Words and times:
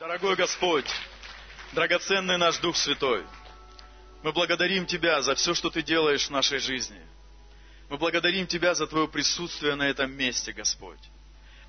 Дорогой 0.00 0.34
Господь, 0.34 0.86
драгоценный 1.72 2.38
наш 2.38 2.56
Дух 2.56 2.74
Святой, 2.74 3.22
мы 4.22 4.32
благодарим 4.32 4.86
Тебя 4.86 5.20
за 5.20 5.34
все, 5.34 5.52
что 5.52 5.68
Ты 5.68 5.82
делаешь 5.82 6.26
в 6.26 6.30
нашей 6.30 6.58
жизни. 6.58 6.98
Мы 7.90 7.98
благодарим 7.98 8.46
Тебя 8.46 8.74
за 8.74 8.86
Твое 8.86 9.08
присутствие 9.08 9.74
на 9.74 9.86
этом 9.90 10.10
месте, 10.10 10.54
Господь. 10.54 10.98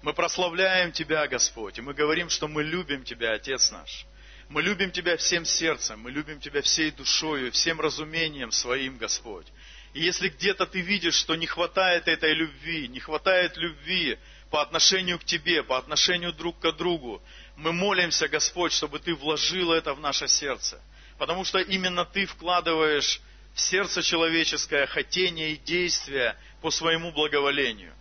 Мы 0.01 0.13
прославляем 0.13 0.93
Тебя, 0.93 1.27
Господь, 1.27 1.77
и 1.77 1.81
мы 1.81 1.93
говорим, 1.93 2.29
что 2.29 2.47
мы 2.47 2.63
любим 2.63 3.03
Тебя, 3.03 3.33
Отец 3.33 3.69
наш. 3.69 4.05
Мы 4.47 4.61
любим 4.61 4.91
Тебя 4.91 5.17
всем 5.17 5.43
сердцем, 5.43 5.99
мы 5.99 6.09
любим 6.09 6.39
Тебя 6.39 6.61
всей 6.61 6.91
душою, 6.91 7.51
всем 7.51 7.81
разумением 7.81 8.53
своим, 8.53 8.97
Господь. 8.97 9.47
И 9.93 9.99
если 10.01 10.29
где-то 10.29 10.65
ты 10.67 10.79
видишь, 10.79 11.15
что 11.15 11.35
не 11.35 11.47
хватает 11.47 12.07
этой 12.07 12.33
любви, 12.33 12.87
не 12.87 13.01
хватает 13.01 13.57
любви 13.57 14.17
по 14.49 14.61
отношению 14.61 15.19
к 15.19 15.25
Тебе, 15.25 15.63
по 15.63 15.77
отношению 15.77 16.31
друг 16.31 16.59
к 16.59 16.71
другу, 16.71 17.21
мы 17.55 17.73
молимся, 17.73 18.27
Господь, 18.27 18.73
чтобы 18.73 18.99
Ты 18.99 19.13
вложил 19.13 19.71
это 19.71 19.93
в 19.93 19.99
наше 19.99 20.27
сердце. 20.27 20.81
Потому 21.17 21.43
что 21.43 21.59
именно 21.59 22.05
Ты 22.05 22.25
вкладываешь 22.25 23.21
в 23.53 23.59
сердце 23.59 24.01
человеческое 24.01 24.87
хотение 24.87 25.51
и 25.51 25.57
действие 25.57 26.35
по 26.61 26.71
своему 26.71 27.11
благоволению. 27.11 27.93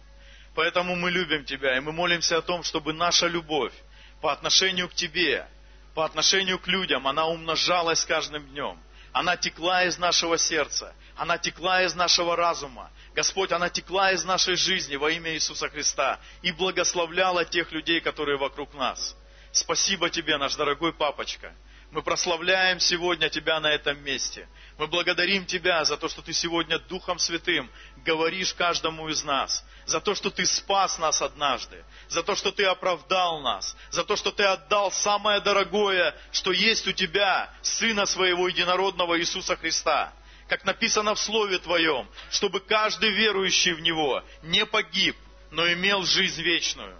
Поэтому 0.54 0.96
мы 0.96 1.10
любим 1.10 1.44
Тебя, 1.44 1.76
и 1.76 1.80
мы 1.80 1.92
молимся 1.92 2.38
о 2.38 2.42
том, 2.42 2.62
чтобы 2.62 2.92
наша 2.92 3.26
любовь 3.26 3.72
по 4.20 4.32
отношению 4.32 4.88
к 4.88 4.94
Тебе, 4.94 5.46
по 5.94 6.04
отношению 6.04 6.58
к 6.58 6.66
людям, 6.66 7.06
она 7.06 7.26
умножалась 7.26 8.04
каждым 8.04 8.48
днем. 8.48 8.80
Она 9.12 9.36
текла 9.36 9.84
из 9.84 9.98
нашего 9.98 10.38
сердца, 10.38 10.94
она 11.16 11.36
текла 11.36 11.82
из 11.82 11.94
нашего 11.94 12.36
разума. 12.36 12.90
Господь, 13.14 13.50
она 13.50 13.68
текла 13.68 14.12
из 14.12 14.24
нашей 14.24 14.54
жизни 14.54 14.94
во 14.94 15.10
имя 15.10 15.34
Иисуса 15.34 15.68
Христа 15.68 16.20
и 16.42 16.52
благословляла 16.52 17.44
тех 17.44 17.72
людей, 17.72 18.00
которые 18.00 18.38
вокруг 18.38 18.72
нас. 18.74 19.16
Спасибо 19.52 20.10
Тебе, 20.10 20.36
наш 20.36 20.54
дорогой 20.54 20.92
папочка. 20.92 21.54
Мы 21.90 22.02
прославляем 22.02 22.78
сегодня 22.78 23.28
Тебя 23.28 23.58
на 23.58 23.72
этом 23.72 24.00
месте. 24.04 24.48
Мы 24.78 24.86
благодарим 24.86 25.44
Тебя 25.44 25.84
за 25.84 25.96
то, 25.96 26.08
что 26.08 26.22
Ты 26.22 26.32
сегодня 26.32 26.78
Духом 26.78 27.18
Святым 27.18 27.68
говоришь 28.04 28.54
каждому 28.54 29.08
из 29.08 29.24
нас. 29.24 29.64
За 29.86 30.00
то, 30.00 30.14
что 30.14 30.30
Ты 30.30 30.46
спас 30.46 30.98
нас 30.98 31.20
однажды. 31.20 31.84
За 32.08 32.22
то, 32.22 32.36
что 32.36 32.52
Ты 32.52 32.64
оправдал 32.64 33.40
нас. 33.40 33.76
За 33.90 34.04
то, 34.04 34.14
что 34.14 34.30
Ты 34.30 34.44
отдал 34.44 34.92
самое 34.92 35.40
дорогое, 35.40 36.14
что 36.30 36.52
есть 36.52 36.86
у 36.86 36.92
Тебя, 36.92 37.52
Сына 37.62 38.06
Своего 38.06 38.46
Единородного 38.46 39.18
Иисуса 39.18 39.56
Христа. 39.56 40.12
Как 40.48 40.64
написано 40.64 41.16
в 41.16 41.20
Слове 41.20 41.58
Твоем, 41.58 42.08
чтобы 42.30 42.60
каждый 42.60 43.10
верующий 43.10 43.72
в 43.72 43.80
Него 43.80 44.22
не 44.42 44.64
погиб, 44.64 45.16
но 45.50 45.66
имел 45.72 46.04
жизнь 46.04 46.40
вечную. 46.40 46.99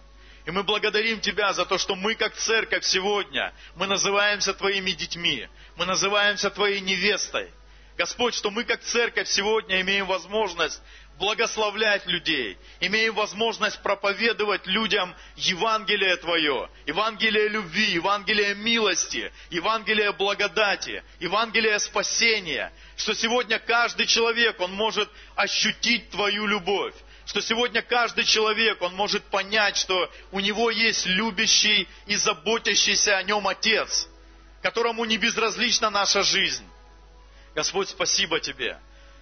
И 0.50 0.52
мы 0.52 0.64
благодарим 0.64 1.20
Тебя 1.20 1.52
за 1.52 1.64
то, 1.64 1.78
что 1.78 1.94
мы, 1.94 2.16
как 2.16 2.34
церковь 2.34 2.84
сегодня, 2.84 3.54
мы 3.76 3.86
называемся 3.86 4.52
Твоими 4.52 4.90
детьми, 4.90 5.46
мы 5.76 5.86
называемся 5.86 6.50
Твоей 6.50 6.80
невестой. 6.80 7.52
Господь, 7.96 8.34
что 8.34 8.50
мы, 8.50 8.64
как 8.64 8.80
церковь, 8.80 9.28
сегодня 9.28 9.80
имеем 9.80 10.06
возможность 10.06 10.82
благословлять 11.20 12.04
людей, 12.06 12.58
имеем 12.80 13.14
возможность 13.14 13.80
проповедовать 13.80 14.66
людям 14.66 15.14
Евангелие 15.36 16.16
Твое, 16.16 16.68
Евангелие 16.84 17.46
любви, 17.46 17.92
Евангелие 17.92 18.56
милости, 18.56 19.32
Евангелие 19.50 20.10
благодати, 20.10 21.04
Евангелие 21.20 21.78
спасения, 21.78 22.72
что 22.96 23.14
сегодня 23.14 23.60
каждый 23.60 24.06
человек, 24.06 24.58
он 24.58 24.72
может 24.72 25.08
ощутить 25.36 26.10
Твою 26.10 26.44
любовь, 26.46 26.94
что 27.26 27.40
сегодня 27.40 27.82
каждый 27.82 28.24
человек, 28.24 28.80
он 28.82 28.94
может 28.94 29.24
понять, 29.24 29.76
что 29.76 30.10
у 30.32 30.40
него 30.40 30.70
есть 30.70 31.06
любящий 31.06 31.88
и 32.06 32.16
заботящийся 32.16 33.16
о 33.16 33.22
нем 33.22 33.46
Отец, 33.46 34.08
которому 34.62 35.04
не 35.04 35.16
безразлична 35.16 35.90
наша 35.90 36.22
жизнь. 36.22 36.66
Господь, 37.54 37.88
спасибо 37.88 38.40
Тебе 38.40 38.78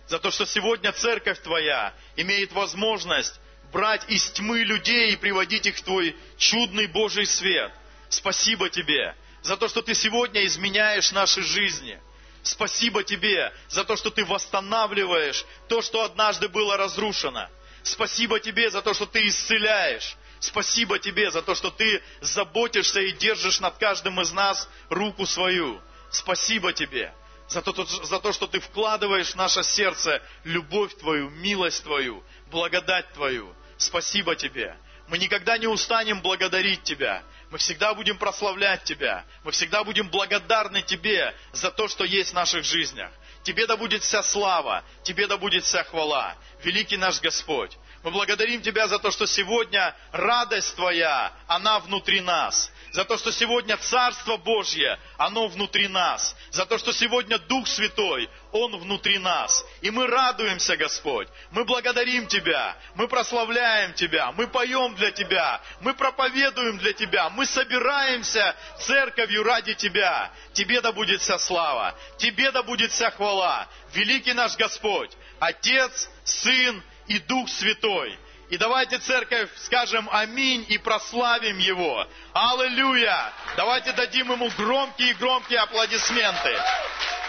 за 0.09 0.19
то, 0.19 0.31
что 0.31 0.47
сегодня 0.47 0.93
церковь 0.93 1.41
Твоя 1.43 1.95
имеет 2.17 2.53
возможность 2.53 3.39
брать 3.73 4.09
из 4.09 4.31
тьмы 4.31 4.63
людей 4.63 5.13
и 5.13 5.17
приводить 5.17 5.67
их 5.67 5.77
в 5.77 5.83
Твой 5.83 6.17
чудный 6.39 6.87
Божий 6.87 7.27
свет. 7.27 7.73
Спасибо 8.09 8.71
Тебе 8.71 9.15
за 9.43 9.57
то, 9.57 9.69
что 9.69 9.83
Ты 9.83 9.95
сегодня 9.95 10.45
изменяешь 10.47 11.13
наши 11.13 11.43
жизни. 11.43 12.01
Спасибо 12.43 13.05
Тебе 13.05 13.53
за 13.69 13.85
то, 13.85 13.97
что 13.97 14.11
Ты 14.11 14.25
восстанавливаешь 14.25 15.45
то, 15.69 15.83
что 15.83 16.03
однажды 16.03 16.49
было 16.49 16.77
разрушено. 16.77 17.49
Спасибо 17.83 18.41
Тебе 18.41 18.71
за 18.71 18.83
то, 18.83 18.95
что 18.95 19.07
Ты 19.07 19.27
исцеляешь. 19.27 20.17
Спасибо 20.41 20.99
Тебе 20.99 21.31
за 21.31 21.43
то, 21.43 21.55
что 21.55 21.71
Ты 21.71 22.03
заботишься 22.21 23.01
и 23.01 23.13
держишь 23.13 23.61
над 23.61 23.77
каждым 23.79 24.21
из 24.21 24.33
нас 24.33 24.69
руку 24.89 25.27
свою. 25.27 25.81
Спасибо 26.11 26.73
Тебе 26.73 27.13
за 27.49 27.63
то, 27.63 27.85
за 27.85 28.21
то, 28.21 28.33
что 28.33 28.47
Ты 28.47 28.61
вкладываешь 28.61 29.31
в 29.31 29.37
наше 29.37 29.63
сердце 29.63 30.23
любовь 30.45 30.95
Твою, 30.97 31.31
милость 31.31 31.83
Твою, 31.83 32.23
благодать 32.51 33.13
Твою. 33.15 33.55
Спасибо 33.79 34.37
Тебе. 34.37 34.77
Мы 35.09 35.17
никогда 35.19 35.57
не 35.57 35.67
устанем 35.67 36.21
благодарить 36.21 36.83
Тебя. 36.83 37.23
Мы 37.51 37.59
всегда 37.59 37.95
будем 37.95 38.19
прославлять 38.19 38.85
Тебя. 38.85 39.25
Мы 39.43 39.53
всегда 39.53 39.83
будем 39.83 40.11
благодарны 40.11 40.83
Тебе 40.83 41.35
за 41.53 41.71
то, 41.71 41.89
что 41.89 42.05
есть 42.05 42.31
в 42.31 42.35
наших 42.35 42.65
жизнях. 42.65 43.11
Тебе 43.49 43.67
да 43.67 43.79
будет 43.79 44.03
вся 44.03 44.23
слава, 44.23 44.85
Тебе 45.03 45.27
да 45.27 45.39
будет 45.39 45.65
вся 45.65 45.83
хвала. 45.83 46.37
Великий 46.63 46.99
наш 46.99 47.19
Господь, 47.19 47.79
мы 48.05 48.11
благодарим 48.11 48.61
Тебя 48.61 48.89
за 48.89 48.99
то, 48.99 49.11
что 49.11 49.25
сегодня 49.27 49.97
радость 50.13 50.77
Твоя, 50.77 51.33
она 51.47 51.79
внутри 51.79 52.21
нас. 52.21 52.71
За 52.93 53.05
то, 53.05 53.19
что 53.19 53.31
сегодня 53.33 53.77
Царство 53.77 54.37
Божье, 54.37 54.99
оно 55.19 55.49
внутри 55.49 55.89
нас. 55.89 56.35
За 56.51 56.65
то, 56.65 56.79
что 56.79 56.93
сегодня 56.93 57.39
Дух 57.39 57.67
Святой, 57.69 58.29
Он 58.53 58.79
внутри 58.79 59.19
нас. 59.19 59.65
И 59.83 59.91
мы 59.91 60.07
радуемся, 60.07 60.77
Господь. 60.77 61.29
Мы 61.51 61.65
благодарим 61.65 62.27
Тебя. 62.27 62.77
Мы 62.95 63.07
прославляем 63.09 63.93
Тебя. 63.95 64.33
Мы 64.33 64.47
поем 64.47 64.95
для 64.95 65.11
Тебя. 65.11 65.61
Мы 65.81 65.95
проповедуем 65.95 66.79
для 66.79 66.93
Тебя. 66.93 67.29
Мы 67.31 67.45
собираемся 67.47 68.57
церковью 68.81 69.43
ради 69.43 69.75
Тебя. 69.75 70.33
Тебе 70.55 70.81
да 70.81 70.93
будет 70.93 71.21
вся 71.21 71.39
слава. 71.39 71.95
Тебе 72.17 72.51
да 72.51 72.63
будет 72.63 72.91
вся 72.91 73.11
хвала. 73.11 73.69
Великий 73.93 74.33
наш 74.33 74.57
Господь, 74.57 75.11
Отец, 75.39 76.09
Сын 76.25 76.83
и 77.07 77.19
Дух 77.19 77.49
Святой. 77.49 78.19
И 78.49 78.57
давайте, 78.57 78.99
церковь, 78.99 79.51
скажем 79.59 80.09
аминь 80.11 80.65
и 80.69 80.79
прославим 80.79 81.59
Его. 81.59 82.07
Аллилуйя! 82.33 83.33
Давайте 83.57 83.93
дадим 83.93 84.33
Ему 84.33 84.51
громкие-громкие 84.57 85.59
аплодисменты. 85.59 86.57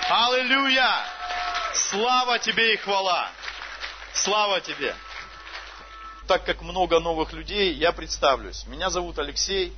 Аллилуйя! 0.09 1.03
Слава 1.73 2.39
Тебе 2.39 2.73
и 2.75 2.77
хвала! 2.77 3.29
Слава 4.13 4.61
Тебе! 4.61 4.95
Так 6.25 6.45
как 6.45 6.61
много 6.61 7.01
новых 7.01 7.33
людей, 7.33 7.73
я 7.73 7.91
представлюсь. 7.91 8.65
Меня 8.67 8.89
зовут 8.89 9.19
Алексей. 9.19 9.73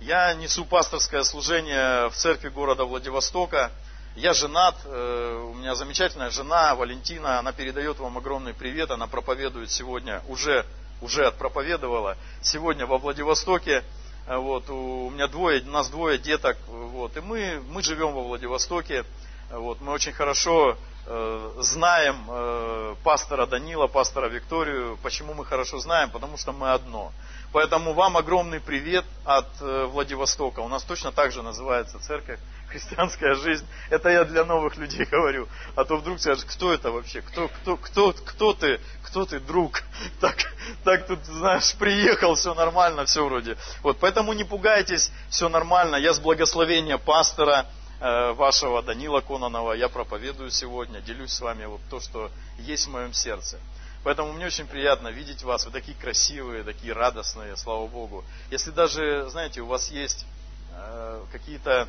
Я 0.00 0.34
несу 0.34 0.64
пасторское 0.64 1.22
служение 1.22 2.08
в 2.08 2.14
церкви 2.14 2.48
города 2.48 2.84
Владивостока– 2.84 3.70
я 4.16 4.32
женат, 4.32 4.74
э, 4.86 5.48
у 5.50 5.54
меня 5.54 5.74
замечательная 5.74 6.30
жена 6.30 6.74
Валентина, 6.74 7.38
она 7.38 7.52
передает 7.52 7.98
вам 7.98 8.16
огромный 8.16 8.54
привет, 8.54 8.90
она 8.90 9.06
проповедует 9.06 9.70
сегодня, 9.70 10.22
уже, 10.26 10.64
уже 11.02 11.26
отпроповедовала, 11.26 12.16
сегодня 12.40 12.86
во 12.86 12.96
Владивостоке. 12.96 13.84
Э, 14.26 14.38
вот, 14.38 14.70
у 14.70 15.10
меня 15.10 15.28
двое, 15.28 15.60
у 15.60 15.70
нас 15.70 15.90
двое 15.90 16.16
деток, 16.16 16.56
вот, 16.66 17.14
и 17.18 17.20
мы, 17.20 17.62
мы 17.68 17.82
живем 17.82 18.14
во 18.14 18.22
Владивостоке. 18.22 19.04
Вот, 19.50 19.80
мы 19.80 19.92
очень 19.92 20.12
хорошо 20.12 20.76
э, 21.06 21.52
знаем 21.60 22.16
э, 22.28 22.94
пастора 23.04 23.46
Данила, 23.46 23.86
пастора 23.86 24.28
Викторию. 24.28 24.98
Почему 25.02 25.34
мы 25.34 25.44
хорошо 25.44 25.78
знаем? 25.78 26.10
Потому 26.10 26.36
что 26.36 26.52
мы 26.52 26.72
одно. 26.72 27.12
Поэтому 27.52 27.92
вам 27.92 28.16
огромный 28.16 28.60
привет 28.60 29.04
от 29.24 29.46
э, 29.60 29.84
Владивостока. 29.84 30.60
У 30.60 30.68
нас 30.68 30.82
точно 30.82 31.12
так 31.12 31.30
же 31.30 31.42
называется 31.42 32.00
церковь 32.00 32.40
христианская 32.76 33.34
жизнь. 33.34 33.66
Это 33.90 34.10
я 34.10 34.24
для 34.24 34.44
новых 34.44 34.76
людей 34.76 35.04
говорю. 35.10 35.48
А 35.74 35.84
то 35.84 35.96
вдруг 35.96 36.20
скажешь, 36.20 36.44
кто 36.44 36.72
это 36.72 36.90
вообще? 36.90 37.22
Кто, 37.22 37.48
кто, 37.48 37.76
кто, 37.76 38.12
кто 38.12 38.52
ты? 38.52 38.80
Кто 39.02 39.24
ты, 39.24 39.40
друг? 39.40 39.82
Так, 40.20 40.36
так 40.84 41.06
тут, 41.06 41.24
знаешь, 41.24 41.74
приехал, 41.74 42.34
все 42.34 42.54
нормально, 42.54 43.06
все 43.06 43.24
вроде. 43.24 43.56
Вот, 43.82 43.98
поэтому 43.98 44.32
не 44.32 44.44
пугайтесь, 44.44 45.10
все 45.30 45.48
нормально. 45.48 45.96
Я 45.96 46.12
с 46.12 46.18
благословения 46.18 46.98
пастора 46.98 47.66
э, 48.00 48.32
вашего 48.32 48.82
Данила 48.82 49.20
Кононова, 49.20 49.72
я 49.72 49.88
проповедую 49.88 50.50
сегодня, 50.50 51.00
делюсь 51.00 51.32
с 51.32 51.40
вами 51.40 51.64
вот 51.64 51.80
то, 51.88 52.00
что 52.00 52.30
есть 52.58 52.86
в 52.86 52.90
моем 52.90 53.12
сердце. 53.12 53.58
Поэтому 54.04 54.32
мне 54.32 54.46
очень 54.46 54.66
приятно 54.66 55.08
видеть 55.08 55.42
вас. 55.42 55.64
Вы 55.64 55.72
такие 55.72 55.96
красивые, 55.96 56.62
такие 56.62 56.92
радостные, 56.92 57.56
слава 57.56 57.86
Богу. 57.86 58.24
Если 58.50 58.70
даже, 58.70 59.28
знаете, 59.30 59.62
у 59.62 59.66
вас 59.66 59.90
есть 59.90 60.26
э, 60.72 61.24
какие-то 61.32 61.88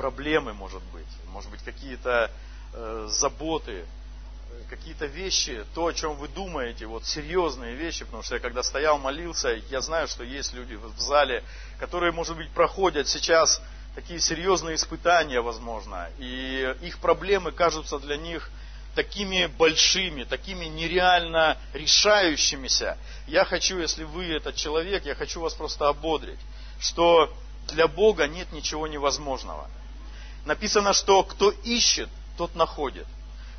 проблемы, 0.00 0.54
может 0.54 0.82
быть, 0.94 1.12
может 1.26 1.50
быть, 1.50 1.62
какие-то 1.62 2.30
э, 2.72 3.08
заботы, 3.10 3.84
какие-то 4.70 5.04
вещи, 5.04 5.62
то, 5.74 5.88
о 5.88 5.92
чем 5.92 6.14
вы 6.14 6.28
думаете, 6.28 6.86
вот 6.86 7.04
серьезные 7.04 7.74
вещи, 7.74 8.06
потому 8.06 8.22
что 8.22 8.36
я 8.36 8.40
когда 8.40 8.62
стоял, 8.62 8.96
молился, 8.96 9.60
я 9.68 9.82
знаю, 9.82 10.08
что 10.08 10.24
есть 10.24 10.54
люди 10.54 10.74
в 10.74 10.98
зале, 10.98 11.44
которые, 11.78 12.12
может 12.12 12.34
быть, 12.34 12.48
проходят 12.48 13.08
сейчас 13.08 13.60
такие 13.94 14.20
серьезные 14.20 14.76
испытания, 14.76 15.42
возможно, 15.42 16.08
и 16.18 16.74
их 16.80 16.98
проблемы 17.00 17.52
кажутся 17.52 17.98
для 17.98 18.16
них 18.16 18.50
такими 18.94 19.48
большими, 19.58 20.24
такими 20.24 20.64
нереально 20.64 21.58
решающимися. 21.74 22.96
Я 23.26 23.44
хочу, 23.44 23.78
если 23.78 24.04
вы 24.04 24.32
этот 24.32 24.54
человек, 24.54 25.04
я 25.04 25.14
хочу 25.14 25.42
вас 25.42 25.52
просто 25.52 25.88
ободрить, 25.88 26.40
что 26.80 27.30
для 27.68 27.86
Бога 27.86 28.26
нет 28.26 28.50
ничего 28.52 28.86
невозможного. 28.86 29.68
Написано, 30.44 30.92
что 30.92 31.22
кто 31.22 31.50
ищет, 31.50 32.08
тот 32.36 32.54
находит. 32.54 33.06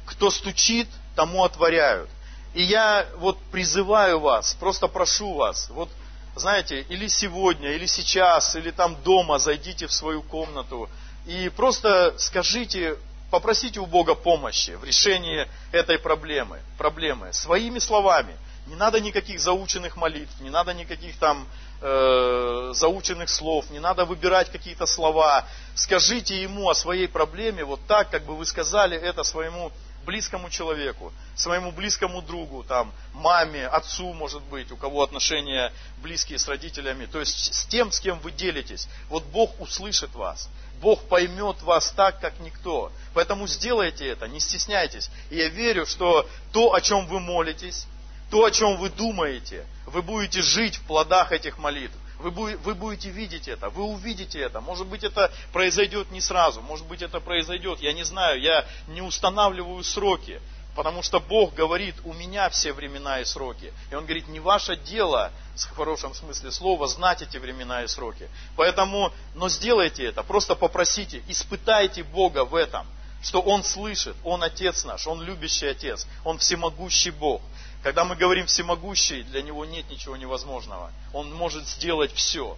Кто 0.05 0.29
стучит, 0.29 0.87
тому 1.15 1.43
отворяют. 1.43 2.09
И 2.53 2.63
я 2.63 3.07
вот 3.17 3.37
призываю 3.51 4.19
вас, 4.19 4.55
просто 4.59 4.87
прошу 4.87 5.33
вас, 5.33 5.69
вот 5.69 5.89
знаете, 6.35 6.81
или 6.81 7.07
сегодня, 7.07 7.73
или 7.73 7.85
сейчас, 7.85 8.55
или 8.55 8.71
там 8.71 8.95
дома 9.03 9.37
зайдите 9.37 9.87
в 9.87 9.91
свою 9.91 10.21
комнату 10.21 10.89
и 11.25 11.49
просто 11.55 12.15
скажите, 12.17 12.97
попросите 13.29 13.79
у 13.79 13.85
Бога 13.85 14.15
помощи 14.15 14.71
в 14.71 14.83
решении 14.83 15.47
этой 15.71 15.99
проблемы, 15.99 16.59
проблемы 16.77 17.33
своими 17.33 17.79
словами. 17.79 18.35
Не 18.67 18.75
надо 18.75 18.99
никаких 18.99 19.39
заученных 19.39 19.97
молитв, 19.97 20.39
не 20.39 20.49
надо 20.49 20.73
никаких 20.73 21.17
там 21.17 21.47
э, 21.81 22.71
заученных 22.73 23.29
слов, 23.29 23.69
не 23.69 23.79
надо 23.79 24.05
выбирать 24.05 24.51
какие-то 24.51 24.85
слова. 24.85 25.45
Скажите 25.75 26.41
ему 26.41 26.69
о 26.69 26.75
своей 26.75 27.07
проблеме 27.07 27.63
вот 27.63 27.79
так, 27.87 28.09
как 28.09 28.23
бы 28.23 28.35
вы 28.35 28.45
сказали 28.45 28.97
это 28.97 29.23
своему 29.23 29.71
близкому 30.05 30.49
человеку, 30.49 31.13
своему 31.35 31.71
близкому 31.71 32.21
другу, 32.21 32.63
там, 32.63 32.91
маме, 33.13 33.67
отцу, 33.67 34.13
может 34.13 34.41
быть, 34.43 34.71
у 34.71 34.77
кого 34.77 35.03
отношения 35.03 35.71
близкие 36.01 36.39
с 36.39 36.47
родителями, 36.47 37.05
то 37.05 37.19
есть 37.19 37.53
с 37.53 37.65
тем, 37.65 37.91
с 37.91 37.99
кем 37.99 38.19
вы 38.19 38.31
делитесь. 38.31 38.87
Вот 39.09 39.23
Бог 39.25 39.59
услышит 39.59 40.13
вас. 40.15 40.49
Бог 40.81 41.01
поймет 41.07 41.61
вас 41.61 41.91
так, 41.91 42.19
как 42.19 42.39
никто. 42.39 42.91
Поэтому 43.13 43.47
сделайте 43.47 44.07
это, 44.07 44.27
не 44.27 44.39
стесняйтесь. 44.39 45.11
И 45.29 45.37
я 45.37 45.49
верю, 45.49 45.85
что 45.85 46.27
то, 46.51 46.73
о 46.73 46.81
чем 46.81 47.05
вы 47.05 47.19
молитесь, 47.19 47.85
то, 48.31 48.45
о 48.45 48.51
чем 48.51 48.77
вы 48.77 48.89
думаете, 48.89 49.67
вы 49.85 50.01
будете 50.01 50.41
жить 50.41 50.77
в 50.77 50.81
плодах 50.83 51.33
этих 51.33 51.57
молитв. 51.57 51.93
Вы, 52.17 52.55
вы 52.57 52.75
будете 52.75 53.09
видеть 53.09 53.47
это, 53.47 53.69
вы 53.69 53.83
увидите 53.83 54.39
это. 54.39 54.61
Может 54.61 54.87
быть, 54.87 55.03
это 55.03 55.31
произойдет 55.51 56.11
не 56.11 56.21
сразу, 56.21 56.61
может 56.61 56.87
быть, 56.87 57.01
это 57.01 57.19
произойдет. 57.19 57.79
Я 57.79 57.93
не 57.93 58.03
знаю, 58.03 58.39
я 58.39 58.65
не 58.87 59.01
устанавливаю 59.01 59.83
сроки. 59.83 60.39
Потому 60.75 61.03
что 61.03 61.19
Бог 61.19 61.53
говорит, 61.53 61.95
у 62.05 62.13
меня 62.13 62.49
все 62.49 62.71
времена 62.71 63.19
и 63.19 63.25
сроки. 63.25 63.73
И 63.91 63.95
Он 63.95 64.05
говорит, 64.05 64.29
не 64.29 64.39
ваше 64.39 64.77
дело, 64.77 65.33
в 65.55 65.75
хорошем 65.75 66.13
смысле 66.13 66.51
слова, 66.51 66.87
знать 66.87 67.21
эти 67.21 67.35
времена 67.35 67.83
и 67.83 67.87
сроки. 67.87 68.29
Поэтому, 68.55 69.11
но 69.35 69.49
сделайте 69.49 70.05
это, 70.05 70.23
просто 70.23 70.55
попросите, 70.55 71.21
испытайте 71.27 72.03
Бога 72.03 72.45
в 72.45 72.55
этом, 72.55 72.87
что 73.21 73.41
Он 73.41 73.63
слышит, 73.63 74.15
Он 74.23 74.43
Отец 74.43 74.85
наш, 74.85 75.07
Он 75.07 75.21
любящий 75.21 75.67
Отец, 75.67 76.07
Он 76.23 76.37
всемогущий 76.37 77.11
Бог. 77.11 77.41
Когда 77.83 78.03
мы 78.03 78.15
говорим 78.15 78.45
всемогущий, 78.45 79.23
для 79.23 79.41
него 79.41 79.65
нет 79.65 79.89
ничего 79.89 80.15
невозможного. 80.15 80.91
Он 81.13 81.33
может 81.33 81.67
сделать 81.67 82.13
все. 82.13 82.55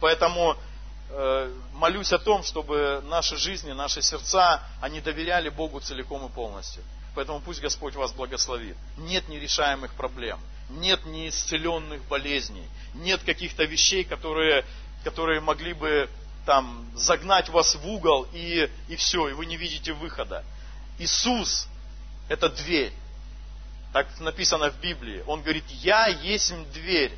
Поэтому 0.00 0.56
э, 1.10 1.54
молюсь 1.74 2.12
о 2.12 2.18
том, 2.18 2.42
чтобы 2.42 3.00
наши 3.04 3.36
жизни, 3.36 3.72
наши 3.72 4.02
сердца, 4.02 4.62
они 4.80 5.00
доверяли 5.00 5.48
Богу 5.48 5.80
целиком 5.80 6.26
и 6.26 6.28
полностью. 6.28 6.82
Поэтому 7.14 7.40
пусть 7.40 7.60
Господь 7.60 7.94
вас 7.94 8.12
благословит. 8.12 8.76
Нет 8.96 9.28
нерешаемых 9.28 9.94
проблем, 9.94 10.40
нет 10.68 11.06
неисцеленных 11.06 12.02
болезней, 12.08 12.66
нет 12.94 13.22
каких-то 13.22 13.64
вещей, 13.64 14.02
которые, 14.02 14.64
которые 15.04 15.40
могли 15.40 15.72
бы 15.72 16.10
там 16.44 16.90
загнать 16.96 17.48
вас 17.48 17.76
в 17.76 17.86
угол 17.86 18.26
и, 18.32 18.68
и 18.88 18.96
все, 18.96 19.28
и 19.28 19.32
вы 19.32 19.46
не 19.46 19.56
видите 19.56 19.92
выхода. 19.92 20.44
Иисус– 20.98 21.68
это 22.28 22.48
дверь. 22.48 22.92
Так 23.94 24.08
написано 24.18 24.72
в 24.72 24.80
Библии. 24.80 25.22
Он 25.28 25.40
говорит, 25.40 25.62
я 25.68 26.08
есть 26.08 26.52
дверь. 26.72 27.12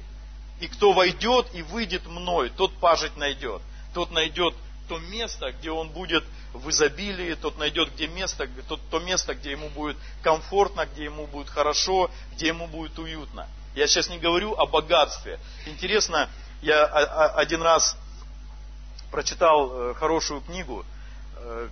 И 0.60 0.68
кто 0.68 0.92
войдет 0.92 1.46
и 1.54 1.62
выйдет 1.62 2.06
мной, 2.06 2.50
тот 2.50 2.70
пажить 2.76 3.16
найдет. 3.16 3.62
Тот 3.94 4.10
найдет 4.10 4.54
то 4.86 4.98
место, 4.98 5.52
где 5.52 5.70
он 5.70 5.88
будет 5.88 6.22
в 6.52 6.68
изобилии, 6.68 7.32
тот 7.32 7.56
найдет 7.56 7.94
где 7.94 8.08
место, 8.08 8.46
то, 8.68 8.76
то 8.76 8.98
место, 8.98 9.34
где 9.34 9.52
ему 9.52 9.70
будет 9.70 9.96
комфортно, 10.22 10.84
где 10.84 11.04
ему 11.04 11.26
будет 11.26 11.48
хорошо, 11.48 12.10
где 12.34 12.48
ему 12.48 12.66
будет 12.66 12.98
уютно. 12.98 13.48
Я 13.74 13.86
сейчас 13.86 14.10
не 14.10 14.18
говорю 14.18 14.54
о 14.54 14.66
богатстве. 14.66 15.40
Интересно, 15.64 16.28
я 16.60 16.84
один 16.84 17.62
раз 17.62 17.96
прочитал 19.10 19.72
э, 19.72 19.94
хорошую 19.94 20.42
книгу, 20.42 20.84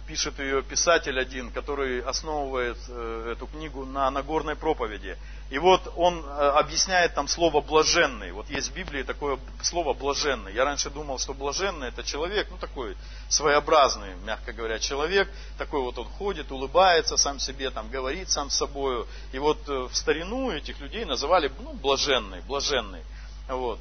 пишет 0.06 0.38
ее 0.38 0.62
писатель 0.62 1.18
один, 1.18 1.50
который 1.50 2.00
основывает 2.00 2.78
э, 2.88 3.32
эту 3.32 3.46
книгу 3.46 3.84
на 3.84 4.10
Нагорной 4.10 4.56
проповеди. 4.56 5.16
И 5.50 5.58
вот 5.58 5.92
он 5.96 6.24
э, 6.24 6.28
объясняет 6.28 7.14
там 7.14 7.28
слово 7.28 7.60
блаженный. 7.60 8.32
Вот 8.32 8.48
есть 8.50 8.70
в 8.70 8.74
Библии 8.74 9.02
такое 9.02 9.38
слово 9.62 9.92
блаженный. 9.94 10.52
Я 10.54 10.64
раньше 10.64 10.90
думал, 10.90 11.18
что 11.18 11.34
блаженный 11.34 11.88
это 11.88 12.02
человек, 12.02 12.48
ну 12.50 12.56
такой 12.56 12.96
своеобразный, 13.28 14.14
мягко 14.24 14.52
говоря, 14.52 14.78
человек. 14.78 15.28
Такой 15.58 15.80
вот 15.80 15.98
он 15.98 16.06
ходит, 16.06 16.52
улыбается 16.52 17.16
сам 17.16 17.38
себе, 17.38 17.70
там 17.70 17.88
говорит 17.90 18.30
сам 18.30 18.50
с 18.50 18.56
собою. 18.56 19.06
И 19.32 19.38
вот 19.38 19.66
в 19.66 19.94
старину 19.94 20.50
этих 20.50 20.80
людей 20.80 21.04
называли 21.04 21.50
ну, 21.60 21.72
блаженный, 21.72 22.40
блаженный. 22.42 23.02
Вот. 23.48 23.80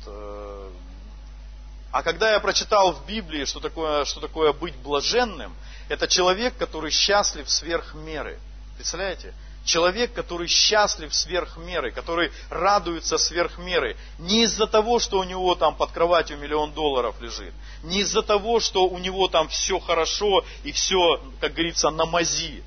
А 1.94 2.02
когда 2.02 2.32
я 2.32 2.40
прочитал 2.40 2.94
в 2.94 3.06
Библии, 3.06 3.46
что 3.46 3.60
такое, 3.60 4.04
что 4.06 4.20
такое 4.20 4.52
быть 4.52 4.76
блаженным, 4.78 5.56
это 5.90 6.08
человек, 6.08 6.58
который 6.58 6.90
счастлив 6.90 7.48
сверх 7.48 7.94
меры. 7.94 8.40
Представляете? 8.76 9.32
Человек, 9.64 10.12
который 10.12 10.48
счастлив 10.48 11.14
сверх 11.14 11.56
меры, 11.58 11.92
который 11.92 12.32
радуется 12.50 13.20
сверх 13.20 13.60
меры. 13.60 13.96
Не 14.18 14.42
из-за 14.46 14.66
того, 14.66 14.98
что 14.98 15.20
у 15.20 15.24
него 15.24 15.54
там 15.54 15.76
под 15.76 15.92
кроватью 15.92 16.40
миллион 16.40 16.74
долларов 16.74 17.16
лежит. 17.22 17.54
Не 17.84 18.00
из-за 18.00 18.24
того, 18.24 18.60
что 18.60 18.88
у 18.88 18.98
него 18.98 19.28
там 19.28 19.48
все 19.48 19.80
хорошо 19.80 20.44
и 20.64 20.72
все, 20.72 21.22
как 21.40 21.54
говорится, 21.54 21.92
на 21.92 22.08
мази 22.08 22.64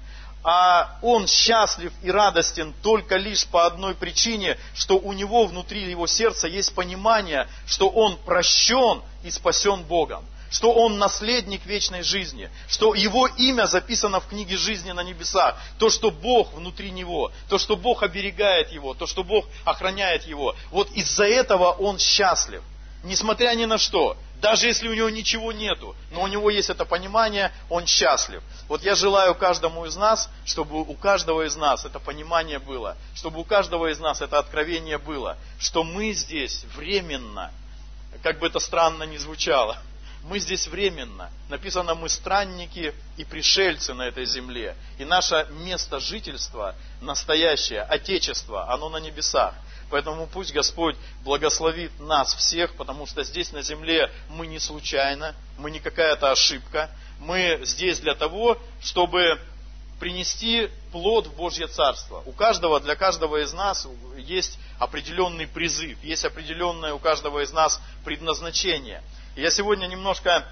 а 0.49 0.97
он 1.03 1.27
счастлив 1.27 1.93
и 2.05 2.11
радостен 2.11 2.73
только 2.81 3.17
лишь 3.17 3.45
по 3.47 3.67
одной 3.67 3.97
причине, 3.97 4.57
что 4.75 4.97
у 4.97 5.13
него 5.13 5.45
внутри 5.47 5.83
его 5.91 6.07
сердца 6.07 6.47
есть 6.47 6.73
понимание, 6.73 7.49
что 7.67 7.89
он 7.89 8.17
прощен 8.17 9.03
и 9.25 9.31
спасен 9.33 9.83
Богом, 9.83 10.25
что 10.49 10.73
он 10.73 10.99
наследник 10.99 11.67
вечной 11.67 12.05
жизни, 12.05 12.49
что 12.69 12.95
его 12.95 13.27
имя 13.27 13.67
записано 13.67 14.21
в 14.21 14.29
книге 14.29 14.57
жизни 14.57 14.93
на 14.93 15.03
небесах, 15.03 15.61
то, 15.81 15.91
что 15.91 16.13
Бог 16.13 16.55
внутри 16.55 16.93
него, 16.93 17.33
то, 17.49 17.59
что 17.59 17.75
Бог 17.75 18.05
оберегает 18.05 18.71
его, 18.71 18.95
то, 18.95 19.09
что 19.09 19.25
Бог 19.25 19.47
охраняет 19.65 20.29
его. 20.29 20.55
Вот 20.71 20.89
из-за 20.93 21.25
этого 21.25 21.73
он 21.73 21.99
счастлив, 21.99 22.63
несмотря 23.03 23.53
ни 23.57 23.65
на 23.65 23.79
что. 23.79 24.17
Даже 24.41 24.67
если 24.67 24.89
у 24.89 24.95
него 24.95 25.09
ничего 25.09 25.51
нету, 25.53 25.97
но 26.11 26.23
у 26.23 26.27
него 26.27 26.51
есть 26.51 26.69
это 26.69 26.85
понимание, 26.85 27.53
он 27.71 27.87
счастлив. 27.87 28.43
Вот 28.69 28.83
я 28.83 28.95
желаю 28.95 29.35
каждому 29.35 29.87
из 29.87 29.97
нас, 29.97 30.29
чтобы 30.45 30.81
у 30.81 30.95
каждого 30.95 31.47
из 31.47 31.57
нас 31.57 31.85
это 31.85 31.99
понимание 31.99 32.59
было, 32.59 32.97
чтобы 33.15 33.41
у 33.41 33.45
каждого 33.45 33.91
из 33.91 33.99
нас 33.99 34.21
это 34.21 34.39
откровение 34.39 34.99
было, 34.99 35.39
что 35.59 35.85
мы 35.85 36.13
здесь 36.13 36.65
временно, 36.77 37.51
как 38.23 38.39
бы 38.39 38.49
это 38.49 38.59
странно 38.59 39.05
ни 39.05 39.17
звучало, 39.17 39.79
мы 40.27 40.41
здесь 40.41 40.67
временно. 40.67 41.31
Написано, 41.49 41.95
мы 41.95 42.09
странники 42.09 42.93
и 43.17 43.25
пришельцы 43.25 43.95
на 43.95 44.03
этой 44.03 44.27
земле. 44.27 44.77
И 44.99 45.05
наше 45.05 45.47
место 45.51 46.01
жительства, 46.01 46.75
настоящее, 47.01 47.83
Отечество, 47.83 48.71
оно 48.71 48.89
на 48.89 48.97
небесах. 48.97 49.55
Поэтому 49.91 50.27
пусть 50.27 50.53
Господь 50.53 50.97
благословит 51.23 51.99
нас 52.01 52.35
всех, 52.35 52.75
потому 52.75 53.07
что 53.07 53.23
здесь 53.23 53.53
на 53.53 53.63
земле 53.63 54.11
мы 54.29 54.47
не 54.47 54.59
случайно, 54.59 55.35
мы 55.59 55.71
не 55.71 55.79
какая-то 55.79 56.31
ошибка. 56.31 56.91
Мы 57.21 57.61
здесь 57.65 58.01
для 58.01 58.15
того, 58.15 58.59
чтобы 58.83 59.41
принести 59.99 60.71
плод 60.93 61.27
в 61.29 61.35
Божье 61.35 61.69
Царство. 61.69 62.23
У 62.27 62.33
каждого, 62.33 62.81
для 62.81 62.97
каждого 62.97 63.43
из 63.43 63.53
нас 63.53 63.87
есть 64.17 64.59
определенный 64.79 65.47
призыв, 65.47 66.03
есть 66.03 66.25
определенное 66.25 66.93
у 66.93 66.99
каждого 66.99 67.43
из 67.43 67.53
нас 67.53 67.81
предназначение. 68.05 69.03
Я 69.37 69.51
сегодня 69.51 69.87
немножко 69.87 70.47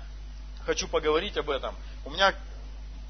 хочу 0.65 0.89
поговорить 0.89 1.37
об 1.37 1.51
этом. 1.51 1.75
У 2.05 2.11
меня 2.11 2.35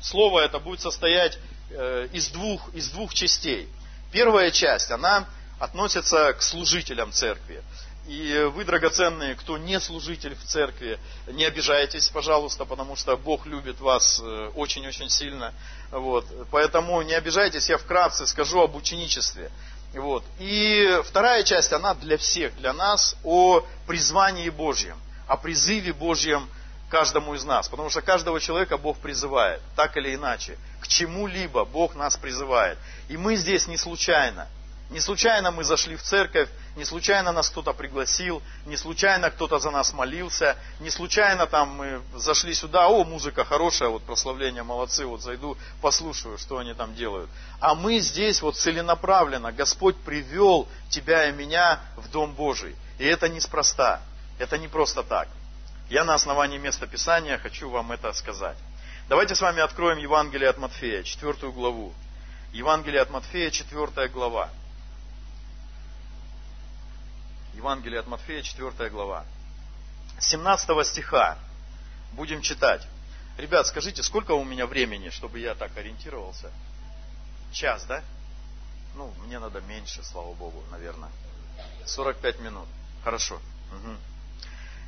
слово 0.00 0.40
это 0.40 0.58
будет 0.58 0.80
состоять 0.80 1.38
э, 1.70 2.08
из 2.12 2.28
двух, 2.28 2.74
из 2.74 2.90
двух 2.90 3.14
частей. 3.14 3.68
Первая 4.10 4.50
часть, 4.50 4.90
она 4.90 5.26
относится 5.58 6.32
к 6.32 6.42
служителям 6.42 7.12
церкви. 7.12 7.62
И 8.06 8.50
вы, 8.54 8.64
драгоценные, 8.64 9.34
кто 9.34 9.56
не 9.56 9.80
служитель 9.80 10.34
в 10.34 10.44
церкви, 10.44 10.98
не 11.26 11.44
обижайтесь, 11.44 12.08
пожалуйста, 12.08 12.66
потому 12.66 12.96
что 12.96 13.16
Бог 13.16 13.46
любит 13.46 13.80
вас 13.80 14.20
э, 14.22 14.50
очень-очень 14.54 15.08
сильно. 15.08 15.54
Вот. 15.90 16.26
Поэтому 16.50 17.00
не 17.00 17.14
обижайтесь, 17.14 17.70
я 17.70 17.78
вкратце 17.78 18.26
скажу 18.26 18.60
об 18.60 18.76
ученичестве. 18.76 19.50
Вот. 19.94 20.22
И 20.38 21.00
вторая 21.04 21.44
часть, 21.44 21.72
она 21.72 21.94
для 21.94 22.18
всех, 22.18 22.54
для 22.56 22.74
нас, 22.74 23.16
о 23.24 23.64
призвании 23.86 24.50
Божьем, 24.50 24.98
о 25.26 25.38
призыве 25.38 25.94
Божьем 25.94 26.46
каждому 26.90 27.34
из 27.34 27.44
нас. 27.44 27.68
Потому 27.68 27.88
что 27.88 28.02
каждого 28.02 28.38
человека 28.38 28.76
Бог 28.76 28.98
призывает, 28.98 29.62
так 29.76 29.96
или 29.96 30.14
иначе. 30.14 30.58
К 30.80 30.88
чему-либо 30.88 31.64
Бог 31.64 31.94
нас 31.94 32.16
призывает. 32.18 32.76
И 33.08 33.16
мы 33.16 33.36
здесь 33.36 33.66
не 33.66 33.78
случайно. 33.78 34.46
Не 34.94 35.00
случайно 35.00 35.50
мы 35.50 35.64
зашли 35.64 35.96
в 35.96 36.02
церковь, 36.04 36.48
не 36.76 36.84
случайно 36.84 37.32
нас 37.32 37.50
кто-то 37.50 37.72
пригласил, 37.72 38.40
не 38.64 38.76
случайно 38.76 39.28
кто-то 39.28 39.58
за 39.58 39.72
нас 39.72 39.92
молился, 39.92 40.56
не 40.78 40.88
случайно 40.88 41.46
там 41.48 41.70
мы 41.70 42.00
зашли 42.14 42.54
сюда, 42.54 42.86
о, 42.86 43.02
музыка 43.02 43.44
хорошая, 43.44 43.88
вот 43.88 44.04
прославление, 44.04 44.62
молодцы, 44.62 45.04
вот 45.04 45.20
зайду, 45.20 45.58
послушаю, 45.82 46.38
что 46.38 46.58
они 46.58 46.74
там 46.74 46.94
делают. 46.94 47.28
А 47.58 47.74
мы 47.74 47.98
здесь 47.98 48.40
вот 48.40 48.56
целенаправленно, 48.56 49.50
Господь 49.50 49.96
привел 49.96 50.68
тебя 50.90 51.28
и 51.28 51.32
меня 51.32 51.80
в 51.96 52.08
Дом 52.12 52.32
Божий. 52.32 52.76
И 53.00 53.04
это 53.04 53.28
неспроста, 53.28 54.00
это 54.38 54.58
не 54.58 54.68
просто 54.68 55.02
так. 55.02 55.26
Я 55.90 56.04
на 56.04 56.14
основании 56.14 56.58
места 56.58 56.86
Писания 56.86 57.36
хочу 57.38 57.68
вам 57.68 57.90
это 57.90 58.12
сказать. 58.12 58.56
Давайте 59.08 59.34
с 59.34 59.40
вами 59.40 59.60
откроем 59.60 59.98
Евангелие 59.98 60.48
от 60.50 60.58
Матфея, 60.58 61.02
четвертую 61.02 61.50
главу. 61.50 61.92
Евангелие 62.52 63.00
от 63.00 63.10
Матфея, 63.10 63.50
четвертая 63.50 64.06
глава. 64.08 64.50
Евангелие 67.56 68.00
от 68.00 68.06
Матфея, 68.06 68.42
4 68.42 68.90
глава. 68.90 69.24
17 70.18 70.86
стиха 70.86 71.38
будем 72.12 72.42
читать. 72.42 72.86
Ребят, 73.38 73.66
скажите, 73.66 74.02
сколько 74.02 74.32
у 74.32 74.44
меня 74.44 74.66
времени, 74.66 75.10
чтобы 75.10 75.38
я 75.38 75.54
так 75.54 75.76
ориентировался? 75.76 76.50
Час, 77.52 77.84
да? 77.84 78.02
Ну, 78.96 79.12
мне 79.24 79.38
надо 79.38 79.60
меньше, 79.60 80.02
слава 80.04 80.32
Богу, 80.34 80.62
наверное. 80.70 81.10
45 81.86 82.40
минут. 82.40 82.66
Хорошо. 83.02 83.36
Угу. 83.36 83.96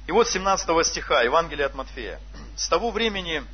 И 0.09 0.13
вот 0.13 0.29
17 0.29 0.87
стиха, 0.87 1.23
Евангелие 1.23 1.67
от 1.67 1.75
Матфея. 1.75 2.21
С 2.57 2.69
того 2.69 2.91
времени 2.91 3.45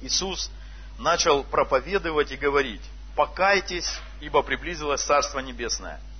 Иисус 0.00 0.50
начал 0.98 1.44
проповедовать 1.44 2.32
и 2.32 2.36
говорить, 2.36 2.82
покайтесь, 3.16 3.98
ибо 4.20 4.42
приблизилось 4.42 5.02
Царство 5.02 5.38
Небесное– 5.38 6.00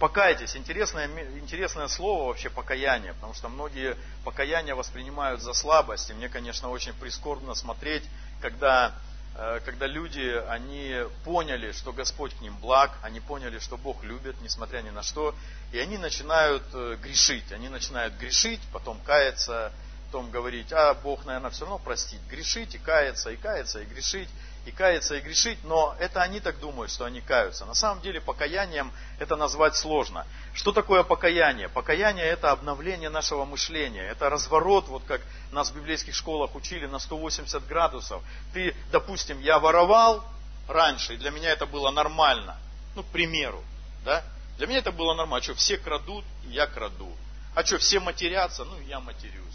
покайтесь. 0.00 0.56
Интересное, 0.56 1.06
интересное 1.38 1.88
слово 1.88 2.28
вообще 2.28 2.50
покаяние, 2.50 3.14
потому 3.14 3.34
что 3.34 3.48
многие 3.48 3.96
покаяние 4.24 4.74
воспринимают 4.74 5.40
за 5.40 5.52
слабость. 5.52 6.10
И 6.10 6.14
мне, 6.14 6.28
конечно, 6.28 6.68
очень 6.68 6.92
прискорбно 6.94 7.54
смотреть, 7.54 8.02
когда, 8.40 8.94
э, 9.36 9.60
когда 9.64 9.86
люди, 9.86 10.42
они 10.48 11.04
поняли, 11.24 11.72
что 11.72 11.92
Господь 11.92 12.34
к 12.34 12.40
ним 12.40 12.56
благ, 12.58 12.90
они 13.02 13.20
поняли, 13.20 13.58
что 13.60 13.76
Бог 13.76 14.02
любит, 14.02 14.34
несмотря 14.40 14.82
ни 14.82 14.90
на 14.90 15.02
что, 15.02 15.34
и 15.72 15.78
они 15.78 15.96
начинают 15.96 16.64
э, 16.72 16.96
грешить. 17.00 17.52
Они 17.52 17.68
начинают 17.68 18.14
грешить, 18.14 18.60
потом 18.72 19.00
каяться, 19.02 19.72
потом 20.06 20.30
говорить, 20.30 20.72
а 20.72 20.94
Бог, 20.94 21.24
наверное, 21.24 21.50
все 21.50 21.66
равно 21.66 21.78
простит. 21.78 22.20
Грешить 22.28 22.74
и 22.74 22.78
каяться, 22.78 23.30
и 23.30 23.36
каяться, 23.36 23.80
и 23.80 23.84
грешить 23.84 24.28
и 24.66 24.70
каяться, 24.70 25.16
и 25.16 25.20
грешить, 25.20 25.58
но 25.64 25.96
это 25.98 26.22
они 26.22 26.40
так 26.40 26.58
думают, 26.60 26.90
что 26.90 27.04
они 27.04 27.20
каются. 27.20 27.64
На 27.64 27.74
самом 27.74 28.02
деле 28.02 28.20
покаянием 28.20 28.92
это 29.18 29.36
назвать 29.36 29.76
сложно. 29.76 30.26
Что 30.54 30.72
такое 30.72 31.02
покаяние? 31.02 31.68
Покаяние 31.68 32.26
это 32.26 32.50
обновление 32.50 33.08
нашего 33.08 33.44
мышления, 33.44 34.02
это 34.02 34.28
разворот, 34.28 34.88
вот 34.88 35.04
как 35.04 35.20
нас 35.52 35.70
в 35.70 35.76
библейских 35.76 36.14
школах 36.14 36.54
учили 36.54 36.86
на 36.86 36.98
180 36.98 37.66
градусов. 37.66 38.22
Ты, 38.52 38.74
допустим, 38.90 39.40
я 39.40 39.58
воровал 39.58 40.24
раньше, 40.68 41.14
и 41.14 41.16
для 41.16 41.30
меня 41.30 41.50
это 41.50 41.66
было 41.66 41.90
нормально, 41.90 42.58
ну, 42.94 43.02
к 43.02 43.06
примеру, 43.06 43.62
да? 44.04 44.22
Для 44.58 44.66
меня 44.66 44.78
это 44.78 44.92
было 44.92 45.14
нормально, 45.14 45.38
а 45.38 45.42
что 45.42 45.54
все 45.54 45.78
крадут, 45.78 46.24
я 46.44 46.66
краду. 46.66 47.14
А 47.54 47.64
что, 47.64 47.78
все 47.78 48.00
матерятся, 48.00 48.64
ну, 48.64 48.78
я 48.80 49.00
матерюсь 49.00 49.48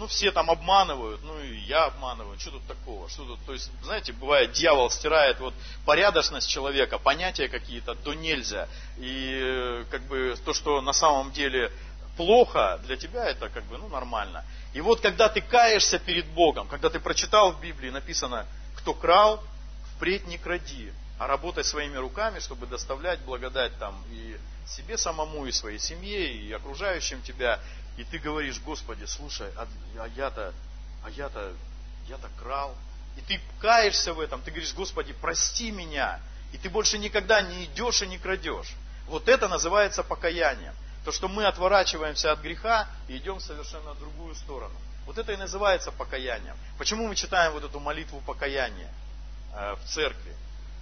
ну, 0.00 0.06
все 0.06 0.32
там 0.32 0.50
обманывают, 0.50 1.20
ну, 1.22 1.38
и 1.40 1.58
я 1.58 1.84
обманываю, 1.84 2.40
что 2.40 2.52
тут 2.52 2.66
такого, 2.66 3.06
что 3.10 3.24
тут, 3.24 3.38
то 3.44 3.52
есть, 3.52 3.70
знаете, 3.84 4.14
бывает, 4.14 4.52
дьявол 4.52 4.88
стирает 4.90 5.38
вот 5.40 5.52
порядочность 5.84 6.48
человека, 6.48 6.98
понятия 6.98 7.48
какие-то, 7.48 7.94
то 7.94 8.14
нельзя, 8.14 8.66
и 8.96 9.38
э, 9.42 9.84
как 9.90 10.02
бы 10.06 10.34
то, 10.42 10.54
что 10.54 10.80
на 10.80 10.94
самом 10.94 11.32
деле 11.32 11.70
плохо, 12.16 12.80
для 12.86 12.96
тебя 12.96 13.26
это 13.26 13.50
как 13.50 13.64
бы, 13.64 13.76
ну, 13.76 13.88
нормально. 13.88 14.42
И 14.72 14.80
вот 14.80 15.00
когда 15.00 15.28
ты 15.28 15.42
каешься 15.42 15.98
перед 15.98 16.26
Богом, 16.28 16.66
когда 16.66 16.88
ты 16.88 16.98
прочитал 16.98 17.52
в 17.52 17.60
Библии, 17.60 17.90
написано, 17.90 18.46
кто 18.76 18.94
крал, 18.94 19.44
впредь 19.96 20.26
не 20.26 20.38
кради, 20.38 20.94
а 21.18 21.26
работай 21.26 21.62
своими 21.62 21.98
руками, 21.98 22.38
чтобы 22.38 22.66
доставлять 22.66 23.20
благодать 23.20 23.78
там 23.78 24.02
и 24.10 24.38
себе 24.66 24.96
самому, 24.96 25.44
и 25.44 25.52
своей 25.52 25.78
семье, 25.78 26.32
и 26.32 26.50
окружающим 26.52 27.20
тебя. 27.20 27.60
И 28.00 28.04
ты 28.04 28.18
говоришь, 28.18 28.58
Господи, 28.60 29.04
слушай, 29.04 29.50
а, 29.58 29.68
а 29.98 30.08
я-то, 30.16 30.54
а 31.04 31.10
я-то, 31.10 31.52
я-то 32.08 32.30
крал. 32.42 32.74
И 33.18 33.20
ты 33.20 33.38
каешься 33.60 34.14
в 34.14 34.20
этом, 34.20 34.40
ты 34.40 34.50
говоришь, 34.50 34.72
Господи, 34.72 35.12
прости 35.12 35.70
меня. 35.70 36.18
И 36.54 36.56
ты 36.56 36.70
больше 36.70 36.96
никогда 36.96 37.42
не 37.42 37.66
идешь 37.66 38.00
и 38.00 38.06
не 38.06 38.16
крадешь. 38.16 38.72
Вот 39.06 39.28
это 39.28 39.48
называется 39.48 40.02
покаянием. 40.02 40.74
То, 41.04 41.12
что 41.12 41.28
мы 41.28 41.44
отворачиваемся 41.44 42.32
от 42.32 42.40
греха 42.40 42.88
и 43.06 43.18
идем 43.18 43.36
в 43.36 43.42
совершенно 43.42 43.94
другую 43.96 44.34
сторону. 44.34 44.74
Вот 45.04 45.18
это 45.18 45.32
и 45.32 45.36
называется 45.36 45.92
покаянием. 45.92 46.56
Почему 46.78 47.06
мы 47.06 47.14
читаем 47.14 47.52
вот 47.52 47.64
эту 47.64 47.80
молитву 47.80 48.22
покаяния 48.26 48.90
э, 49.52 49.74
в 49.74 49.84
церкви? 49.86 50.34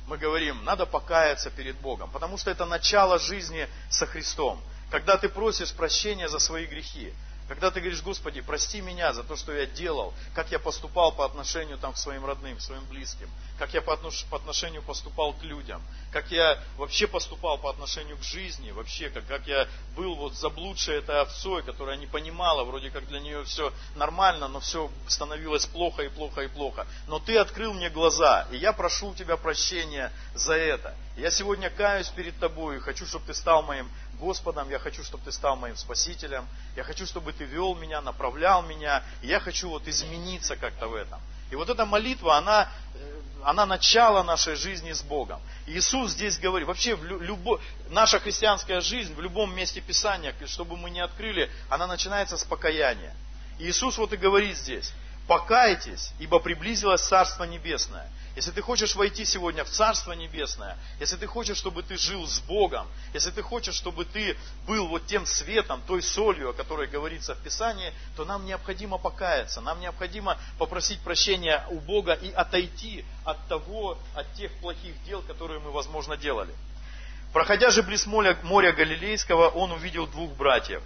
Мы 0.06 0.18
говорим, 0.18 0.64
надо 0.64 0.86
покаяться 0.86 1.50
перед 1.50 1.76
Богом, 1.80 2.12
потому 2.12 2.38
что 2.38 2.52
это 2.52 2.64
начало 2.64 3.18
жизни 3.18 3.68
со 3.90 4.06
Христом. 4.06 4.62
Когда 4.90 5.18
ты 5.18 5.28
просишь 5.28 5.72
прощения 5.72 6.28
за 6.28 6.38
свои 6.38 6.66
грехи, 6.66 7.12
когда 7.48 7.70
ты 7.70 7.80
говоришь, 7.80 8.02
Господи, 8.02 8.42
прости 8.42 8.82
меня 8.82 9.14
за 9.14 9.24
то, 9.24 9.34
что 9.34 9.52
я 9.54 9.64
делал, 9.64 10.12
как 10.34 10.52
я 10.52 10.58
поступал 10.58 11.12
по 11.12 11.24
отношению 11.24 11.78
там, 11.78 11.94
к 11.94 11.96
своим 11.96 12.26
родным, 12.26 12.58
к 12.58 12.60
своим 12.60 12.84
близким, 12.84 13.28
как 13.58 13.72
я 13.72 13.80
по 13.80 13.94
отношению 13.94 14.82
поступал 14.82 15.32
к 15.32 15.42
людям, 15.42 15.82
как 16.12 16.30
я 16.30 16.62
вообще 16.76 17.06
поступал 17.06 17.56
по 17.56 17.70
отношению 17.70 18.18
к 18.18 18.22
жизни, 18.22 18.70
вообще, 18.70 19.08
как, 19.08 19.26
как 19.26 19.46
я 19.46 19.66
был 19.96 20.14
вот 20.14 20.34
заблудшей 20.34 20.98
этой 20.98 21.22
овцой, 21.22 21.62
которая 21.62 21.96
не 21.96 22.06
понимала, 22.06 22.64
вроде 22.64 22.90
как 22.90 23.08
для 23.08 23.18
нее 23.18 23.42
все 23.44 23.72
нормально, 23.96 24.48
но 24.48 24.60
все 24.60 24.90
становилось 25.06 25.64
плохо 25.64 26.02
и 26.02 26.10
плохо 26.10 26.42
и 26.42 26.48
плохо. 26.48 26.86
Но 27.06 27.18
ты 27.18 27.38
открыл 27.38 27.72
мне 27.72 27.88
глаза, 27.88 28.46
и 28.52 28.58
я 28.58 28.74
прошу 28.74 29.08
у 29.08 29.14
тебя 29.14 29.38
прощения 29.38 30.12
за 30.34 30.52
это. 30.52 30.94
Я 31.16 31.30
сегодня 31.30 31.70
каюсь 31.70 32.08
перед 32.10 32.38
тобой 32.38 32.76
и 32.76 32.80
хочу, 32.80 33.06
чтобы 33.06 33.24
ты 33.26 33.34
стал 33.34 33.62
моим 33.62 33.90
Господом, 34.18 34.68
я 34.70 34.78
хочу, 34.78 35.04
чтобы 35.04 35.24
ты 35.24 35.32
стал 35.32 35.56
моим 35.56 35.76
спасителем, 35.76 36.46
я 36.76 36.84
хочу, 36.84 37.06
чтобы 37.06 37.32
ты 37.32 37.44
вел 37.44 37.74
меня, 37.74 38.00
направлял 38.00 38.62
меня, 38.62 39.02
я 39.22 39.40
хочу 39.40 39.68
вот 39.68 39.86
измениться 39.86 40.56
как-то 40.56 40.88
в 40.88 40.94
этом. 40.94 41.20
И 41.50 41.56
вот 41.56 41.68
эта 41.70 41.86
молитва, 41.86 42.36
она, 42.36 42.68
э, 42.94 43.20
она 43.44 43.64
начало 43.64 44.22
нашей 44.22 44.56
жизни 44.56 44.92
с 44.92 45.02
Богом. 45.02 45.40
Иисус 45.66 46.12
здесь 46.12 46.38
говорит, 46.38 46.66
вообще 46.66 46.94
в 46.94 47.04
любо, 47.04 47.60
наша 47.90 48.18
христианская 48.18 48.80
жизнь 48.80 49.14
в 49.14 49.20
любом 49.20 49.54
месте 49.54 49.80
Писания, 49.80 50.34
чтобы 50.46 50.76
мы 50.76 50.90
не 50.90 51.00
открыли, 51.00 51.50
она 51.68 51.86
начинается 51.86 52.36
с 52.36 52.44
покаяния. 52.44 53.14
Иисус 53.58 53.98
вот 53.98 54.12
и 54.12 54.16
говорит 54.16 54.56
здесь, 54.56 54.92
покайтесь, 55.26 56.12
ибо 56.18 56.38
приблизилось 56.38 57.02
Царство 57.02 57.44
Небесное. 57.44 58.10
Если 58.38 58.52
ты 58.52 58.62
хочешь 58.62 58.94
войти 58.94 59.24
сегодня 59.24 59.64
в 59.64 59.68
Царство 59.68 60.12
Небесное, 60.12 60.78
если 61.00 61.16
ты 61.16 61.26
хочешь, 61.26 61.56
чтобы 61.56 61.82
ты 61.82 61.98
жил 61.98 62.24
с 62.24 62.38
Богом, 62.38 62.86
если 63.12 63.32
ты 63.32 63.42
хочешь, 63.42 63.74
чтобы 63.74 64.04
ты 64.04 64.36
был 64.64 64.86
вот 64.86 65.04
тем 65.06 65.26
светом, 65.26 65.82
той 65.88 66.02
солью, 66.02 66.50
о 66.50 66.52
которой 66.52 66.86
говорится 66.86 67.34
в 67.34 67.38
Писании, 67.38 67.92
то 68.16 68.24
нам 68.24 68.46
необходимо 68.46 68.96
покаяться, 68.96 69.60
нам 69.60 69.80
необходимо 69.80 70.38
попросить 70.56 71.00
прощения 71.00 71.66
у 71.70 71.80
Бога 71.80 72.12
и 72.12 72.30
отойти 72.30 73.04
от 73.24 73.44
того, 73.48 73.98
от 74.14 74.32
тех 74.34 74.52
плохих 74.60 74.94
дел, 75.02 75.20
которые 75.22 75.58
мы, 75.58 75.72
возможно, 75.72 76.16
делали. 76.16 76.54
Проходя 77.32 77.70
же 77.70 77.82
близ 77.82 78.06
моря, 78.06 78.36
Галилейского, 78.72 79.48
он 79.48 79.72
увидел 79.72 80.06
двух 80.06 80.30
братьев. 80.34 80.84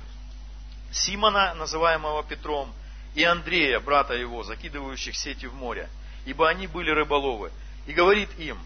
Симона, 0.90 1.52
называемого 1.52 2.24
Петром, 2.24 2.72
и 3.14 3.22
Андрея, 3.24 3.78
брата 3.78 4.14
его, 4.14 4.42
закидывающих 4.42 5.14
сети 5.14 5.44
в 5.44 5.52
море– 5.52 5.90
ибо 6.24 6.48
они 6.48 6.66
были 6.66 6.90
рыболовы. 6.90 7.50
И 7.86 7.92
говорит 7.92 8.28
им, 8.38 8.58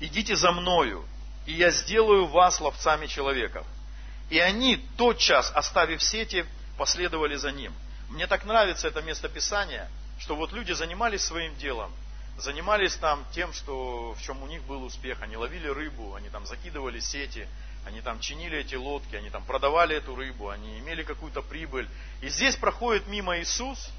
идите 0.00 0.36
за 0.36 0.52
мною, 0.52 1.04
и 1.46 1.52
я 1.52 1.70
сделаю 1.70 2.26
вас 2.26 2.60
ловцами 2.60 3.06
человеков. 3.06 3.66
И 4.30 4.38
они, 4.38 4.76
тотчас, 4.96 5.50
оставив 5.54 6.02
сети, 6.02 6.44
последовали 6.78 7.36
за 7.36 7.52
ним. 7.52 7.72
Мне 8.08 8.26
так 8.26 8.44
нравится 8.44 8.88
это 8.88 9.02
место 9.02 9.28
Писания, 9.28 9.90
что 10.18 10.36
вот 10.36 10.52
люди 10.52 10.72
занимались 10.72 11.22
своим 11.22 11.56
делом, 11.56 11.92
занимались 12.38 12.94
там 12.94 13.24
тем, 13.32 13.52
что, 13.52 14.14
в 14.14 14.22
чем 14.22 14.42
у 14.42 14.46
них 14.46 14.62
был 14.62 14.84
успех. 14.84 15.20
Они 15.22 15.36
ловили 15.36 15.68
рыбу, 15.68 16.14
они 16.14 16.28
там 16.28 16.46
закидывали 16.46 17.00
сети, 17.00 17.48
они 17.84 18.00
там 18.00 18.20
чинили 18.20 18.58
эти 18.58 18.74
лодки, 18.74 19.16
они 19.16 19.30
там 19.30 19.44
продавали 19.44 19.96
эту 19.96 20.14
рыбу, 20.14 20.48
они 20.48 20.78
имели 20.78 21.02
какую-то 21.02 21.42
прибыль. 21.42 21.88
И 22.20 22.28
здесь 22.28 22.56
проходит 22.56 23.06
мимо 23.08 23.38
Иисус 23.40 23.90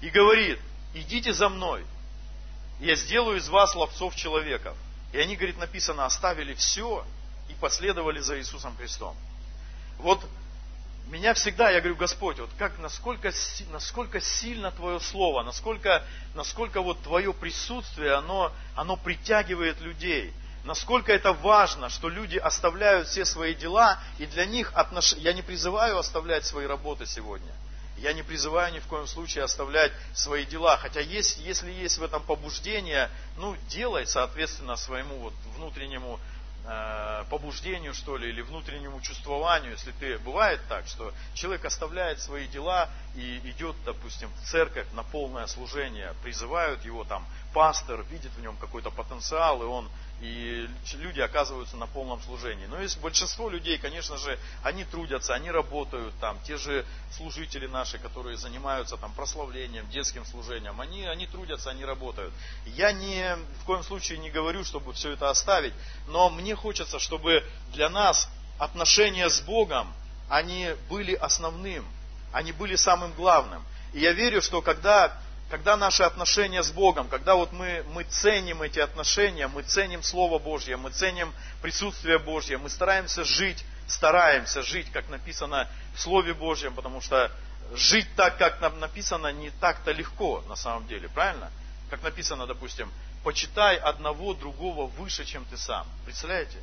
и 0.00 0.10
говорит, 0.10 0.58
идите 0.94 1.32
за 1.32 1.48
мной, 1.48 1.84
я 2.82 2.96
сделаю 2.96 3.38
из 3.38 3.48
вас 3.48 3.74
ловцов 3.74 4.14
человеков. 4.16 4.76
И 5.12 5.18
они, 5.18 5.36
говорит, 5.36 5.58
написано, 5.58 6.04
оставили 6.04 6.54
все 6.54 7.04
и 7.48 7.54
последовали 7.54 8.20
за 8.20 8.38
Иисусом 8.38 8.76
Христом. 8.76 9.16
Вот 9.98 10.20
меня 11.06 11.34
всегда, 11.34 11.70
я 11.70 11.80
говорю, 11.80 11.96
Господь, 11.96 12.38
вот 12.38 12.50
как, 12.58 12.78
насколько, 12.78 13.32
насколько 13.70 14.20
сильно 14.20 14.72
Твое 14.72 14.98
Слово, 14.98 15.42
насколько, 15.42 16.02
насколько 16.34 16.80
вот 16.80 17.00
Твое 17.02 17.32
присутствие, 17.32 18.14
оно, 18.14 18.50
оно 18.74 18.96
притягивает 18.96 19.80
людей. 19.80 20.32
Насколько 20.64 21.12
это 21.12 21.32
важно, 21.32 21.88
что 21.88 22.08
люди 22.08 22.38
оставляют 22.38 23.08
все 23.08 23.24
свои 23.24 23.54
дела, 23.54 23.98
и 24.18 24.26
для 24.26 24.46
них 24.46 24.72
отнош... 24.74 25.14
я 25.14 25.32
не 25.32 25.42
призываю 25.42 25.98
оставлять 25.98 26.46
свои 26.46 26.66
работы 26.66 27.04
сегодня. 27.06 27.52
Я 28.02 28.12
не 28.12 28.22
призываю 28.24 28.72
ни 28.74 28.80
в 28.80 28.86
коем 28.88 29.06
случае 29.06 29.44
оставлять 29.44 29.92
свои 30.12 30.44
дела. 30.44 30.76
Хотя 30.76 31.00
есть, 31.00 31.38
если 31.38 31.70
есть 31.70 31.98
в 31.98 32.02
этом 32.02 32.22
побуждение, 32.22 33.08
ну, 33.38 33.56
делай 33.68 34.06
соответственно 34.06 34.76
своему 34.76 35.16
вот 35.18 35.34
внутреннему 35.56 36.18
Э, 36.64 37.24
побуждению, 37.28 37.92
что 37.92 38.16
ли, 38.16 38.28
или 38.28 38.40
внутреннему 38.40 39.00
чувствованию, 39.00 39.72
если 39.72 39.90
ты, 39.98 40.16
бывает 40.18 40.60
так, 40.68 40.86
что 40.86 41.12
человек 41.34 41.64
оставляет 41.64 42.20
свои 42.20 42.46
дела 42.46 42.88
и 43.16 43.38
идет, 43.50 43.74
допустим, 43.84 44.30
в 44.40 44.46
церковь 44.46 44.86
на 44.92 45.02
полное 45.02 45.48
служение, 45.48 46.14
призывают 46.22 46.84
его 46.84 47.02
там 47.02 47.26
пастор, 47.52 48.04
видит 48.04 48.30
в 48.36 48.40
нем 48.40 48.56
какой-то 48.58 48.92
потенциал, 48.92 49.60
и 49.62 49.66
он 49.66 49.90
и 50.22 50.68
люди 50.92 51.18
оказываются 51.20 51.76
на 51.76 51.88
полном 51.88 52.22
служении. 52.22 52.66
Но 52.66 52.80
есть 52.80 53.00
большинство 53.00 53.50
людей, 53.50 53.76
конечно 53.76 54.16
же, 54.16 54.38
они 54.62 54.84
трудятся, 54.84 55.34
они 55.34 55.50
работают 55.50 56.14
там, 56.20 56.38
те 56.46 56.56
же 56.56 56.86
служители 57.10 57.66
наши, 57.66 57.98
которые 57.98 58.36
занимаются 58.36 58.96
там 58.96 59.12
прославлением, 59.14 59.90
детским 59.90 60.24
служением, 60.24 60.80
они, 60.80 61.04
они 61.06 61.26
трудятся, 61.26 61.70
они 61.70 61.84
работают. 61.84 62.32
Я 62.66 62.92
ни 62.92 63.36
в 63.62 63.64
коем 63.64 63.82
случае 63.82 64.18
не 64.18 64.30
говорю, 64.30 64.62
чтобы 64.62 64.92
все 64.92 65.10
это 65.10 65.28
оставить, 65.28 65.74
но 66.06 66.30
мне 66.30 66.54
хочется, 66.54 67.00
чтобы 67.00 67.44
для 67.72 67.90
нас 67.90 68.28
отношения 68.60 69.28
с 69.28 69.40
Богом, 69.40 69.92
они 70.28 70.76
были 70.88 71.14
основным, 71.14 71.84
они 72.32 72.52
были 72.52 72.76
самым 72.76 73.12
главным. 73.14 73.64
И 73.92 73.98
я 73.98 74.12
верю, 74.12 74.40
что 74.40 74.62
когда 74.62 75.20
когда 75.52 75.76
наши 75.76 76.02
отношения 76.02 76.62
с 76.62 76.70
Богом, 76.70 77.08
когда 77.08 77.34
вот 77.34 77.52
мы, 77.52 77.84
мы 77.92 78.04
ценим 78.04 78.62
эти 78.62 78.78
отношения, 78.78 79.48
мы 79.48 79.62
ценим 79.62 80.02
Слово 80.02 80.38
Божье, 80.38 80.78
мы 80.78 80.88
ценим 80.88 81.30
присутствие 81.60 82.18
Божье, 82.18 82.56
мы 82.56 82.70
стараемся 82.70 83.22
жить, 83.22 83.62
стараемся 83.86 84.62
жить, 84.62 84.90
как 84.92 85.10
написано 85.10 85.68
в 85.94 86.00
Слове 86.00 86.32
Божьем, 86.32 86.74
потому 86.74 87.02
что 87.02 87.30
жить 87.74 88.08
так, 88.16 88.38
как 88.38 88.62
нам 88.62 88.80
написано, 88.80 89.30
не 89.30 89.50
так-то 89.50 89.92
легко 89.92 90.42
на 90.48 90.56
самом 90.56 90.86
деле, 90.86 91.10
правильно? 91.10 91.50
Как 91.90 92.02
написано, 92.02 92.46
допустим, 92.46 92.90
почитай 93.22 93.76
одного 93.76 94.32
другого 94.32 94.86
выше, 94.86 95.26
чем 95.26 95.44
ты 95.44 95.58
сам. 95.58 95.86
Представляете? 96.06 96.56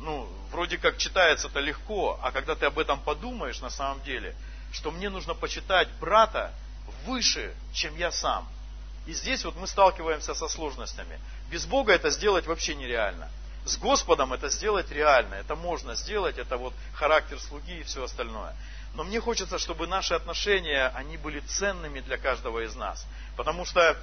Ну, 0.00 0.28
вроде 0.50 0.76
как 0.76 0.98
читается 0.98 1.46
это 1.46 1.60
легко, 1.60 2.18
а 2.20 2.32
когда 2.32 2.56
ты 2.56 2.66
об 2.66 2.80
этом 2.80 2.98
подумаешь 2.98 3.60
на 3.60 3.70
самом 3.70 4.02
деле, 4.02 4.34
что 4.72 4.90
мне 4.90 5.08
нужно 5.08 5.34
почитать 5.34 5.88
брата, 6.00 6.52
выше, 7.06 7.54
чем 7.72 7.96
я 7.96 8.10
сам. 8.10 8.48
И 9.06 9.12
здесь 9.12 9.44
вот 9.44 9.56
мы 9.56 9.66
сталкиваемся 9.66 10.34
со 10.34 10.48
сложностями. 10.48 11.20
Без 11.50 11.66
Бога 11.66 11.92
это 11.92 12.10
сделать 12.10 12.46
вообще 12.46 12.74
нереально. 12.74 13.30
С 13.64 13.76
Господом 13.76 14.32
это 14.32 14.48
сделать 14.48 14.90
реально. 14.90 15.34
Это 15.34 15.54
можно 15.56 15.94
сделать, 15.94 16.38
это 16.38 16.56
вот 16.56 16.74
характер 16.94 17.38
слуги 17.40 17.80
и 17.80 17.82
все 17.82 18.04
остальное. 18.04 18.54
Но 18.94 19.04
мне 19.04 19.20
хочется, 19.20 19.58
чтобы 19.58 19.86
наши 19.86 20.14
отношения, 20.14 20.88
они 20.94 21.16
были 21.16 21.40
ценными 21.40 22.00
для 22.00 22.16
каждого 22.16 22.64
из 22.64 22.74
нас. 22.76 23.06
Потому 23.36 23.64
что 23.64 23.96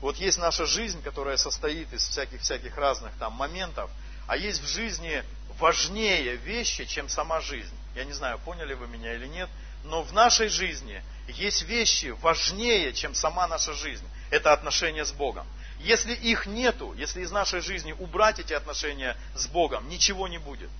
вот 0.00 0.16
есть 0.16 0.38
наша 0.38 0.66
жизнь, 0.66 1.02
которая 1.02 1.36
состоит 1.36 1.92
из 1.92 2.02
всяких-всяких 2.08 2.76
разных 2.76 3.12
там 3.18 3.34
моментов, 3.34 3.90
а 4.26 4.36
есть 4.36 4.62
в 4.62 4.66
жизни 4.66 5.22
важнее 5.58 6.36
вещи, 6.36 6.84
чем 6.86 7.08
сама 7.08 7.40
жизнь. 7.40 7.74
Я 7.94 8.04
не 8.04 8.12
знаю, 8.12 8.38
поняли 8.38 8.74
вы 8.74 8.88
меня 8.88 9.14
или 9.14 9.26
нет, 9.26 9.48
но 9.84 10.02
в 10.02 10.12
нашей 10.12 10.48
жизни 10.48 11.02
есть 11.28 11.62
вещи 11.62 12.14
важнее, 12.20 12.92
чем 12.92 13.14
сама 13.14 13.46
наша 13.46 13.72
жизнь. 13.72 14.04
Это 14.30 14.52
отношения 14.52 15.04
с 15.04 15.12
Богом. 15.12 15.46
Если 15.80 16.14
их 16.14 16.46
нету, 16.46 16.94
если 16.94 17.22
из 17.22 17.30
нашей 17.30 17.60
жизни 17.60 17.92
убрать 17.92 18.38
эти 18.38 18.52
отношения 18.52 19.16
с 19.34 19.46
Богом, 19.46 19.88
ничего 19.88 20.28
не 20.28 20.38
будет. 20.38 20.70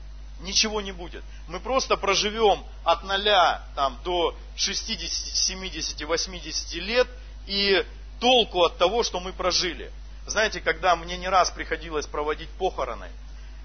Ничего 0.41 0.81
не 0.81 0.93
будет. 0.93 1.23
Мы 1.49 1.61
просто 1.61 1.97
проживем 1.97 2.65
от 2.85 3.03
0 3.05 3.25
там, 3.75 4.01
до 4.05 4.37
60, 4.57 5.11
70, 5.11 6.03
80 6.03 6.75
лет 6.75 7.09
и 7.47 7.85
толку 8.21 8.63
от 8.65 8.79
того, 8.79 9.03
что 9.03 9.21
мы 9.21 9.33
прожили. 9.33 9.93
Знаете, 10.27 10.61
когда 10.61 10.95
мне 10.97 11.17
не 11.17 11.29
раз 11.29 11.51
приходилось 11.51 12.07
проводить 12.07 12.49
похороны, 12.51 13.09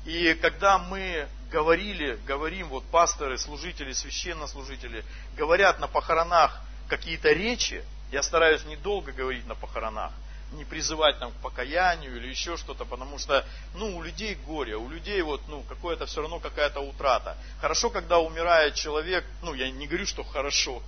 и 0.08 0.34
когда 0.36 0.78
мы 0.78 1.28
говорили, 1.52 2.17
говорим, 2.26 2.70
вот 2.70 2.86
пасторы, 2.86 3.38
служители, 3.38 3.91
священнослужители, 3.91 5.04
говорят 5.36 5.82
на 5.82 5.88
похоронах 5.89 6.62
какие-то 6.88 7.34
речи, 7.34 7.84
я 8.10 8.24
стараюсь 8.24 8.63
недолго 8.63 9.12
говорить 9.12 9.46
на 9.48 9.56
похоронах, 9.56 10.13
не 10.54 10.63
призывать 10.63 11.20
там 11.20 11.34
к 11.34 11.36
покаянию 11.41 12.15
или 12.15 12.30
еще 12.30 12.56
что-то, 12.56 12.86
потому 12.86 13.20
что, 13.20 13.46
ну, 13.76 13.98
у 13.98 14.02
людей 14.02 14.36
горе, 14.36 14.78
у 14.78 14.88
людей 14.88 15.22
вот, 15.22 15.41
ну, 15.50 15.62
какое-то 15.63 16.06
все 16.06 16.22
равно 16.22 16.39
какая-то 16.39 16.80
утрата. 16.80 17.36
Хорошо, 17.60 17.89
когда 17.89 18.20
умирает 18.20 18.76
человек, 18.76 19.26
ну, 19.43 19.54
я 19.56 19.70
не 19.70 19.88
говорю, 19.88 20.06
что 20.06 20.24
хорошо, 20.24 20.82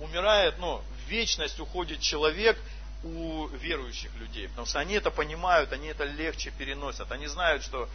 умирает, 0.00 0.58
ну, 0.58 0.82
в 1.06 1.08
вечность 1.08 1.60
уходит 1.60 2.00
человек, 2.00 2.58
у 3.04 3.46
верующих 3.48 4.14
людей, 4.16 4.48
потому 4.48 4.66
что 4.66 4.80
они 4.80 4.94
это 4.94 5.10
понимают, 5.10 5.72
они 5.72 5.88
это 5.88 6.04
легче 6.04 6.50
переносят. 6.50 7.12
Они 7.12 7.26
знают, 7.26 7.62
что 7.62 7.88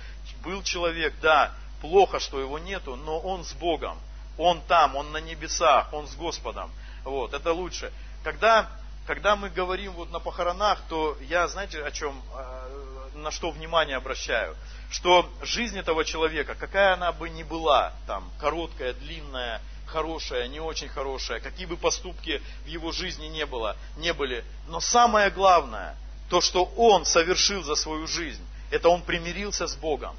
был 0.43 0.63
человек, 0.63 1.13
да, 1.21 1.53
плохо, 1.81 2.19
что 2.19 2.39
его 2.39 2.57
нету, 2.59 2.95
но 2.95 3.19
он 3.19 3.43
с 3.43 3.53
Богом, 3.53 3.97
он 4.37 4.61
там, 4.61 4.95
он 4.95 5.11
на 5.11 5.17
небесах, 5.17 5.91
он 5.91 6.07
с 6.07 6.15
Господом. 6.15 6.71
Вот, 7.03 7.33
это 7.33 7.51
лучше. 7.51 7.91
Когда, 8.23 8.69
когда 9.05 9.35
мы 9.35 9.49
говорим 9.49 9.91
вот 9.93 10.09
на 10.11 10.19
похоронах, 10.19 10.79
то 10.87 11.17
я, 11.21 11.47
знаете, 11.49 11.83
о 11.83 11.91
чем, 11.91 12.21
э, 12.33 13.09
на 13.15 13.31
что 13.31 13.51
внимание 13.51 13.97
обращаю? 13.97 14.55
Что 14.89 15.29
жизнь 15.41 15.77
этого 15.77 16.05
человека, 16.05 16.55
какая 16.55 16.93
она 16.93 17.11
бы 17.11 17.29
ни 17.29 17.43
была, 17.43 17.91
там, 18.07 18.31
короткая, 18.39 18.93
длинная, 18.93 19.59
хорошая, 19.93 20.47
не 20.47 20.59
очень 20.59 20.89
хорошая, 20.89 21.39
какие 21.39 21.67
бы 21.67 21.77
поступки 21.77 22.41
в 22.65 22.67
его 22.67 22.91
жизни 22.91 23.27
не 23.27 23.45
было, 23.45 23.77
не 23.97 24.11
были. 24.11 24.43
Но 24.67 24.79
самое 24.79 25.29
главное, 25.29 25.95
то, 26.29 26.41
что 26.41 26.65
он 26.75 27.05
совершил 27.05 27.63
за 27.63 27.75
свою 27.75 28.07
жизнь, 28.07 28.43
это 28.71 28.89
он 28.89 29.03
примирился 29.03 29.67
с 29.67 29.75
Богом. 29.75 30.15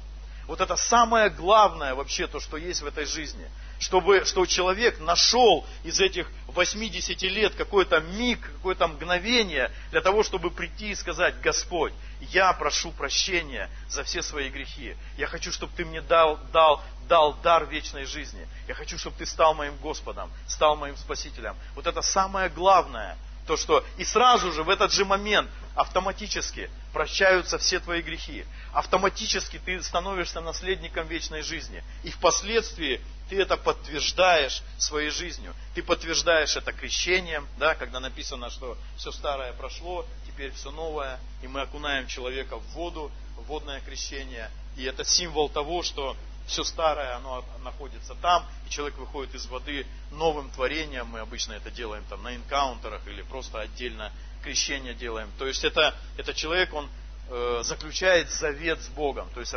Вот 0.47 0.61
это 0.61 0.77
самое 0.77 1.29
главное 1.29 1.93
вообще, 1.93 2.27
то, 2.27 2.39
что 2.39 2.55
есть 2.55 2.81
в 2.81 2.85
этой 2.85 3.05
жизни– 3.05 3.45
чтобы, 3.79 4.25
что 4.25 4.45
человек 4.45 4.99
нашел 4.99 5.65
из 5.83 5.99
этих 5.99 6.31
80 6.47 7.21
лет 7.23 7.55
какой-то 7.55 7.99
миг, 7.99 8.39
какое-то 8.53 8.87
мгновение 8.87 9.71
для 9.91 10.01
того, 10.01 10.23
чтобы 10.23 10.51
прийти 10.51 10.91
и 10.91 10.95
сказать, 10.95 11.39
Господь, 11.41 11.93
я 12.21 12.53
прошу 12.53 12.91
прощения 12.91 13.69
за 13.89 14.03
все 14.03 14.21
свои 14.21 14.49
грехи. 14.49 14.95
Я 15.17 15.27
хочу, 15.27 15.51
чтобы 15.51 15.73
Ты 15.75 15.85
мне 15.85 16.01
дал, 16.01 16.39
дал, 16.53 16.81
дал 17.07 17.33
дар 17.35 17.65
вечной 17.65 18.05
жизни. 18.05 18.47
Я 18.67 18.73
хочу, 18.73 18.97
чтобы 18.97 19.17
Ты 19.17 19.25
стал 19.25 19.53
моим 19.53 19.77
Господом, 19.77 20.31
стал 20.47 20.75
моим 20.75 20.97
Спасителем. 20.97 21.55
Вот 21.75 21.87
это 21.87 22.01
самое 22.01 22.49
главное, 22.49 23.17
то, 23.45 23.57
что 23.57 23.83
и 23.97 24.03
сразу 24.03 24.51
же 24.51 24.63
в 24.63 24.69
этот 24.69 24.91
же 24.91 25.05
момент 25.05 25.49
автоматически 25.75 26.69
прощаются 26.93 27.57
все 27.57 27.79
твои 27.79 28.01
грехи. 28.01 28.45
Автоматически 28.73 29.61
ты 29.63 29.81
становишься 29.83 30.41
наследником 30.41 31.07
вечной 31.07 31.41
жизни. 31.41 31.83
И 32.03 32.09
впоследствии 32.09 33.01
ты 33.29 33.41
это 33.41 33.57
подтверждаешь 33.57 34.61
своей 34.77 35.09
жизнью. 35.09 35.53
Ты 35.73 35.83
подтверждаешь 35.83 36.55
это 36.55 36.71
крещением, 36.71 37.47
да, 37.57 37.75
когда 37.75 37.99
написано, 37.99 38.49
что 38.49 38.77
все 38.97 39.11
старое 39.11 39.53
прошло, 39.53 40.05
теперь 40.27 40.51
все 40.51 40.71
новое, 40.71 41.19
и 41.41 41.47
мы 41.47 41.61
окунаем 41.61 42.07
человека 42.07 42.57
в 42.57 42.65
воду, 42.71 43.11
водное 43.47 43.81
крещение. 43.81 44.49
И 44.75 44.83
это 44.83 45.03
символ 45.03 45.49
того, 45.49 45.83
что 45.83 46.15
все 46.47 46.63
старое, 46.63 47.15
оно 47.15 47.43
находится 47.63 48.15
там, 48.15 48.45
и 48.67 48.69
человек 48.69 48.97
выходит 48.97 49.33
из 49.35 49.45
воды 49.47 49.85
новым 50.11 50.49
творением. 50.51 51.07
Мы 51.07 51.19
обычно 51.19 51.53
это 51.53 51.71
делаем 51.71 52.03
там 52.09 52.21
на 52.23 52.35
энкаунтерах 52.35 53.05
или 53.07 53.21
просто 53.23 53.59
отдельно 53.59 54.11
крещение 54.43 54.93
делаем. 54.93 55.29
То 55.39 55.47
есть 55.47 55.63
это, 55.63 55.95
это 56.17 56.33
человек, 56.33 56.73
он 56.73 56.89
э, 57.29 57.61
заключает 57.63 58.29
завет 58.29 58.81
с 58.81 58.87
Богом. 58.89 59.27
То 59.33 59.39
есть 59.39 59.55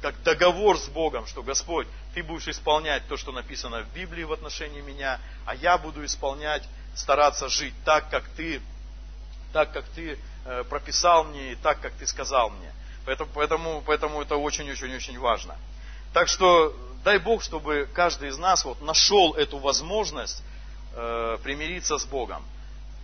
как 0.00 0.22
договор 0.22 0.78
с 0.78 0.88
Богом, 0.88 1.26
что 1.26 1.42
Господь, 1.42 1.86
Ты 2.14 2.22
будешь 2.22 2.48
исполнять 2.48 3.06
то, 3.08 3.16
что 3.16 3.32
написано 3.32 3.82
в 3.82 3.92
Библии 3.92 4.24
в 4.24 4.32
отношении 4.32 4.80
меня, 4.80 5.20
а 5.44 5.54
я 5.54 5.76
буду 5.76 6.04
исполнять, 6.04 6.62
стараться 6.94 7.48
жить 7.48 7.74
так, 7.84 8.08
как 8.10 8.24
Ты, 8.30 8.62
так, 9.52 9.72
как 9.72 9.84
Ты 9.88 10.18
э, 10.44 10.64
прописал 10.64 11.24
мне 11.24 11.52
и 11.52 11.56
так, 11.56 11.80
как 11.80 11.92
Ты 11.94 12.06
сказал 12.06 12.50
мне. 12.50 12.72
Поэтому, 13.04 13.30
поэтому, 13.34 13.82
поэтому 13.84 14.22
это 14.22 14.36
очень-очень-очень 14.36 15.18
важно. 15.18 15.56
Так 16.12 16.28
что 16.28 16.74
дай 17.04 17.18
Бог, 17.18 17.42
чтобы 17.42 17.88
каждый 17.94 18.30
из 18.30 18.38
нас 18.38 18.64
вот 18.64 18.80
нашел 18.82 19.34
эту 19.34 19.58
возможность 19.58 20.42
э, 20.94 21.38
примириться 21.42 21.98
с 21.98 22.04
Богом. 22.04 22.44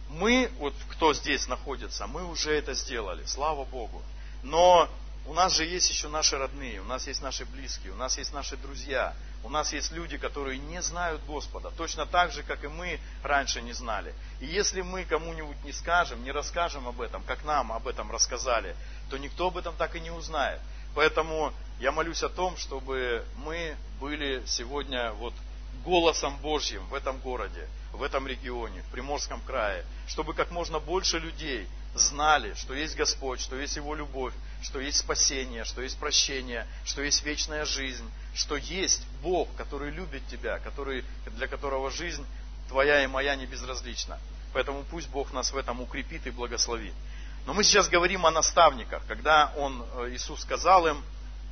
Мы, 0.09 0.51
вот 0.59 0.75
кто 0.91 1.15
здесь 1.15 1.49
находится, 1.49 2.07
мы 2.07 2.25
уже 2.25 2.53
это 2.53 2.75
сделали, 2.75 3.25
слава 3.25 3.65
Богу. 3.65 4.03
Но 4.43 4.89
у 5.27 5.33
нас 5.33 5.57
же 5.57 5.65
есть 5.65 5.89
еще 5.89 6.09
наши 6.09 6.37
родные, 6.37 6.81
у 6.81 6.85
нас 6.85 7.07
есть 7.07 7.23
наши 7.23 7.47
близкие, 7.47 7.93
у 7.93 7.97
нас 7.97 8.19
есть 8.19 8.35
наши 8.35 8.57
друзья, 8.59 9.15
у 9.43 9.49
нас 9.49 9.73
есть 9.73 9.91
люди, 9.91 10.19
которые 10.19 10.59
не 10.59 10.83
знают 10.83 11.23
Господа, 11.27 11.71
точно 11.71 12.05
так 12.05 12.31
же, 12.31 12.43
как 12.43 12.63
и 12.63 12.69
мы 12.69 13.01
раньше 13.23 13.63
не 13.63 13.73
знали. 13.73 14.15
И 14.41 14.47
если 14.47 14.83
мы 14.83 15.05
кому-нибудь 15.05 15.63
не 15.65 15.73
скажем, 15.73 16.23
не 16.25 16.31
расскажем 16.31 16.87
об 16.87 17.01
этом, 17.01 17.23
как 17.23 17.43
нам 17.45 17.73
об 17.73 17.89
этом 17.89 18.13
рассказали, 18.13 18.77
то 19.09 19.17
никто 19.17 19.47
об 19.47 19.57
этом 19.57 19.75
так 19.77 19.97
и 19.97 20.01
не 20.01 20.11
узнает. 20.11 20.61
Поэтому 20.95 21.53
я 21.85 21.93
молюсь 21.93 22.23
о 22.23 22.31
том, 22.31 22.57
чтобы 22.57 23.27
мы 23.37 23.77
были 24.01 24.43
сегодня 24.47 25.13
вот 25.13 25.35
голосом 25.85 26.35
Божьим 26.39 26.83
в 26.87 26.95
этом 26.95 27.19
городе, 27.19 27.69
в 27.93 28.03
этом 28.03 28.27
регионе, 28.27 28.81
в 28.81 28.91
Приморском 28.91 29.43
крае, 29.43 29.85
чтобы 30.07 30.33
как 30.33 30.51
можно 30.51 30.79
больше 30.79 31.19
людей 31.19 31.69
знали, 31.95 32.55
что 32.55 32.73
есть 32.73 32.97
Господь, 32.97 33.39
что 33.43 33.57
есть 33.57 33.77
Его 33.77 33.95
любовь, 33.95 34.33
что 34.63 34.81
есть 34.81 34.97
спасение, 34.97 35.65
что 35.65 35.83
есть 35.83 35.99
прощение, 35.99 36.67
что 36.87 37.03
есть 37.03 37.23
вечная 37.23 37.67
жизнь, 37.67 38.11
что 38.35 38.57
есть 38.57 39.03
Бог, 39.23 39.55
который 39.57 39.91
любит 39.91 40.27
тебя, 40.29 40.61
который, 40.61 41.05
для 41.37 41.49
которого 41.49 41.91
жизнь 41.91 42.25
твоя 42.67 43.05
и 43.05 43.07
моя 43.07 43.37
не 43.37 43.45
безразлична. 43.45 44.19
Поэтому 44.55 44.85
пусть 44.85 45.11
Бог 45.11 45.35
нас 45.35 45.53
в 45.53 45.57
этом 45.59 45.83
укрепит 45.83 46.27
и 46.27 46.31
благословит. 46.31 46.95
Но 47.45 47.53
мы 47.53 47.63
сейчас 47.63 47.91
говорим 47.91 48.25
о 48.25 48.31
наставниках, 48.31 49.03
когда 49.07 49.53
Он, 49.59 49.85
э, 49.97 50.15
Иисус 50.15 50.41
сказал 50.41 50.87
им, 50.87 51.05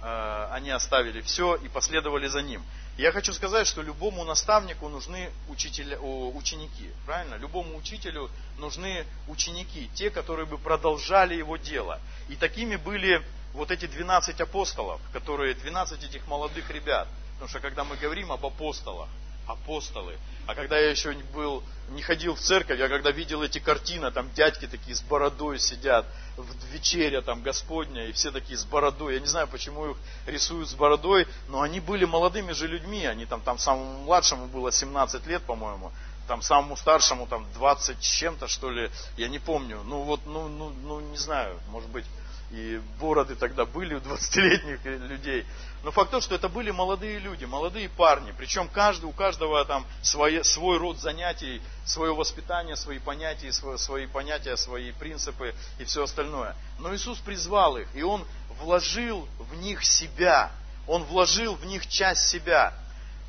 они 0.02 0.70
оставили 0.70 1.20
все 1.20 1.54
и 1.56 1.68
последовали 1.68 2.26
за 2.26 2.42
Ним. 2.42 2.62
Я 2.98 3.10
хочу 3.12 3.32
сказать, 3.32 3.66
что 3.66 3.82
любому 3.82 4.24
наставнику 4.24 4.88
нужны 4.88 5.30
учителя, 5.48 5.98
ученики. 5.98 6.90
Правильно? 7.06 7.36
Любому 7.36 7.76
учителю 7.76 8.30
нужны 8.58 9.06
ученики, 9.28 9.88
те, 9.94 10.10
которые 10.10 10.44
бы 10.46 10.58
продолжали 10.58 11.34
его 11.34 11.56
дело. 11.56 12.00
И 12.28 12.36
такими 12.36 12.76
были 12.76 13.22
вот 13.54 13.70
эти 13.70 13.86
12 13.86 14.40
апостолов, 14.40 15.00
которые 15.12 15.54
12 15.54 16.04
этих 16.04 16.26
молодых 16.26 16.68
ребят. 16.70 17.08
Потому 17.34 17.48
что 17.48 17.60
когда 17.60 17.84
мы 17.84 17.96
говорим 17.96 18.30
об 18.30 18.44
апостолах, 18.44 19.08
апостолы. 19.46 20.18
А 20.46 20.54
когда 20.54 20.78
я 20.78 20.90
еще 20.90 21.12
был, 21.34 21.62
не 21.90 22.02
ходил 22.02 22.34
в 22.34 22.40
церковь, 22.40 22.78
я 22.78 22.88
когда 22.88 23.10
видел 23.10 23.42
эти 23.42 23.58
картины, 23.58 24.10
там 24.10 24.30
дядьки 24.32 24.66
такие 24.66 24.96
с 24.96 25.02
бородой 25.02 25.58
сидят, 25.58 26.06
в 26.36 26.64
вечере 26.72 27.20
там 27.20 27.42
Господня, 27.42 28.06
и 28.06 28.12
все 28.12 28.30
такие 28.30 28.58
с 28.58 28.64
бородой. 28.64 29.14
Я 29.14 29.20
не 29.20 29.26
знаю, 29.26 29.46
почему 29.46 29.90
их 29.92 29.96
рисуют 30.26 30.68
с 30.68 30.74
бородой, 30.74 31.26
но 31.48 31.60
они 31.60 31.80
были 31.80 32.04
молодыми 32.04 32.52
же 32.52 32.66
людьми. 32.66 33.04
Они 33.04 33.26
там, 33.26 33.40
там 33.40 33.58
самому 33.58 34.02
младшему 34.04 34.46
было 34.46 34.72
17 34.72 35.26
лет, 35.26 35.42
по-моему, 35.42 35.92
там 36.26 36.42
самому 36.42 36.76
старшему 36.76 37.26
там 37.26 37.46
20 37.54 38.02
с 38.02 38.06
чем-то, 38.06 38.48
что 38.48 38.70
ли, 38.70 38.90
я 39.16 39.28
не 39.28 39.38
помню. 39.38 39.82
Ну 39.84 40.02
вот, 40.02 40.20
ну, 40.26 40.48
ну, 40.48 40.70
ну 40.70 41.00
не 41.00 41.16
знаю, 41.16 41.60
может 41.68 41.90
быть, 41.90 42.06
и 42.50 42.80
бороды 43.00 43.34
тогда 43.34 43.64
были 43.64 43.94
у 43.94 44.00
20-летних 44.00 44.84
людей. 44.84 45.46
Но 45.82 45.90
факт 45.90 46.12
то, 46.12 46.20
что 46.20 46.36
это 46.36 46.48
были 46.48 46.70
молодые 46.70 47.18
люди, 47.18 47.44
молодые 47.44 47.88
парни. 47.88 48.32
Причем 48.36 48.68
каждый, 48.68 49.06
у 49.06 49.12
каждого 49.12 49.64
там 49.64 49.84
свой, 50.02 50.44
свой 50.44 50.78
род 50.78 50.98
занятий, 50.98 51.60
свое 51.84 52.14
воспитание, 52.14 52.76
свои 52.76 53.00
понятия, 53.00 53.52
свои, 53.52 53.76
свои 53.78 54.06
понятия, 54.06 54.56
свои 54.56 54.92
принципы 54.92 55.54
и 55.78 55.84
все 55.84 56.04
остальное. 56.04 56.54
Но 56.78 56.94
Иисус 56.94 57.18
призвал 57.18 57.76
их, 57.78 57.88
и 57.94 58.02
Он 58.02 58.24
вложил 58.60 59.28
в 59.38 59.56
них 59.56 59.84
себя. 59.84 60.52
Он 60.86 61.02
вложил 61.04 61.56
в 61.56 61.64
них 61.64 61.88
часть 61.88 62.28
себя. 62.28 62.74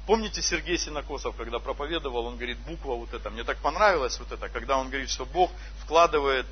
Помните 0.06 0.42
Сергей 0.42 0.78
Синокосов, 0.78 1.36
когда 1.38 1.60
проповедовал, 1.60 2.26
он 2.26 2.36
говорит, 2.36 2.58
буква 2.60 2.96
вот 2.96 3.14
эта, 3.14 3.30
мне 3.30 3.46
так 3.46 3.58
понравилось 3.60 4.20
вот 4.20 4.32
это, 4.34 4.50
когда 4.50 4.78
он 4.78 4.90
говорит, 4.90 5.10
что 5.10 5.26
Бог 5.26 5.50
вкладывает 5.82 6.46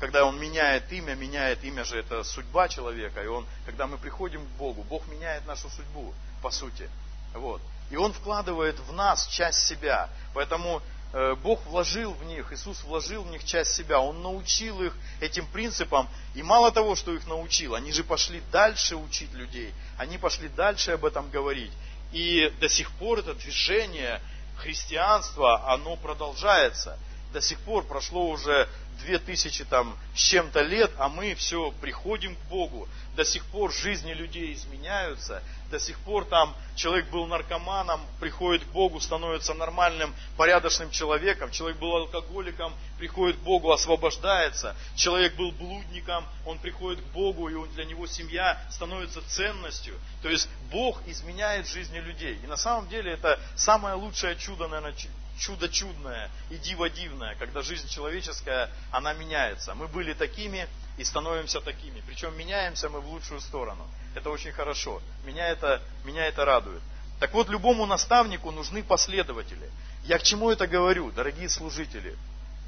когда 0.00 0.24
он 0.24 0.40
меняет 0.40 0.90
имя, 0.90 1.14
меняет 1.14 1.62
имя 1.64 1.84
же 1.84 1.98
это 1.98 2.24
судьба 2.24 2.68
человека, 2.68 3.22
и 3.22 3.26
он, 3.26 3.46
когда 3.66 3.86
мы 3.86 3.98
приходим 3.98 4.44
к 4.44 4.50
Богу, 4.58 4.82
Бог 4.84 5.06
меняет 5.08 5.46
нашу 5.46 5.68
судьбу, 5.68 6.14
по 6.42 6.50
сути. 6.50 6.88
Вот. 7.34 7.60
И 7.90 7.96
он 7.96 8.12
вкладывает 8.12 8.78
в 8.80 8.92
нас 8.92 9.26
часть 9.26 9.66
себя. 9.66 10.08
Поэтому 10.32 10.80
э, 11.12 11.34
Бог 11.36 11.64
вложил 11.66 12.12
в 12.12 12.24
них, 12.24 12.52
Иисус 12.52 12.82
вложил 12.84 13.22
в 13.22 13.30
них 13.30 13.44
часть 13.44 13.74
себя, 13.74 14.00
Он 14.00 14.22
научил 14.22 14.82
их 14.82 14.94
этим 15.20 15.46
принципам. 15.46 16.08
И 16.34 16.42
мало 16.42 16.72
того, 16.72 16.96
что 16.96 17.12
их 17.12 17.26
научил, 17.26 17.74
они 17.74 17.92
же 17.92 18.04
пошли 18.04 18.42
дальше 18.50 18.96
учить 18.96 19.32
людей, 19.32 19.72
они 19.98 20.18
пошли 20.18 20.48
дальше 20.48 20.92
об 20.92 21.04
этом 21.04 21.30
говорить. 21.30 21.72
И 22.12 22.52
до 22.60 22.68
сих 22.68 22.90
пор 22.92 23.18
это 23.18 23.34
движение 23.34 24.20
христианства, 24.56 25.72
оно 25.72 25.96
продолжается. 25.96 26.98
До 27.34 27.40
сих 27.40 27.58
пор 27.58 27.82
прошло 27.84 28.28
уже 28.28 28.68
две 29.00 29.18
тысячи 29.18 29.64
там 29.64 29.98
с 30.14 30.20
чем-то 30.20 30.62
лет, 30.62 30.92
а 30.98 31.08
мы 31.08 31.34
все 31.34 31.72
приходим 31.80 32.36
к 32.36 32.38
Богу. 32.48 32.88
До 33.16 33.24
сих 33.24 33.44
пор 33.46 33.72
жизни 33.72 34.12
людей 34.12 34.54
изменяются, 34.54 35.42
до 35.68 35.80
сих 35.80 35.98
пор 35.98 36.26
там 36.26 36.54
человек 36.76 37.08
был 37.10 37.26
наркоманом, 37.26 38.00
приходит 38.20 38.62
к 38.62 38.68
Богу, 38.68 39.00
становится 39.00 39.52
нормальным, 39.52 40.14
порядочным 40.36 40.92
человеком. 40.92 41.50
Человек 41.50 41.80
был 41.80 41.96
алкоголиком, 41.96 42.72
приходит 42.98 43.36
к 43.38 43.40
Богу, 43.40 43.72
освобождается. 43.72 44.76
Человек 44.94 45.34
был 45.34 45.50
блудником, 45.50 46.24
он 46.46 46.60
приходит 46.60 47.00
к 47.00 47.06
Богу, 47.06 47.48
и 47.48 47.68
для 47.70 47.84
него 47.84 48.06
семья 48.06 48.64
становится 48.70 49.20
ценностью. 49.28 49.98
То 50.22 50.28
есть 50.28 50.48
Бог 50.70 51.00
изменяет 51.08 51.66
жизни 51.66 51.98
людей. 51.98 52.38
И 52.44 52.46
на 52.46 52.56
самом 52.56 52.88
деле 52.88 53.10
это 53.10 53.40
самое 53.56 53.96
лучшее 53.96 54.36
чудо, 54.36 54.68
наверное, 54.68 54.94
чудо 55.38 55.68
чудное 55.68 56.30
и 56.50 56.56
диво 56.56 56.88
дивное, 56.88 57.34
когда 57.36 57.62
жизнь 57.62 57.88
человеческая, 57.88 58.70
она 58.90 59.12
меняется. 59.12 59.74
Мы 59.74 59.88
были 59.88 60.12
такими 60.12 60.68
и 60.96 61.04
становимся 61.04 61.60
такими. 61.60 62.02
Причем 62.06 62.36
меняемся 62.36 62.88
мы 62.88 63.00
в 63.00 63.08
лучшую 63.08 63.40
сторону. 63.40 63.86
Это 64.14 64.30
очень 64.30 64.52
хорошо. 64.52 65.02
Меня 65.24 65.48
это, 65.48 65.82
меня 66.04 66.26
это 66.26 66.44
радует. 66.44 66.82
Так 67.20 67.32
вот, 67.32 67.48
любому 67.48 67.86
наставнику 67.86 68.50
нужны 68.50 68.82
последователи. 68.82 69.70
Я 70.04 70.18
к 70.18 70.22
чему 70.22 70.50
это 70.50 70.66
говорю, 70.66 71.10
дорогие 71.12 71.48
служители? 71.48 72.16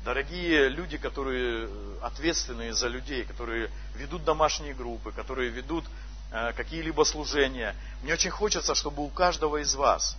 Дорогие 0.05 0.69
люди, 0.69 0.99
которые 0.99 1.67
э, 1.67 1.99
ответственные 2.01 2.73
за 2.73 2.87
людей, 2.87 3.25
которые 3.25 3.71
ведут 3.97 4.25
домашние 4.25 4.73
группы, 4.73 5.11
которые 5.11 5.51
ведут 5.51 5.85
э, 6.31 6.53
какие-либо 6.53 7.03
служения. 7.03 7.75
Мне 8.03 8.13
очень 8.13 8.31
хочется, 8.31 8.77
чтобы 8.77 9.05
у 9.05 9.09
каждого 9.09 9.57
из 9.57 9.75
вас 9.75 10.17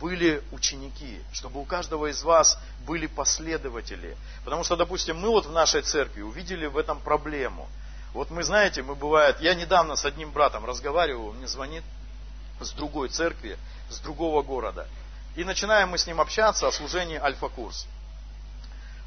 были 0.00 0.42
ученики, 0.52 1.20
чтобы 1.32 1.60
у 1.60 1.64
каждого 1.64 2.06
из 2.06 2.22
вас 2.22 2.58
были 2.86 3.06
последователи. 3.06 4.16
Потому 4.44 4.64
что, 4.64 4.76
допустим, 4.76 5.18
мы 5.18 5.28
вот 5.28 5.46
в 5.46 5.52
нашей 5.52 5.82
церкви 5.82 6.22
увидели 6.22 6.66
в 6.66 6.76
этом 6.76 7.00
проблему. 7.00 7.68
Вот 8.14 8.30
мы, 8.30 8.42
знаете, 8.42 8.82
мы 8.82 8.94
бывает, 8.94 9.40
я 9.40 9.54
недавно 9.54 9.96
с 9.96 10.04
одним 10.04 10.30
братом 10.30 10.64
разговаривал, 10.64 11.32
мне 11.32 11.46
звонит 11.46 11.84
с 12.60 12.72
другой 12.72 13.08
церкви, 13.08 13.58
с 13.90 13.98
другого 13.98 14.42
города. 14.42 14.86
И 15.36 15.44
начинаем 15.44 15.90
мы 15.90 15.98
с 15.98 16.06
ним 16.06 16.20
общаться 16.20 16.66
о 16.66 16.72
служении 16.72 17.16
альфа-курс. 17.16 17.86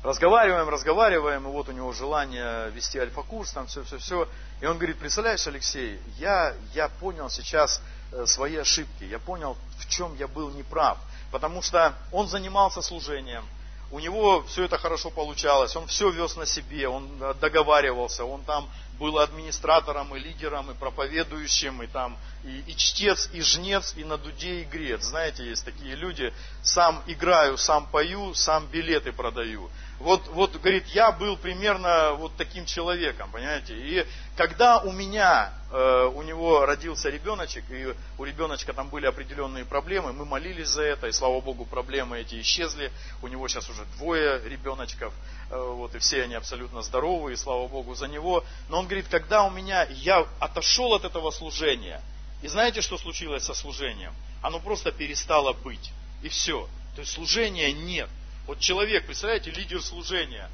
Разговариваем, 0.03 0.67
разговариваем, 0.67 1.47
и 1.47 1.51
вот 1.51 1.69
у 1.69 1.73
него 1.73 1.93
желание 1.93 2.71
вести 2.71 2.97
альфа-курс, 2.97 3.51
там 3.51 3.67
все-все-все. 3.67 4.27
И 4.59 4.65
он 4.65 4.77
говорит, 4.77 4.97
представляешь, 4.97 5.45
Алексей, 5.45 5.99
я, 6.17 6.55
я 6.73 6.89
понял 6.89 7.29
сейчас, 7.29 7.81
свои 8.25 8.57
ошибки. 8.57 9.03
Я 9.03 9.19
понял, 9.19 9.57
в 9.77 9.87
чем 9.89 10.15
я 10.17 10.27
был 10.27 10.49
неправ. 10.51 10.97
Потому 11.31 11.61
что 11.61 11.93
он 12.11 12.27
занимался 12.27 12.81
служением, 12.81 13.45
у 13.91 13.99
него 13.99 14.43
все 14.43 14.63
это 14.63 14.77
хорошо 14.77 15.09
получалось, 15.09 15.75
он 15.75 15.85
все 15.87 16.09
вез 16.09 16.35
на 16.37 16.45
себе, 16.45 16.87
он 16.87 17.09
э, 17.21 17.33
договаривался, 17.41 18.23
он 18.23 18.41
там 18.43 18.69
был 19.01 19.17
администратором 19.17 20.15
и 20.15 20.19
лидером, 20.19 20.69
и 20.69 20.75
проповедующим, 20.75 21.81
и 21.81 21.87
там 21.87 22.19
и, 22.43 22.59
и 22.67 22.75
чтец, 22.77 23.29
и 23.33 23.41
жнец, 23.41 23.95
и 23.97 24.03
на 24.03 24.17
дуде, 24.17 24.61
и 24.61 24.63
грец. 24.63 25.01
Знаете, 25.01 25.43
есть 25.43 25.65
такие 25.65 25.95
люди, 25.95 26.31
сам 26.61 27.03
играю, 27.07 27.57
сам 27.57 27.87
пою, 27.87 28.35
сам 28.35 28.67
билеты 28.67 29.11
продаю. 29.11 29.71
Вот, 29.97 30.27
вот, 30.27 30.55
говорит, 30.55 30.85
я 30.87 31.11
был 31.11 31.35
примерно 31.35 32.13
вот 32.13 32.35
таким 32.37 32.65
человеком, 32.65 33.31
понимаете. 33.31 33.75
И 33.75 34.05
когда 34.35 34.79
у 34.79 34.91
меня, 34.91 35.53
э, 35.71 36.11
у 36.13 36.21
него 36.21 36.65
родился 36.65 37.09
ребеночек, 37.09 37.63
и 37.69 37.95
у 38.17 38.23
ребеночка 38.23 38.73
там 38.73 38.89
были 38.89 39.05
определенные 39.05 39.65
проблемы, 39.65 40.13
мы 40.13 40.25
молились 40.25 40.69
за 40.69 40.83
это, 40.83 41.07
и 41.07 41.11
слава 41.11 41.39
Богу, 41.41 41.65
проблемы 41.65 42.19
эти 42.19 42.39
исчезли. 42.41 42.91
У 43.21 43.27
него 43.27 43.47
сейчас 43.47 43.69
уже 43.69 43.83
двое 43.97 44.41
ребеночков, 44.47 45.13
вот, 45.51 45.93
и 45.95 45.99
все 45.99 46.23
они 46.23 46.35
абсолютно 46.35 46.81
здоровы, 46.81 47.33
и 47.33 47.35
слава 47.35 47.67
Богу 47.67 47.93
за 47.93 48.07
него. 48.07 48.43
Но 48.69 48.79
он 48.79 48.85
говорит, 48.85 49.07
когда 49.09 49.43
у 49.43 49.51
меня, 49.51 49.83
я 49.83 50.25
отошел 50.39 50.93
от 50.93 51.03
этого 51.03 51.31
служения, 51.31 52.01
и 52.41 52.47
знаете, 52.47 52.81
что 52.81 52.97
случилось 52.97 53.43
со 53.43 53.53
служением? 53.53 54.13
Оно 54.41 54.59
просто 54.59 54.91
перестало 54.91 55.53
быть. 55.53 55.91
И 56.23 56.29
все. 56.29 56.67
То 56.95 57.01
есть 57.01 57.13
служения 57.13 57.71
нет. 57.71 58.09
Вот 58.47 58.59
человек, 58.59 59.05
представляете, 59.05 59.51
лидер 59.51 59.81
служения. 59.81 60.49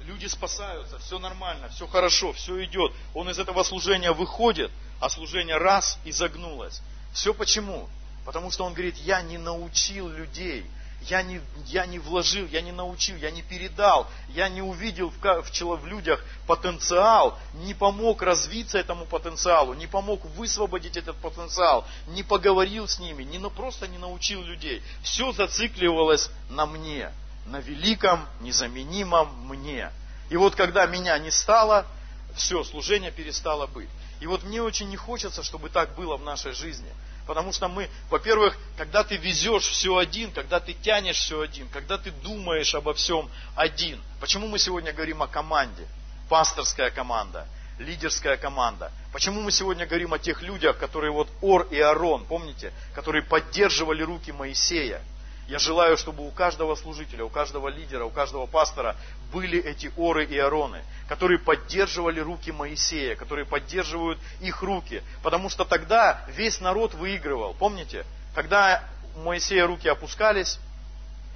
Люди 0.00 0.26
спасаются, 0.26 0.98
все 1.00 1.18
нормально, 1.18 1.68
все 1.68 1.86
хорошо, 1.86 2.32
все 2.32 2.64
идет. 2.64 2.92
Он 3.12 3.28
из 3.28 3.38
этого 3.38 3.64
служения 3.64 4.12
выходит, 4.12 4.70
а 5.00 5.08
служение 5.08 5.56
раз 5.56 5.98
и 6.04 6.12
загнулось. 6.12 6.80
Все 7.12 7.34
почему? 7.34 7.88
Потому 8.24 8.50
что 8.50 8.64
он 8.64 8.72
говорит, 8.72 8.96
я 8.98 9.22
не 9.22 9.36
научил 9.38 10.08
людей, 10.08 10.64
я 11.08 11.22
не, 11.22 11.40
я 11.66 11.86
не 11.86 11.98
вложил, 11.98 12.46
я 12.48 12.60
не 12.60 12.72
научил, 12.72 13.16
я 13.16 13.30
не 13.30 13.42
передал, 13.42 14.08
я 14.28 14.48
не 14.48 14.62
увидел 14.62 15.10
в, 15.10 15.18
в, 15.20 15.50
в 15.50 15.86
людях 15.86 16.24
потенциал, 16.46 17.38
не 17.54 17.74
помог 17.74 18.22
развиться 18.22 18.78
этому 18.78 19.06
потенциалу, 19.06 19.74
не 19.74 19.86
помог 19.86 20.24
высвободить 20.36 20.96
этот 20.96 21.16
потенциал, 21.16 21.86
не 22.08 22.22
поговорил 22.22 22.88
с 22.88 22.98
ними, 22.98 23.22
не, 23.22 23.38
ну, 23.38 23.50
просто 23.50 23.88
не 23.88 23.98
научил 23.98 24.42
людей. 24.42 24.82
Все 25.02 25.32
зацикливалось 25.32 26.30
на 26.50 26.66
мне, 26.66 27.12
на 27.46 27.60
великом, 27.60 28.26
незаменимом 28.40 29.28
мне. 29.46 29.90
И 30.30 30.36
вот 30.36 30.56
когда 30.56 30.86
меня 30.86 31.18
не 31.18 31.30
стало, 31.30 31.86
все, 32.34 32.64
служение 32.64 33.12
перестало 33.12 33.66
быть. 33.66 33.88
И 34.20 34.26
вот 34.26 34.42
мне 34.44 34.62
очень 34.62 34.88
не 34.88 34.96
хочется, 34.96 35.42
чтобы 35.42 35.68
так 35.68 35.94
было 35.94 36.16
в 36.16 36.22
нашей 36.22 36.52
жизни. 36.52 36.90
Потому 37.26 37.52
что 37.52 37.68
мы, 37.68 37.90
во-первых, 38.08 38.56
когда 38.76 39.02
ты 39.02 39.16
везешь 39.16 39.64
все 39.64 39.96
один, 39.96 40.30
когда 40.30 40.60
ты 40.60 40.74
тянешь 40.74 41.16
все 41.16 41.40
один, 41.40 41.68
когда 41.68 41.98
ты 41.98 42.12
думаешь 42.12 42.74
обо 42.74 42.94
всем 42.94 43.28
один. 43.56 44.00
Почему 44.20 44.46
мы 44.46 44.58
сегодня 44.60 44.92
говорим 44.92 45.22
о 45.22 45.26
команде? 45.26 45.86
Пасторская 46.28 46.90
команда, 46.90 47.48
лидерская 47.78 48.36
команда. 48.36 48.92
Почему 49.12 49.40
мы 49.40 49.50
сегодня 49.50 49.86
говорим 49.86 50.14
о 50.14 50.18
тех 50.20 50.40
людях, 50.40 50.78
которые 50.78 51.10
вот 51.10 51.28
Ор 51.40 51.66
и 51.70 51.80
Арон, 51.80 52.24
помните, 52.26 52.72
которые 52.94 53.22
поддерживали 53.22 54.02
руки 54.02 54.30
Моисея? 54.30 55.02
Я 55.48 55.60
желаю, 55.60 55.96
чтобы 55.96 56.26
у 56.26 56.30
каждого 56.32 56.74
служителя, 56.74 57.24
у 57.24 57.28
каждого 57.28 57.68
лидера, 57.68 58.04
у 58.04 58.10
каждого 58.10 58.46
пастора 58.46 58.96
были 59.32 59.62
эти 59.62 59.92
оры 59.96 60.24
и 60.24 60.36
ароны, 60.36 60.82
которые 61.08 61.38
поддерживали 61.38 62.18
руки 62.18 62.50
Моисея, 62.50 63.14
которые 63.14 63.46
поддерживают 63.46 64.18
их 64.40 64.62
руки. 64.62 65.02
Потому 65.22 65.48
что 65.48 65.64
тогда 65.64 66.24
весь 66.28 66.60
народ 66.60 66.94
выигрывал. 66.94 67.54
Помните? 67.54 68.04
Когда 68.34 68.82
у 69.14 69.20
Моисея 69.20 69.66
руки 69.66 69.88
опускались, 69.88 70.58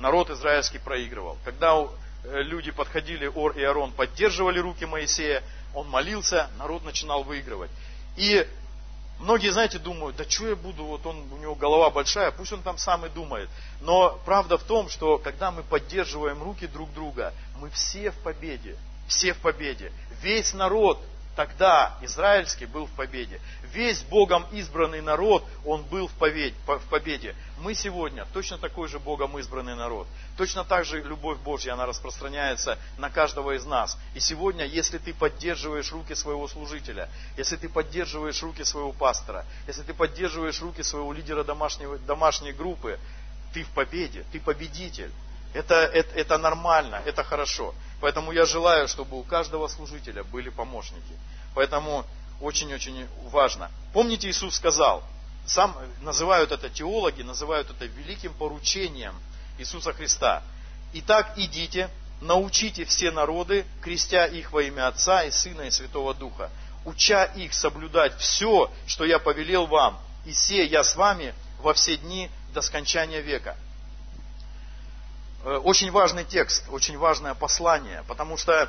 народ 0.00 0.30
израильский 0.30 0.78
проигрывал. 0.78 1.38
Когда 1.44 1.76
э, 1.78 2.42
люди 2.42 2.72
подходили, 2.72 3.26
Ор 3.26 3.56
и 3.56 3.62
Арон 3.62 3.92
поддерживали 3.92 4.58
руки 4.58 4.86
Моисея, 4.86 5.42
он 5.72 5.88
молился, 5.88 6.50
народ 6.58 6.84
начинал 6.84 7.22
выигрывать. 7.22 7.70
И 8.16 8.44
Многие, 9.20 9.50
знаете, 9.50 9.78
думают, 9.78 10.16
да 10.16 10.24
что 10.28 10.48
я 10.48 10.56
буду, 10.56 10.84
вот 10.84 11.04
он, 11.04 11.30
у 11.30 11.36
него 11.36 11.54
голова 11.54 11.90
большая, 11.90 12.30
пусть 12.30 12.52
он 12.52 12.62
там 12.62 12.78
сам 12.78 13.04
и 13.04 13.10
думает. 13.10 13.50
Но 13.82 14.18
правда 14.24 14.56
в 14.56 14.62
том, 14.62 14.88
что 14.88 15.18
когда 15.18 15.50
мы 15.50 15.62
поддерживаем 15.62 16.42
руки 16.42 16.66
друг 16.66 16.92
друга, 16.94 17.34
мы 17.58 17.68
все 17.70 18.10
в 18.12 18.18
победе. 18.20 18.78
Все 19.08 19.34
в 19.34 19.38
победе. 19.38 19.92
Весь 20.22 20.54
народ 20.54 20.98
тогда 21.36 21.96
израильский 22.02 22.66
был 22.66 22.86
в 22.86 22.90
победе. 22.92 23.40
Весь 23.72 24.02
Богом 24.02 24.46
избранный 24.52 25.00
народ, 25.00 25.44
он 25.64 25.82
был 25.84 26.08
в 26.08 26.12
победе. 26.14 27.34
Мы 27.60 27.74
сегодня 27.74 28.26
точно 28.32 28.58
такой 28.58 28.88
же 28.88 28.98
Богом 28.98 29.38
избранный 29.38 29.74
народ. 29.74 30.06
Точно 30.36 30.64
так 30.64 30.84
же 30.84 31.02
любовь 31.02 31.38
Божья, 31.38 31.74
она 31.74 31.86
распространяется 31.86 32.78
на 32.98 33.10
каждого 33.10 33.52
из 33.52 33.64
нас. 33.64 33.96
И 34.14 34.20
сегодня, 34.20 34.64
если 34.64 34.98
ты 34.98 35.14
поддерживаешь 35.14 35.92
руки 35.92 36.14
своего 36.14 36.48
служителя, 36.48 37.08
если 37.36 37.56
ты 37.56 37.68
поддерживаешь 37.68 38.42
руки 38.42 38.64
своего 38.64 38.92
пастора, 38.92 39.44
если 39.66 39.82
ты 39.82 39.94
поддерживаешь 39.94 40.60
руки 40.60 40.82
своего 40.82 41.12
лидера 41.12 41.44
домашней, 41.44 41.86
домашней 42.06 42.52
группы, 42.52 42.98
ты 43.52 43.62
в 43.64 43.68
победе, 43.70 44.24
ты 44.32 44.40
победитель. 44.40 45.10
Это, 45.52 45.74
это, 45.74 46.14
это 46.14 46.38
нормально, 46.38 47.02
это 47.04 47.24
хорошо. 47.24 47.74
Поэтому 48.00 48.32
я 48.32 48.46
желаю, 48.46 48.88
чтобы 48.88 49.18
у 49.18 49.22
каждого 49.22 49.68
служителя 49.68 50.22
были 50.24 50.48
помощники. 50.48 51.18
Поэтому 51.54 52.04
очень-очень 52.40 53.06
важно. 53.30 53.70
Помните, 53.92 54.30
Иисус 54.30 54.56
сказал, 54.56 55.02
сам 55.46 55.76
называют 56.00 56.52
это 56.52 56.70
теологи, 56.70 57.22
называют 57.22 57.70
это 57.70 57.86
великим 57.86 58.32
поручением 58.34 59.14
Иисуса 59.58 59.92
Христа. 59.92 60.42
Итак, 60.92 61.32
идите, 61.36 61.90
научите 62.20 62.84
все 62.84 63.10
народы, 63.10 63.66
крестя 63.82 64.26
их 64.26 64.52
во 64.52 64.62
имя 64.62 64.88
Отца 64.88 65.24
и 65.24 65.30
Сына 65.30 65.62
и 65.62 65.70
Святого 65.70 66.14
Духа, 66.14 66.50
уча 66.84 67.24
их 67.24 67.52
соблюдать 67.54 68.16
все, 68.18 68.70
что 68.86 69.04
я 69.04 69.18
повелел 69.18 69.66
вам, 69.66 70.00
и 70.24 70.32
се 70.32 70.64
я 70.64 70.84
с 70.84 70.96
вами 70.96 71.34
во 71.58 71.74
все 71.74 71.96
дни 71.96 72.30
до 72.54 72.62
скончания 72.62 73.20
века. 73.20 73.56
Э, 75.42 75.56
очень 75.56 75.90
важный 75.90 76.24
текст, 76.24 76.66
очень 76.70 76.98
важное 76.98 77.34
послание, 77.34 78.04
потому 78.06 78.36
что, 78.36 78.68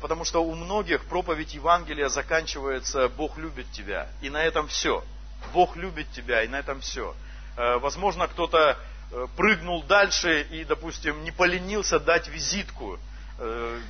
потому 0.00 0.24
что 0.24 0.42
у 0.42 0.54
многих 0.54 1.04
проповедь 1.04 1.54
Евангелия 1.54 2.08
заканчивается 2.08 3.08
«Бог 3.08 3.38
любит 3.38 3.70
тебя», 3.70 4.08
и 4.20 4.28
на 4.28 4.42
этом 4.42 4.66
все. 4.66 5.04
Бог 5.52 5.76
любит 5.76 6.10
тебя, 6.10 6.42
и 6.42 6.48
на 6.48 6.58
этом 6.58 6.80
все. 6.80 7.14
Э, 7.56 7.78
возможно, 7.78 8.26
кто-то 8.26 8.76
э, 9.12 9.26
прыгнул 9.36 9.84
дальше 9.84 10.42
и, 10.50 10.64
допустим, 10.64 11.22
не 11.22 11.30
поленился 11.30 11.98
дать 12.00 12.28
визитку, 12.28 12.98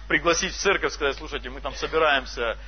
пригласить 0.09 0.53
в 0.53 0.59
церковь, 0.59 0.93
сказать, 0.93 1.17
слушайте, 1.17 1.49
мы 1.49 1.63
там 1.63 1.75
собираемся, 1.75 2.59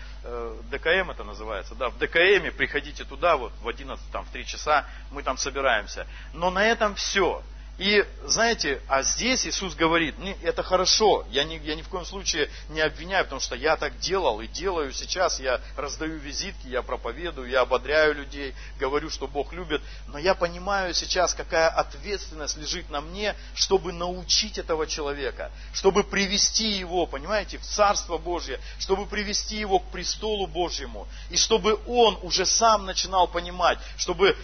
ДКМ 0.70 1.11
это 1.11 1.25
называется, 1.25 1.75
да, 1.75 1.90
в 1.90 1.99
ДКМе 1.99 2.51
приходите 2.53 3.05
туда, 3.05 3.37
вот 3.37 3.53
в 3.61 3.68
11, 3.68 4.03
там, 4.11 4.25
в 4.25 4.31
3 4.31 4.46
часа 4.46 4.87
мы 5.11 5.23
там 5.23 5.37
собираемся. 5.37 6.07
Но 6.33 6.51
на 6.51 6.64
этом 6.64 6.94
все. 6.94 7.42
И 7.81 8.05
знаете, 8.27 8.83
а 8.88 9.03
здесь 9.03 9.47
Иисус 9.47 9.75
говорит, 9.75 10.14
это 10.43 10.62
хорошо, 10.62 11.27
я 11.31 11.45
ни, 11.45 11.55
я 11.64 11.75
ни 11.75 11.81
в 11.81 11.88
коем 11.88 12.05
случае 12.05 12.51
не 12.69 12.83
обвиняю, 12.83 13.25
потому 13.25 13.40
что 13.40 13.57
я 13.57 13.75
так 13.79 13.99
делал 13.99 14.43
и 14.43 14.47
делаю 14.47 14.93
сейчас, 14.93 15.40
я 15.40 15.62
раздаю 15.79 16.19
визитки, 16.19 16.66
я 16.66 16.83
проповедую, 16.83 17.49
я 17.49 17.62
ободряю 17.62 18.16
людей, 18.16 18.55
говорю, 18.79 19.09
что 19.09 19.27
Бог 19.27 19.55
любит, 19.55 19.81
но 20.09 20.19
я 20.19 20.35
понимаю 20.35 20.93
сейчас, 20.93 21.33
какая 21.33 21.69
ответственность 21.71 22.59
лежит 22.59 22.90
на 22.90 23.01
мне, 23.01 23.35
чтобы 23.55 23.95
научить 23.95 24.59
этого 24.59 24.87
человека, 24.87 25.51
чтобы 25.73 26.05
привести 26.05 26.73
его, 26.73 27.07
понимаете, 27.07 27.57
в 27.57 27.62
Царство 27.62 28.19
Божье, 28.19 28.61
чтобы 28.79 29.07
привести 29.07 29.57
его 29.57 29.79
к 29.79 29.90
престолу 29.90 30.47
Божьему, 30.47 31.09
и 31.31 31.38
чтобы 31.38 31.81
он 31.87 32.19
уже 32.21 32.45
сам 32.45 32.85
начинал 32.85 33.27
понимать, 33.27 33.79
чтобы 33.97 34.37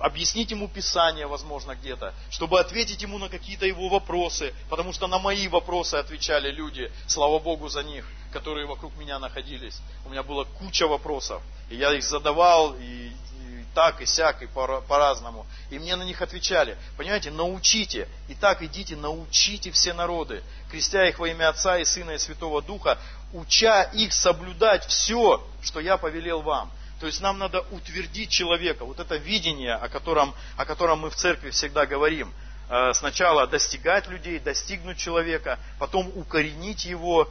объяснить 0.00 0.50
ему 0.50 0.66
Писание, 0.66 1.28
возможно, 1.28 1.76
где-то, 1.76 2.12
чтобы 2.28 2.58
ответить 2.58 2.71
ему 2.74 3.18
на 3.18 3.28
какие-то 3.28 3.66
его 3.66 3.88
вопросы, 3.88 4.54
потому 4.68 4.92
что 4.92 5.06
на 5.06 5.18
мои 5.18 5.48
вопросы 5.48 5.94
отвечали 5.96 6.50
люди, 6.50 6.90
слава 7.06 7.38
Богу 7.38 7.68
за 7.68 7.82
них, 7.82 8.06
которые 8.32 8.66
вокруг 8.66 8.96
меня 8.96 9.18
находились. 9.18 9.80
У 10.04 10.10
меня 10.10 10.22
была 10.22 10.44
куча 10.44 10.86
вопросов, 10.86 11.42
и 11.70 11.76
я 11.76 11.92
их 11.92 12.02
задавал, 12.02 12.74
и, 12.74 13.08
и 13.08 13.64
так, 13.74 14.00
и 14.00 14.06
сяк, 14.06 14.42
и 14.42 14.46
по- 14.46 14.80
по-разному. 14.82 15.46
И 15.70 15.78
мне 15.78 15.96
на 15.96 16.02
них 16.02 16.22
отвечали. 16.22 16.76
Понимаете, 16.96 17.30
научите, 17.30 18.08
и 18.28 18.34
так 18.34 18.62
идите, 18.62 18.96
научите 18.96 19.70
все 19.70 19.92
народы, 19.92 20.42
крестя 20.70 21.06
их 21.08 21.18
во 21.18 21.28
имя 21.28 21.50
Отца 21.50 21.78
и 21.78 21.84
Сына 21.84 22.12
и 22.12 22.18
Святого 22.18 22.62
Духа, 22.62 22.98
уча 23.32 23.82
их 23.82 24.12
соблюдать 24.12 24.86
все, 24.86 25.46
что 25.62 25.80
я 25.80 25.96
повелел 25.96 26.42
вам. 26.42 26.70
То 27.00 27.06
есть 27.06 27.20
нам 27.20 27.38
надо 27.38 27.62
утвердить 27.72 28.30
человека, 28.30 28.84
вот 28.84 29.00
это 29.00 29.16
видение, 29.16 29.74
о 29.74 29.88
котором, 29.88 30.36
о 30.56 30.64
котором 30.64 31.00
мы 31.00 31.10
в 31.10 31.16
церкви 31.16 31.50
всегда 31.50 31.84
говорим. 31.84 32.32
Э, 32.68 32.92
сначала 32.94 33.46
достигать 33.46 34.08
людей, 34.08 34.38
достигнуть 34.38 34.98
человека, 34.98 35.58
потом 35.78 36.10
укоренить 36.14 36.84
его 36.84 37.28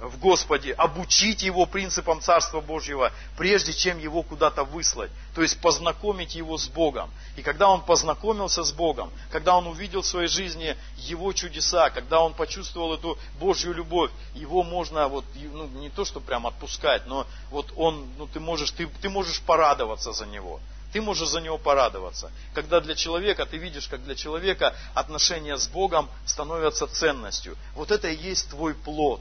в 0.00 0.18
Господе, 0.18 0.72
обучить 0.72 1.42
его 1.42 1.66
принципам 1.66 2.20
Царства 2.20 2.60
Божьего, 2.60 3.12
прежде 3.36 3.72
чем 3.72 3.98
его 3.98 4.22
куда-то 4.22 4.64
выслать. 4.64 5.10
То 5.34 5.42
есть 5.42 5.60
познакомить 5.60 6.34
его 6.34 6.58
с 6.58 6.66
Богом. 6.68 7.10
И 7.36 7.42
когда 7.42 7.68
он 7.68 7.80
познакомился 7.82 8.64
с 8.64 8.72
Богом, 8.72 9.10
когда 9.30 9.56
он 9.56 9.66
увидел 9.66 10.02
в 10.02 10.06
своей 10.06 10.28
жизни 10.28 10.76
его 10.96 11.32
чудеса, 11.32 11.90
когда 11.90 12.20
он 12.20 12.34
почувствовал 12.34 12.94
эту 12.94 13.18
Божью 13.38 13.72
любовь, 13.72 14.10
его 14.34 14.62
можно 14.62 15.08
вот, 15.08 15.24
ну, 15.34 15.66
не 15.68 15.90
то, 15.90 16.04
что 16.04 16.20
прям 16.20 16.46
отпускать, 16.46 17.06
но 17.06 17.26
вот 17.50 17.72
он, 17.76 18.06
ну, 18.18 18.26
ты 18.26 18.40
можешь, 18.40 18.72
ты, 18.72 18.86
ты 19.00 19.08
можешь 19.08 19.40
порадоваться 19.40 20.12
за 20.12 20.26
него. 20.26 20.60
Ты 20.94 21.02
можешь 21.02 21.28
за 21.28 21.40
него 21.40 21.58
порадоваться. 21.58 22.30
Когда 22.54 22.78
для 22.80 22.94
человека, 22.94 23.46
ты 23.46 23.56
видишь, 23.56 23.88
как 23.88 24.04
для 24.04 24.14
человека 24.14 24.76
отношения 24.94 25.58
с 25.58 25.66
Богом 25.66 26.08
становятся 26.24 26.86
ценностью. 26.86 27.56
Вот 27.74 27.90
это 27.90 28.06
и 28.06 28.16
есть 28.16 28.48
твой 28.50 28.74
плод. 28.74 29.20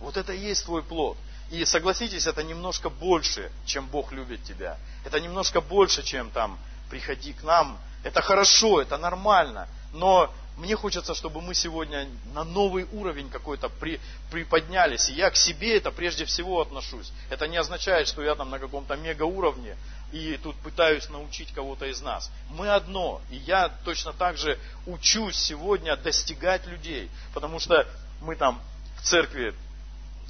Вот 0.00 0.18
это 0.18 0.34
и 0.34 0.38
есть 0.38 0.66
твой 0.66 0.82
плод. 0.82 1.16
И 1.50 1.64
согласитесь, 1.64 2.26
это 2.26 2.42
немножко 2.42 2.90
больше, 2.90 3.50
чем 3.64 3.86
Бог 3.86 4.12
любит 4.12 4.44
тебя. 4.44 4.76
Это 5.02 5.18
немножко 5.18 5.62
больше, 5.62 6.02
чем 6.02 6.28
там 6.28 6.58
приходи 6.90 7.32
к 7.32 7.42
нам. 7.42 7.78
Это 8.02 8.20
хорошо, 8.20 8.82
это 8.82 8.98
нормально. 8.98 9.66
Но 9.94 10.30
мне 10.56 10.76
хочется, 10.76 11.14
чтобы 11.14 11.40
мы 11.40 11.54
сегодня 11.54 12.06
на 12.32 12.44
новый 12.44 12.86
уровень 12.92 13.28
какой-то 13.28 13.68
при, 13.68 14.00
приподнялись. 14.30 15.08
И 15.08 15.14
я 15.14 15.30
к 15.30 15.36
себе 15.36 15.76
это 15.76 15.90
прежде 15.90 16.24
всего 16.24 16.60
отношусь. 16.60 17.12
Это 17.28 17.48
не 17.48 17.56
означает, 17.56 18.06
что 18.06 18.22
я 18.22 18.34
там 18.36 18.50
на 18.50 18.58
каком-то 18.58 18.94
мега 18.96 19.24
уровне 19.24 19.76
и 20.12 20.38
тут 20.40 20.54
пытаюсь 20.56 21.08
научить 21.08 21.52
кого-то 21.52 21.86
из 21.86 22.00
нас. 22.00 22.30
Мы 22.50 22.68
одно. 22.68 23.20
И 23.30 23.36
я 23.36 23.68
точно 23.84 24.12
так 24.12 24.36
же 24.36 24.58
учусь 24.86 25.36
сегодня 25.36 25.96
достигать 25.96 26.66
людей. 26.66 27.10
Потому 27.32 27.58
что 27.58 27.86
мы 28.20 28.36
там 28.36 28.62
в 28.98 29.02
церкви 29.02 29.54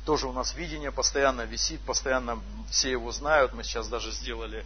тоже 0.07 0.27
у 0.27 0.33
нас 0.33 0.55
видение 0.55 0.91
постоянно 0.91 1.43
висит, 1.43 1.81
постоянно 1.81 2.39
все 2.71 2.91
его 2.91 3.13
знают. 3.13 3.53
Мы 3.53 3.63
сейчас 3.63 3.89
даже 3.89 4.11
сделали 4.11 4.65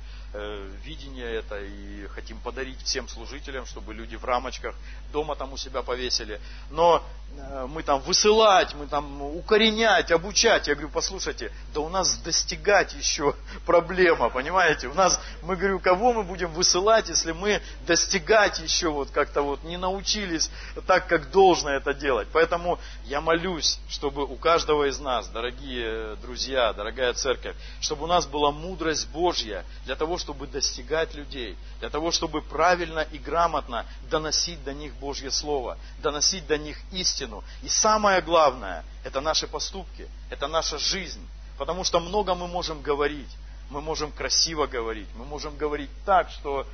видение 0.85 1.37
это 1.37 1.59
и 1.59 2.07
хотим 2.09 2.39
подарить 2.41 2.83
всем 2.83 3.09
служителям, 3.09 3.65
чтобы 3.65 3.95
люди 3.95 4.17
в 4.17 4.25
рамочках 4.25 4.75
дома 5.11 5.37
там 5.37 5.53
у 5.53 5.57
себя 5.57 5.83
повесили. 5.83 6.39
Но 6.71 7.03
э, 7.37 7.67
мы 7.67 7.83
там 7.83 8.01
высылать, 8.01 8.75
мы 8.75 8.87
там 8.87 9.23
укоренять, 9.23 10.11
обучать. 10.11 10.69
Я 10.69 10.75
говорю, 10.75 10.91
послушайте, 10.91 11.51
да 11.73 11.81
у 11.81 11.89
нас 11.89 12.19
достигать 12.19 12.93
еще 12.93 13.35
проблема, 13.67 14.29
понимаете? 14.29 14.89
У 14.89 14.95
нас, 14.95 15.19
мы 15.43 15.57
говорю, 15.57 15.81
кого 15.81 16.13
мы 16.13 16.23
будем 16.25 16.53
высылать, 16.53 17.09
если 17.09 17.33
мы 17.33 17.63
достигать 17.87 18.59
еще 18.59 18.91
вот 18.91 19.11
как-то 19.11 19.41
вот 19.41 19.65
не 19.65 19.79
научились 19.79 20.51
так, 20.87 21.07
как 21.07 21.31
должно 21.31 21.71
это 21.71 21.95
делать. 21.95 22.29
Поэтому 22.33 22.79
я 23.05 23.23
молюсь, 23.23 23.79
чтобы 23.89 24.25
у 24.25 24.37
каждого 24.37 24.89
из 24.89 24.99
нас, 24.99 25.29
дорогие 25.29 26.17
друзья, 26.17 26.75
дорогая 26.75 27.15
церковь, 27.15 27.57
чтобы 27.81 28.05
у 28.05 28.07
нас 28.07 28.27
была 28.27 28.53
мудрость 28.53 29.09
Божья 29.09 29.65
для 29.87 29.97
того, 29.97 30.18
чтобы 30.19 30.47
достигать 30.47 31.15
людей, 31.15 31.57
для 31.81 31.91
того, 31.91 32.11
чтобы 32.11 32.43
правильно 32.43 33.01
и 33.01 33.19
грамотно 33.19 33.87
доносить 34.11 34.63
до 34.65 34.75
них 34.75 34.95
Божье 34.95 35.31
Слово, 35.31 35.79
доносить 36.03 36.47
до 36.47 36.59
них 36.59 36.79
истину. 36.93 37.45
И 37.63 37.69
самое 37.69 38.21
главное, 38.21 38.85
это 39.05 39.21
наши 39.21 39.47
поступки, 39.47 40.09
это 40.31 40.47
наша 40.49 40.79
жизнь. 40.79 41.27
Потому 41.59 41.85
что 41.85 42.01
много 42.01 42.35
мы 42.35 42.47
можем 42.47 42.83
говорить, 42.83 43.31
мы 43.71 43.81
можем 43.81 44.13
красиво 44.13 44.67
говорить, 44.67 45.09
мы 45.17 45.25
можем 45.25 45.57
говорить 45.57 45.91
так, 46.07 46.31
что 46.31 46.67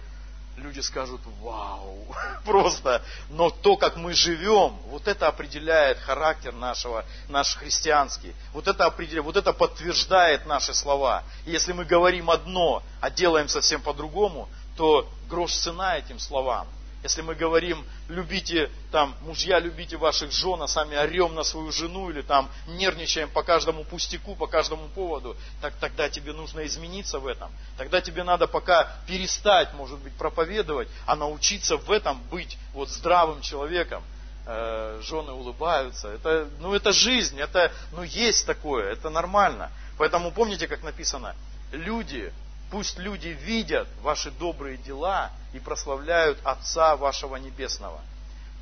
люди 0.57 0.81
скажут, 0.81 1.21
вау, 1.41 2.07
просто. 2.45 3.03
Но 3.31 3.51
то, 3.51 3.77
как 3.77 3.97
мы 3.97 4.15
живем, 4.15 4.77
вот 4.87 5.09
это 5.09 5.29
определяет 5.29 5.99
характер 5.99 6.53
нашего, 6.53 7.05
наш 7.29 7.57
христианский. 7.57 8.35
Вот 8.53 8.69
это, 8.69 8.87
определяет, 8.87 9.25
вот 9.25 9.37
это 9.37 9.53
подтверждает 9.53 10.47
наши 10.47 10.75
слова. 10.75 11.23
И 11.45 11.51
если 11.51 11.73
мы 11.73 11.85
говорим 11.85 12.31
одно, 12.31 12.83
а 13.01 13.11
делаем 13.11 13.49
совсем 13.49 13.83
по-другому, 13.83 14.49
то 14.77 15.09
грош 15.29 15.55
цена 15.55 15.97
этим 15.97 16.19
словам. 16.19 16.67
Если 17.05 17.21
мы 17.21 17.35
говорим, 17.35 17.85
любите, 18.09 18.71
там, 18.91 19.15
мужья, 19.21 19.59
любите 19.59 19.99
ваших 19.99 20.33
жен, 20.33 20.63
а 20.63 20.67
сами 20.67 20.97
орем 20.97 21.35
на 21.35 21.45
свою 21.45 21.71
жену 21.71 22.09
или 22.09 22.23
там 22.23 22.49
нервничаем 22.67 23.29
по 23.29 23.43
каждому 23.43 23.85
пустяку, 23.85 24.35
по 24.35 24.47
каждому 24.47 24.89
поводу, 24.89 25.37
так 25.61 25.75
тогда 25.75 26.09
тебе 26.09 26.33
нужно 26.33 26.65
измениться 26.65 27.19
в 27.19 27.27
этом. 27.27 27.53
Тогда 27.77 28.01
тебе 28.01 28.25
надо 28.25 28.47
пока 28.47 28.97
перестать, 29.07 29.75
может 29.75 29.99
быть, 29.99 30.15
проповедовать, 30.15 30.89
а 31.05 31.15
научиться 31.15 31.77
в 31.77 31.91
этом 31.91 32.23
быть 32.31 32.57
вот 32.73 32.89
здравым 32.89 33.43
человеком. 33.43 34.03
Э, 34.47 34.99
жены 35.03 35.33
улыбаются. 35.33 36.09
Это, 36.09 36.49
ну, 36.59 36.73
это 36.75 36.95
жизнь, 36.95 37.39
это, 37.39 37.71
ну, 37.93 38.03
есть 38.03 38.47
такое, 38.47 38.91
это 38.93 39.11
нормально. 39.11 39.71
Поэтому 39.99 40.33
помните, 40.33 40.67
как 40.67 40.83
написано, 40.83 41.37
люди 41.71 42.33
Пусть 42.71 42.99
люди 42.99 43.29
видят 43.29 43.89
ваши 44.03 44.31
добрые 44.31 44.77
дела 44.77 45.31
и 45.53 45.59
прославляют 45.59 46.39
Отца 46.45 46.97
вашего 46.97 47.37
Небесного. 47.37 48.01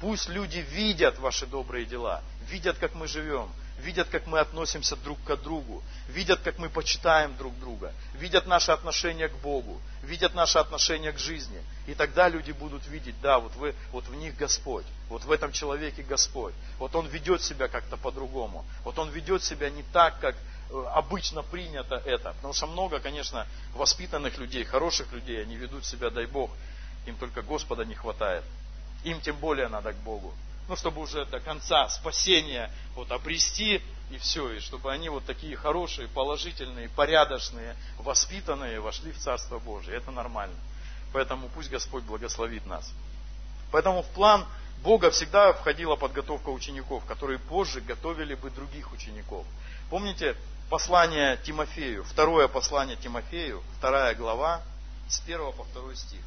Пусть 0.01 0.29
люди 0.29 0.59
видят 0.59 1.19
ваши 1.19 1.47
добрые 1.47 1.87
дела, 1.87 2.23
видят, 2.49 2.77
как 2.79 2.95
мы 2.95 3.07
живем, 3.07 3.49
видят, 3.79 4.09
как 4.09 4.27
мы 4.27 4.41
относимся 4.41 4.97
друг 4.97 5.23
к 5.23 5.37
другу, 5.37 5.83
видят, 6.09 6.41
как 6.41 6.59
мы 6.59 6.69
почитаем 6.69 7.37
друг 7.37 7.59
друга, 7.61 7.93
видят 8.15 8.47
наше 8.47 8.73
отношение 8.73 9.29
к 9.29 9.37
Богу, 9.37 9.81
видят 10.03 10.35
наше 10.35 10.59
отношение 10.59 11.13
к 11.13 11.19
жизни. 11.19 11.63
И 11.87 11.95
тогда 11.95 12.29
люди 12.29 12.53
будут 12.53 12.87
видеть, 12.89 13.21
да, 13.21 13.39
вот, 13.39 13.55
вы, 13.57 13.75
вот 13.93 14.07
в 14.07 14.15
них 14.15 14.37
Господь, 14.37 14.87
вот 15.09 15.25
в 15.25 15.31
этом 15.31 15.53
человеке 15.53 16.03
Господь. 16.03 16.55
Вот 16.79 16.95
он 16.95 17.07
ведет 17.07 17.43
себя 17.43 17.69
как-то 17.69 17.97
по-другому. 17.97 18.65
Вот 18.85 18.99
он 18.99 19.11
ведет 19.11 19.43
себя 19.43 19.71
не 19.71 19.83
так, 19.93 20.19
как 20.21 20.37
обычно 20.95 21.43
принято 21.43 21.97
это. 21.97 22.33
Потому 22.35 22.55
что 22.55 22.67
много, 22.67 23.01
конечно, 23.01 23.47
воспитанных 23.75 24.39
людей, 24.39 24.65
хороших 24.65 25.13
людей, 25.13 25.43
они 25.43 25.57
ведут 25.57 25.85
себя, 25.85 26.11
дай 26.11 26.27
Бог, 26.27 26.51
им 27.07 27.17
только 27.17 27.43
Господа 27.43 27.85
не 27.85 27.95
хватает. 27.95 28.45
Им 29.05 29.21
тем 29.21 29.37
более 29.37 29.69
надо 29.69 29.93
к 29.93 29.97
Богу. 29.97 30.33
Ну, 30.69 30.77
чтобы 30.77 31.01
уже 31.03 31.25
до 31.27 31.41
конца 31.41 31.89
спасения 31.89 32.71
вот 32.95 33.11
обрести 33.11 33.83
и 34.11 34.19
все, 34.19 34.53
и 34.53 34.61
чтобы 34.61 34.93
они 34.93 35.09
вот 35.09 35.25
такие 35.25 35.57
хорошие, 35.57 36.07
положительные, 36.09 36.89
порядочные, 36.91 37.77
воспитанные 37.99 38.81
вошли 38.81 39.11
в 39.11 39.19
Царство 39.19 39.59
Божие. 39.59 39.97
Это 39.97 40.11
нормально. 40.11 40.57
Поэтому 41.13 41.49
пусть 41.49 41.71
Господь 41.71 42.05
благословит 42.05 42.65
нас. 42.67 42.91
Поэтому 43.73 44.03
в 44.03 44.09
план 44.09 44.47
Бога 44.83 45.11
всегда 45.11 45.53
входила 45.53 45.97
подготовка 45.97 46.51
учеников, 46.51 47.05
которые 47.07 47.39
позже 47.39 47.81
готовили 47.81 48.35
бы 48.35 48.51
других 48.51 48.93
учеников. 48.93 49.47
Помните, 49.91 50.37
послание 50.73 51.37
Тимофею, 51.37 52.03
второе 52.03 52.49
послание 52.49 52.97
Тимофею, 52.97 53.63
вторая 53.77 54.15
глава, 54.15 54.63
с 55.07 55.21
1 55.21 55.53
по 55.53 55.65
2 55.65 55.95
стих. 55.95 56.23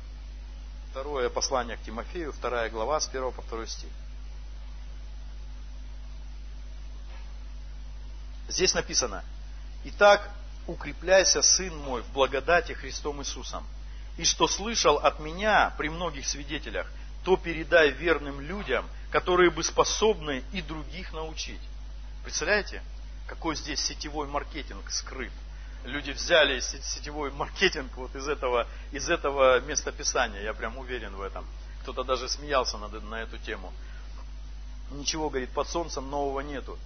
Второе 0.92 1.30
послание 1.30 1.78
к 1.78 1.82
Тимофею, 1.82 2.32
вторая 2.32 2.70
глава, 2.70 3.00
с 3.00 3.08
1 3.08 3.32
по 3.32 3.42
2 3.42 3.66
стих. 3.66 3.90
Здесь 8.48 8.76
написано, 8.76 9.24
«Итак, 9.86 10.30
укрепляйся, 10.68 11.42
сын 11.42 11.76
мой, 11.80 12.04
в 12.04 12.10
благодати 12.14 12.74
Христом 12.74 13.22
Иисусом, 13.22 13.66
и 14.16 14.26
что 14.26 14.48
слышал 14.48 14.98
от 14.98 15.20
меня 15.20 15.74
при 15.80 15.90
многих 15.90 16.28
свидетелях, 16.28 16.86
то 17.24 17.36
передай 17.36 17.90
верным 17.90 18.40
людям, 18.42 18.88
которые 19.10 19.50
бы 19.50 19.64
способны 19.64 20.44
и 20.52 20.62
других 20.62 21.14
научить». 21.14 21.62
Представляете? 22.24 22.84
Какой 23.28 23.56
здесь 23.56 23.82
сетевой 23.82 24.28
маркетинг 24.28 24.90
скрыт. 24.92 25.32
Люди 25.84 26.12
взяли 26.12 26.60
сетевой 26.60 27.32
маркетинг 27.32 27.92
вот 27.96 28.16
из 28.16 28.28
этого, 28.28 28.68
из 28.92 29.10
этого 29.10 29.60
местописания, 29.62 30.42
я 30.42 30.54
прям 30.54 30.78
уверен 30.78 31.16
в 31.16 31.22
этом. 31.22 31.46
Кто-то 31.84 32.04
даже 32.04 32.28
смеялся 32.28 32.78
над, 32.78 33.04
на 33.04 33.22
эту 33.22 33.38
тему. 33.38 33.72
Ничего, 34.92 35.30
говорит, 35.30 35.52
под 35.52 35.68
солнцем 35.68 36.10
нового 36.10 36.40
нету. 36.42 36.78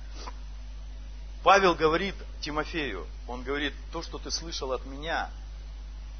Павел 1.43 1.75
говорит 1.75 2.15
Тимофею, 2.41 3.07
он 3.27 3.43
говорит, 3.43 3.73
то, 3.93 4.01
что 4.01 4.17
ты 4.17 4.29
слышал 4.29 4.73
от 4.73 4.85
меня, 4.85 5.29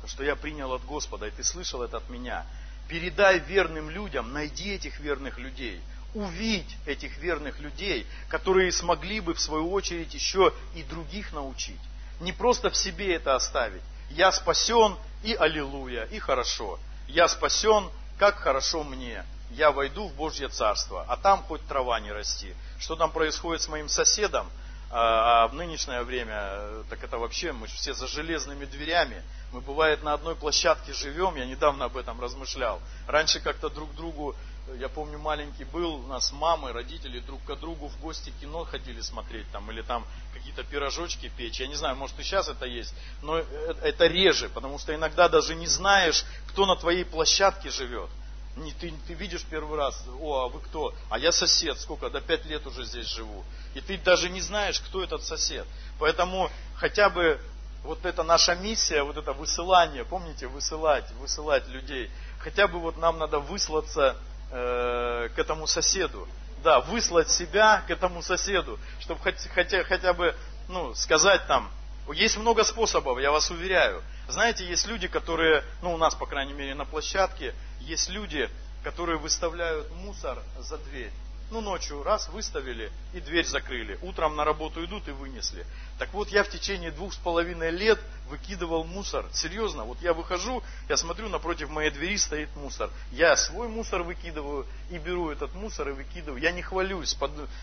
то, 0.02 0.08
что 0.08 0.24
я 0.24 0.38
принял 0.38 0.72
от 0.72 0.86
Господа, 0.86 1.28
и 1.28 1.32
ты 1.32 1.44
слышал 1.44 1.82
это 1.82 1.98
от 1.98 2.10
меня, 2.10 2.46
передай 2.88 3.40
верным 3.40 3.90
людям, 3.90 4.32
найди 4.32 4.70
этих 4.70 5.00
верных 5.02 5.38
людей, 5.38 5.82
увидеть 6.14 6.78
этих 6.86 7.18
верных 7.18 7.60
людей, 7.60 8.08
которые 8.30 8.72
смогли 8.72 9.20
бы 9.20 9.34
в 9.34 9.42
свою 9.42 9.72
очередь 9.72 10.14
еще 10.14 10.54
и 10.76 10.84
других 10.84 11.34
научить. 11.34 11.80
Не 12.20 12.32
просто 12.34 12.70
в 12.70 12.76
себе 12.76 13.16
это 13.16 13.36
оставить. 13.36 13.82
Я 14.10 14.32
спасен 14.32 14.96
и 15.24 15.34
аллилуйя, 15.34 16.06
и 16.06 16.20
хорошо. 16.20 16.80
Я 17.08 17.28
спасен, 17.28 17.90
как 18.18 18.38
хорошо 18.38 18.84
мне. 18.84 19.24
Я 19.52 19.72
войду 19.72 20.08
в 20.08 20.14
Божье 20.14 20.48
Царство, 20.50 21.06
а 21.08 21.18
там 21.18 21.44
хоть 21.44 21.66
трава 21.68 22.00
не 22.00 22.12
расти. 22.12 22.54
Что 22.80 22.96
там 22.96 23.12
происходит 23.12 23.62
с 23.62 23.68
моим 23.68 23.90
соседом, 23.90 24.48
а, 24.92 25.44
а 25.44 25.48
в 25.48 25.54
нынешнее 25.54 26.04
время, 26.04 26.84
так 26.90 27.04
это 27.04 27.18
вообще, 27.18 27.52
мы 27.52 27.68
все 27.68 27.94
за 27.94 28.08
железными 28.08 28.66
дверями. 28.66 29.22
Мы, 29.52 29.62
бывает, 29.62 30.04
на 30.04 30.14
одной 30.14 30.36
площадке 30.36 30.94
живем, 30.94 31.36
я 31.36 31.46
недавно 31.46 31.86
об 31.86 31.98
этом 31.98 32.20
размышлял. 32.20 32.82
Раньше 33.08 33.40
как-то 33.40 33.70
друг 33.70 33.94
другу 33.96 34.36
я 34.78 34.90
помню, 34.90 35.18
маленький 35.20 35.64
был, 35.64 35.96
у 35.96 36.08
нас 36.08 36.32
мамы, 36.32 36.72
родители 36.72 37.20
друг 37.20 37.44
к 37.44 37.56
другу 37.56 37.88
в 37.88 38.00
гости 38.00 38.34
кино 38.42 38.66
ходили 38.66 39.02
смотреть 39.02 39.50
там, 39.52 39.70
или 39.72 39.82
там 39.82 40.06
какие-то 40.34 40.64
пирожочки 40.64 41.32
печь. 41.36 41.60
Я 41.60 41.68
не 41.68 41.76
знаю, 41.76 41.96
может 41.96 42.20
и 42.20 42.24
сейчас 42.24 42.48
это 42.48 42.66
есть, 42.66 42.94
но 43.22 43.38
это 43.38 44.08
реже, 44.08 44.50
потому 44.50 44.80
что 44.80 44.94
иногда 44.94 45.30
даже 45.30 45.56
не 45.56 45.68
знаешь, 45.68 46.26
кто 46.48 46.66
на 46.66 46.76
твоей 46.76 47.06
площадке 47.06 47.70
живет. 47.70 48.10
Не, 48.56 48.74
ты, 48.74 48.94
ты 49.08 49.14
видишь 49.14 49.46
первый 49.46 49.78
раз, 49.78 50.04
о, 50.20 50.46
а 50.46 50.48
вы 50.50 50.60
кто? 50.60 50.94
А 51.10 51.18
я 51.18 51.32
сосед, 51.32 51.80
сколько, 51.80 52.10
до 52.10 52.20
пять 52.20 52.46
лет 52.46 52.66
уже 52.68 52.84
здесь 52.84 53.08
живу. 53.08 53.44
И 53.74 53.82
ты 53.82 53.98
даже 53.98 54.30
не 54.30 54.42
знаешь, 54.42 54.80
кто 54.82 55.04
этот 55.04 55.24
сосед. 55.24 55.66
Поэтому 56.00 56.50
хотя 56.76 57.10
бы 57.10 57.40
вот 57.84 58.06
это 58.06 58.24
наша 58.24 58.56
миссия, 58.56 59.04
вот 59.04 59.18
это 59.18 59.34
высылание, 59.34 60.04
помните, 60.04 60.48
высылать, 60.48 61.10
высылать 61.14 61.68
людей. 61.68 62.10
Хотя 62.40 62.68
бы 62.68 62.80
вот 62.80 62.98
нам 62.98 63.18
надо 63.18 63.40
выслаться 63.40 64.18
э, 64.52 65.30
к 65.36 65.40
этому 65.40 65.68
соседу. 65.68 66.28
Да, 66.64 66.82
выслать 66.82 67.30
себя 67.30 67.84
к 67.88 67.90
этому 67.90 68.22
соседу, 68.22 68.78
чтобы 69.00 69.22
хотя, 69.22 69.84
хотя 69.86 70.14
бы 70.14 70.36
ну, 70.68 70.94
сказать 70.94 71.48
там, 71.48 71.72
есть 72.14 72.38
много 72.38 72.64
способов, 72.64 73.20
я 73.20 73.32
вас 73.32 73.50
уверяю. 73.50 74.04
Знаете, 74.28 74.66
есть 74.66 74.88
люди, 74.88 75.08
которые, 75.08 75.64
ну 75.82 75.94
у 75.94 75.98
нас, 75.98 76.16
по 76.16 76.26
крайней 76.26 76.54
мере, 76.54 76.76
на 76.76 76.86
площадке, 76.86 77.54
есть 77.80 78.10
люди, 78.10 78.50
которые 78.84 79.18
выставляют 79.18 79.90
мусор 79.96 80.42
за 80.60 80.78
дверь. 80.78 81.12
Ну, 81.52 81.62
ночью 81.62 82.04
раз 82.04 82.30
выставили 82.30 82.92
и 83.12 83.20
дверь 83.20 83.46
закрыли. 83.46 83.98
Утром 84.04 84.36
на 84.36 84.46
работу 84.46 84.86
идут 84.86 85.08
и 85.08 85.12
вынесли. 85.12 85.66
Так 85.98 86.14
вот, 86.14 86.30
я 86.30 86.44
в 86.44 86.50
течение 86.50 86.92
двух 86.92 87.12
с 87.12 87.18
половиной 87.18 87.72
лет 87.72 88.00
выкидывал 88.30 88.84
мусор. 88.84 89.26
Серьезно, 89.34 89.84
вот 89.84 90.00
я 90.02 90.14
выхожу, 90.14 90.62
я 90.88 90.96
смотрю, 90.96 91.28
напротив 91.28 91.70
моей 91.70 91.90
двери 91.90 92.18
стоит 92.18 92.56
мусор. 92.56 92.92
Я 93.12 93.36
свой 93.36 93.68
мусор 93.68 94.04
выкидываю 94.04 94.68
и 94.92 95.00
беру 95.00 95.32
этот 95.32 95.56
мусор 95.56 95.90
и 95.90 95.94
выкидываю. 95.94 96.40
Я 96.40 96.52
не 96.52 96.62
хвалюсь. 96.62 97.18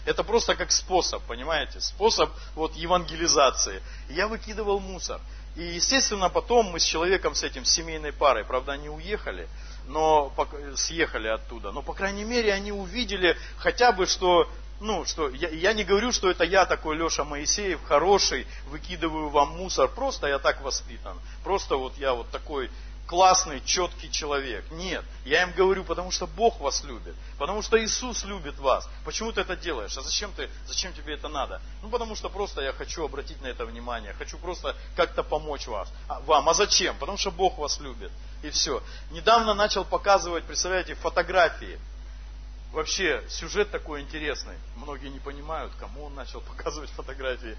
Это 0.04 0.24
просто 0.24 0.56
как 0.56 0.72
способ, 0.72 1.22
понимаете? 1.22 1.80
Способ 1.80 2.30
вот 2.56 2.74
евангелизации. 2.74 3.80
Я 4.08 4.26
выкидывал 4.26 4.80
мусор. 4.80 5.20
И, 5.54 5.62
естественно, 5.62 6.28
потом 6.28 6.66
мы 6.66 6.80
с 6.80 6.84
человеком, 6.84 7.34
с 7.34 7.42
этим, 7.42 7.64
с 7.64 7.70
семейной 7.70 8.12
парой, 8.12 8.44
правда, 8.44 8.72
они 8.72 8.90
уехали, 8.90 9.48
но 9.86 10.32
съехали 10.76 11.28
оттуда. 11.28 11.72
Но, 11.72 11.82
по 11.82 11.94
крайней 11.94 12.24
мере, 12.24 12.52
они 12.52 12.72
увидели 12.72 13.36
хотя 13.58 13.92
бы, 13.92 14.06
что 14.06 14.48
ну, 14.80 15.04
что 15.06 15.30
я, 15.30 15.48
я 15.48 15.72
не 15.72 15.84
говорю, 15.84 16.12
что 16.12 16.30
это 16.30 16.44
я 16.44 16.66
такой 16.66 16.96
Леша 16.96 17.24
Моисеев, 17.24 17.82
хороший, 17.84 18.46
выкидываю 18.68 19.30
вам 19.30 19.56
мусор, 19.56 19.88
просто 19.88 20.26
я 20.26 20.38
так 20.38 20.60
воспитан. 20.60 21.18
Просто 21.42 21.76
вот 21.76 21.96
я 21.96 22.12
вот 22.12 22.28
такой 22.30 22.70
классный, 23.06 23.62
четкий 23.64 24.10
человек. 24.10 24.64
Нет, 24.70 25.04
я 25.24 25.42
им 25.42 25.52
говорю, 25.52 25.84
потому 25.84 26.10
что 26.10 26.26
Бог 26.26 26.60
вас 26.60 26.84
любит, 26.84 27.14
потому 27.38 27.62
что 27.62 27.82
Иисус 27.82 28.24
любит 28.24 28.58
вас. 28.58 28.88
Почему 29.04 29.32
ты 29.32 29.40
это 29.40 29.56
делаешь? 29.56 29.96
А 29.96 30.02
зачем, 30.02 30.32
ты, 30.32 30.50
зачем 30.66 30.92
тебе 30.92 31.14
это 31.14 31.28
надо? 31.28 31.60
Ну, 31.82 31.88
потому 31.88 32.16
что 32.16 32.28
просто 32.28 32.60
я 32.60 32.72
хочу 32.72 33.04
обратить 33.04 33.40
на 33.42 33.46
это 33.46 33.64
внимание, 33.64 34.12
хочу 34.14 34.38
просто 34.38 34.76
как-то 34.96 35.22
помочь 35.22 35.66
вас, 35.66 35.88
а, 36.08 36.20
вам. 36.20 36.48
А 36.48 36.54
зачем? 36.54 36.96
Потому 36.98 37.16
что 37.16 37.30
Бог 37.30 37.58
вас 37.58 37.80
любит. 37.80 38.10
И 38.46 38.50
все. 38.50 38.80
Недавно 39.10 39.54
начал 39.54 39.84
показывать, 39.84 40.44
представляете, 40.44 40.94
фотографии. 40.94 41.80
Вообще, 42.72 43.24
сюжет 43.28 43.72
такой 43.72 44.02
интересный. 44.02 44.54
Многие 44.76 45.08
не 45.08 45.18
понимают, 45.18 45.72
кому 45.80 46.04
он 46.04 46.14
начал 46.14 46.40
показывать 46.56 46.90
фотографии. 46.90 47.56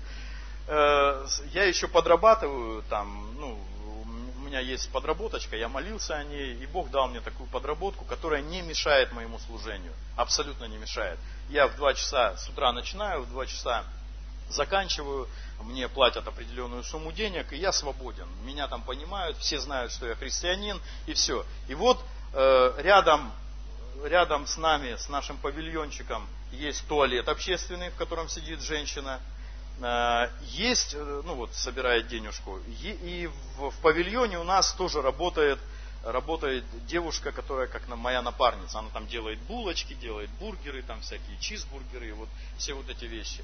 Э, 0.67 1.27
я 1.51 1.65
еще 1.65 1.89
подрабатываю 1.89 2.83
там, 2.83 3.35
ну, 3.37 3.59
у 4.05 4.39
меня 4.39 4.61
есть 4.61 4.89
подработочка, 4.93 5.57
я 5.57 5.67
молился 5.67 6.15
о 6.15 6.23
ней, 6.23 6.53
и 6.53 6.65
Бог 6.67 6.89
дал 6.89 7.09
мне 7.09 7.19
такую 7.19 7.49
подработку, 7.49 8.05
которая 8.05 8.41
не 8.41 8.61
мешает 8.61 9.11
моему 9.11 9.39
служению. 9.39 9.91
Абсолютно 10.15 10.65
не 10.65 10.77
мешает. 10.77 11.19
Я 11.49 11.67
в 11.67 11.75
два 11.75 11.93
часа 11.95 12.37
с 12.37 12.47
утра 12.47 12.71
начинаю, 12.71 13.23
в 13.23 13.29
два 13.29 13.45
часа 13.45 13.83
заканчиваю, 14.49 15.27
мне 15.61 15.87
платят 15.87 16.27
определенную 16.27 16.83
сумму 16.83 17.11
денег, 17.11 17.51
и 17.53 17.57
я 17.57 17.71
свободен. 17.71 18.27
Меня 18.43 18.67
там 18.67 18.83
понимают, 18.83 19.37
все 19.37 19.59
знают, 19.59 19.91
что 19.91 20.07
я 20.07 20.15
христианин, 20.15 20.79
и 21.05 21.13
все. 21.13 21.45
И 21.67 21.75
вот 21.75 21.99
э, 22.33 22.73
рядом, 22.77 23.31
рядом 24.03 24.47
с 24.47 24.57
нами, 24.57 24.95
с 24.95 25.09
нашим 25.09 25.37
павильончиком, 25.37 26.27
есть 26.51 26.87
туалет 26.87 27.27
общественный, 27.27 27.89
в 27.89 27.95
котором 27.95 28.29
сидит 28.29 28.61
женщина– 28.61 29.19
Э, 29.79 30.29
есть, 30.41 30.95
э, 30.95 31.21
ну 31.25 31.35
вот, 31.35 31.53
собирает 31.53 32.07
денежку. 32.07 32.59
И 32.81 33.29
в, 33.57 33.69
в 33.69 33.79
павильоне 33.81 34.39
у 34.39 34.43
нас 34.43 34.73
тоже 34.73 35.01
работает, 35.01 35.59
работает 36.03 36.63
девушка, 36.87 37.31
которая 37.31 37.67
как 37.67 37.87
моя 37.87 38.21
напарница. 38.21 38.79
Она 38.79 38.89
там 38.89 39.07
делает 39.07 39.39
булочки, 39.41 39.93
делает 39.93 40.29
бургеры, 40.39 40.81
там 40.81 41.01
всякие 41.01 41.37
чизбургеры, 41.39 42.13
вот 42.13 42.29
все 42.57 42.73
вот 42.73 42.89
эти 42.89 43.05
вещи. 43.05 43.43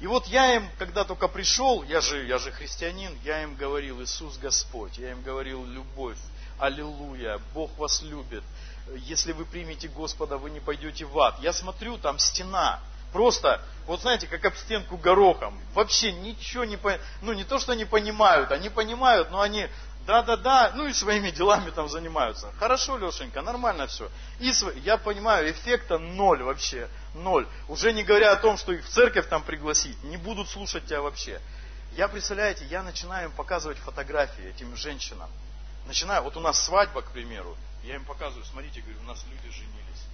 И 0.00 0.06
вот 0.06 0.26
я 0.26 0.54
им, 0.54 0.68
когда 0.78 1.04
только 1.04 1.26
пришел, 1.26 1.82
я 1.82 2.00
же, 2.00 2.24
я 2.26 2.38
же 2.38 2.52
христианин, 2.52 3.18
я 3.24 3.42
им 3.42 3.56
говорил, 3.56 4.00
Иисус 4.02 4.38
Господь, 4.38 4.96
я 4.98 5.10
им 5.10 5.22
говорил, 5.22 5.64
любовь, 5.64 6.18
аллилуйя, 6.58 7.40
Бог 7.52 7.76
вас 7.78 8.02
любит. 8.02 8.44
Если 8.96 9.32
вы 9.32 9.44
примете 9.44 9.88
Господа, 9.88 10.38
вы 10.38 10.50
не 10.50 10.60
пойдете 10.60 11.04
в 11.04 11.18
ад. 11.18 11.38
Я 11.40 11.52
смотрю, 11.52 11.98
там 11.98 12.18
стена, 12.18 12.80
Просто, 13.12 13.62
вот 13.86 14.02
знаете, 14.02 14.26
как 14.26 14.44
об 14.44 14.54
стенку 14.54 14.96
горохом. 14.96 15.58
Вообще 15.74 16.12
ничего 16.12 16.64
не 16.64 16.76
понимают. 16.76 17.02
Ну, 17.22 17.32
не 17.32 17.44
то, 17.44 17.58
что 17.58 17.74
не 17.74 17.84
понимают, 17.84 18.52
они 18.52 18.68
понимают, 18.68 19.30
но 19.30 19.40
они 19.40 19.68
да-да-да, 20.06 20.72
ну 20.74 20.86
и 20.86 20.92
своими 20.92 21.30
делами 21.30 21.70
там 21.70 21.88
занимаются. 21.88 22.52
Хорошо, 22.58 22.96
Лешенька, 22.96 23.42
нормально 23.42 23.86
все. 23.86 24.10
И 24.40 24.52
я 24.84 24.96
понимаю, 24.96 25.50
эффекта 25.50 25.98
ноль 25.98 26.42
вообще, 26.42 26.88
ноль. 27.14 27.46
Уже 27.68 27.92
не 27.92 28.04
говоря 28.04 28.32
о 28.32 28.36
том, 28.36 28.56
что 28.56 28.72
их 28.72 28.84
в 28.84 28.88
церковь 28.88 29.28
там 29.28 29.42
пригласить, 29.42 30.02
не 30.04 30.16
будут 30.16 30.48
слушать 30.48 30.86
тебя 30.86 31.02
вообще. 31.02 31.40
Я, 31.92 32.08
представляете, 32.08 32.64
я 32.66 32.82
начинаю 32.82 33.28
им 33.28 33.32
показывать 33.32 33.78
фотографии 33.78 34.44
этим 34.44 34.76
женщинам. 34.76 35.30
Начинаю, 35.86 36.22
вот 36.22 36.36
у 36.36 36.40
нас 36.40 36.62
свадьба, 36.64 37.02
к 37.02 37.12
примеру, 37.12 37.56
я 37.82 37.94
им 37.94 38.04
показываю, 38.04 38.44
смотрите, 38.44 38.80
говорю, 38.82 39.00
у 39.00 39.04
нас 39.04 39.24
люди 39.30 39.50
женились. 39.50 40.04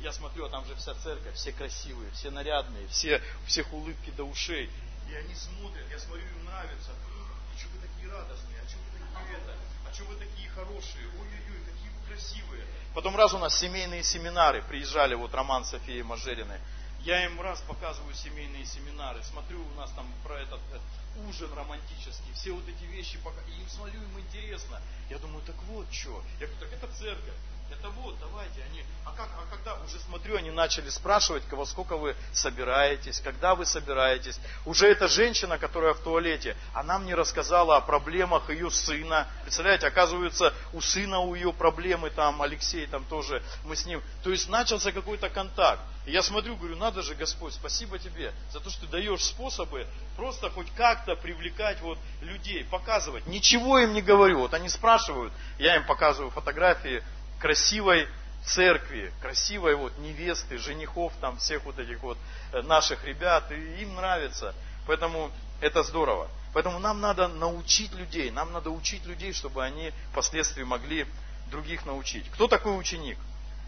Я 0.00 0.12
смотрю, 0.12 0.46
а 0.46 0.48
там 0.48 0.64
же 0.64 0.74
вся 0.76 0.94
церковь, 0.94 1.34
все 1.34 1.52
красивые, 1.52 2.10
все 2.12 2.30
нарядные, 2.30 2.88
все, 2.88 3.22
всех 3.46 3.72
улыбки 3.72 4.10
до 4.10 4.24
ушей. 4.24 4.70
И 5.08 5.14
они 5.14 5.34
смотрят, 5.34 5.84
я 5.90 5.98
смотрю, 5.98 6.24
им 6.24 6.44
нравится. 6.46 6.90
А 6.90 7.58
что 7.58 7.68
вы 7.68 7.78
такие 7.86 8.10
радостные, 8.10 8.60
а 8.64 8.68
что 8.68 8.78
вы 8.78 8.98
такие 8.98 9.36
это, 9.36 9.56
а 9.88 9.94
что 9.94 10.04
вы 10.04 10.14
такие 10.16 10.48
хорошие, 10.50 11.06
ой-ой-ой, 11.06 11.60
какие 11.66 11.89
красивые. 12.10 12.64
Потом 12.94 13.16
раз 13.16 13.32
у 13.34 13.38
нас 13.38 13.56
семейные 13.58 14.02
семинары, 14.02 14.62
приезжали 14.62 15.14
вот 15.14 15.32
Роман 15.32 15.64
Софии 15.64 16.02
Мажериной. 16.02 16.58
Я 17.02 17.24
им 17.24 17.40
раз 17.40 17.60
показываю 17.60 18.14
семейные 18.14 18.66
семинары, 18.66 19.22
смотрю 19.22 19.64
у 19.64 19.74
нас 19.74 19.90
там 19.92 20.06
про 20.24 20.38
этот, 20.38 20.60
этот 20.68 20.82
ужин 21.28 21.50
романтический, 21.54 22.32
все 22.34 22.52
вот 22.52 22.64
эти 22.68 22.84
вещи, 22.84 23.18
пока, 23.24 23.40
и 23.42 23.52
им 23.52 23.68
смотрю, 23.68 24.02
им 24.02 24.18
интересно. 24.18 24.80
Я 25.08 25.18
думаю, 25.18 25.42
так 25.46 25.56
вот 25.68 25.86
что. 25.90 26.22
Я 26.40 26.46
говорю, 26.46 26.60
так 26.60 26.72
это 26.72 26.92
церковь. 26.98 27.34
Это 27.70 27.88
вот, 27.90 28.18
давайте. 28.18 28.62
Они, 28.70 28.84
а, 29.04 29.12
как, 29.12 29.28
а 29.36 29.46
когда, 29.54 29.74
уже 29.84 29.98
смотрю, 30.00 30.36
они 30.36 30.50
начали 30.50 30.88
спрашивать, 30.88 31.46
кого 31.46 31.64
сколько 31.64 31.96
вы 31.96 32.16
собираетесь, 32.32 33.20
когда 33.20 33.54
вы 33.54 33.64
собираетесь. 33.64 34.40
Уже 34.66 34.88
эта 34.88 35.08
женщина, 35.08 35.58
которая 35.58 35.94
в 35.94 36.00
туалете, 36.00 36.56
она 36.74 36.98
мне 36.98 37.14
рассказала 37.14 37.76
о 37.76 37.80
проблемах 37.80 38.50
ее 38.50 38.70
сына. 38.70 39.28
Представляете, 39.42 39.86
оказывается, 39.86 40.52
у 40.72 40.80
сына 40.80 41.20
у 41.20 41.34
ее 41.34 41.52
проблемы, 41.52 42.10
там 42.10 42.42
Алексей 42.42 42.86
там 42.86 43.04
тоже, 43.04 43.42
мы 43.64 43.76
с 43.76 43.86
ним. 43.86 44.02
То 44.22 44.30
есть 44.30 44.48
начался 44.48 44.92
какой-то 44.92 45.30
контакт. 45.30 45.82
И 46.06 46.12
я 46.12 46.22
смотрю, 46.22 46.56
говорю, 46.56 46.76
надо 46.76 47.02
же, 47.02 47.14
Господь, 47.14 47.52
спасибо 47.52 47.98
тебе 47.98 48.32
за 48.50 48.60
то, 48.60 48.70
что 48.70 48.82
ты 48.82 48.86
даешь 48.88 49.22
способы 49.22 49.86
просто 50.16 50.50
хоть 50.50 50.72
как-то 50.74 51.14
привлекать 51.14 51.80
вот 51.82 51.98
людей, 52.20 52.64
показывать. 52.64 53.26
Ничего 53.26 53.78
им 53.78 53.92
не 53.92 54.02
говорю. 54.02 54.40
Вот 54.40 54.54
они 54.54 54.68
спрашивают, 54.68 55.32
я 55.58 55.76
им 55.76 55.86
показываю 55.86 56.30
фотографии 56.30 57.02
красивой 57.40 58.06
церкви, 58.44 59.12
красивой 59.20 59.74
вот 59.74 59.96
невесты, 59.98 60.58
женихов, 60.58 61.12
там 61.20 61.36
всех 61.38 61.64
вот 61.64 61.78
этих 61.78 62.00
вот 62.02 62.18
э, 62.52 62.62
наших 62.62 63.04
ребят, 63.04 63.50
и 63.50 63.82
им 63.82 63.96
нравится. 63.96 64.54
Поэтому 64.86 65.30
это 65.60 65.82
здорово. 65.82 66.28
Поэтому 66.52 66.78
нам 66.78 67.00
надо 67.00 67.28
научить 67.28 67.92
людей, 67.94 68.30
нам 68.30 68.52
надо 68.52 68.70
учить 68.70 69.04
людей, 69.06 69.32
чтобы 69.32 69.64
они 69.64 69.92
впоследствии 70.10 70.62
могли 70.62 71.06
других 71.50 71.84
научить. 71.86 72.28
Кто 72.30 72.48
такой 72.48 72.78
ученик? 72.78 73.18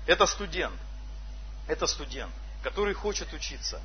Это 0.07 0.27
студент. 0.27 0.75
Это 1.69 1.87
студент, 1.87 2.33
который 2.63 2.95
хочет 2.95 3.33
учиться 3.33 3.81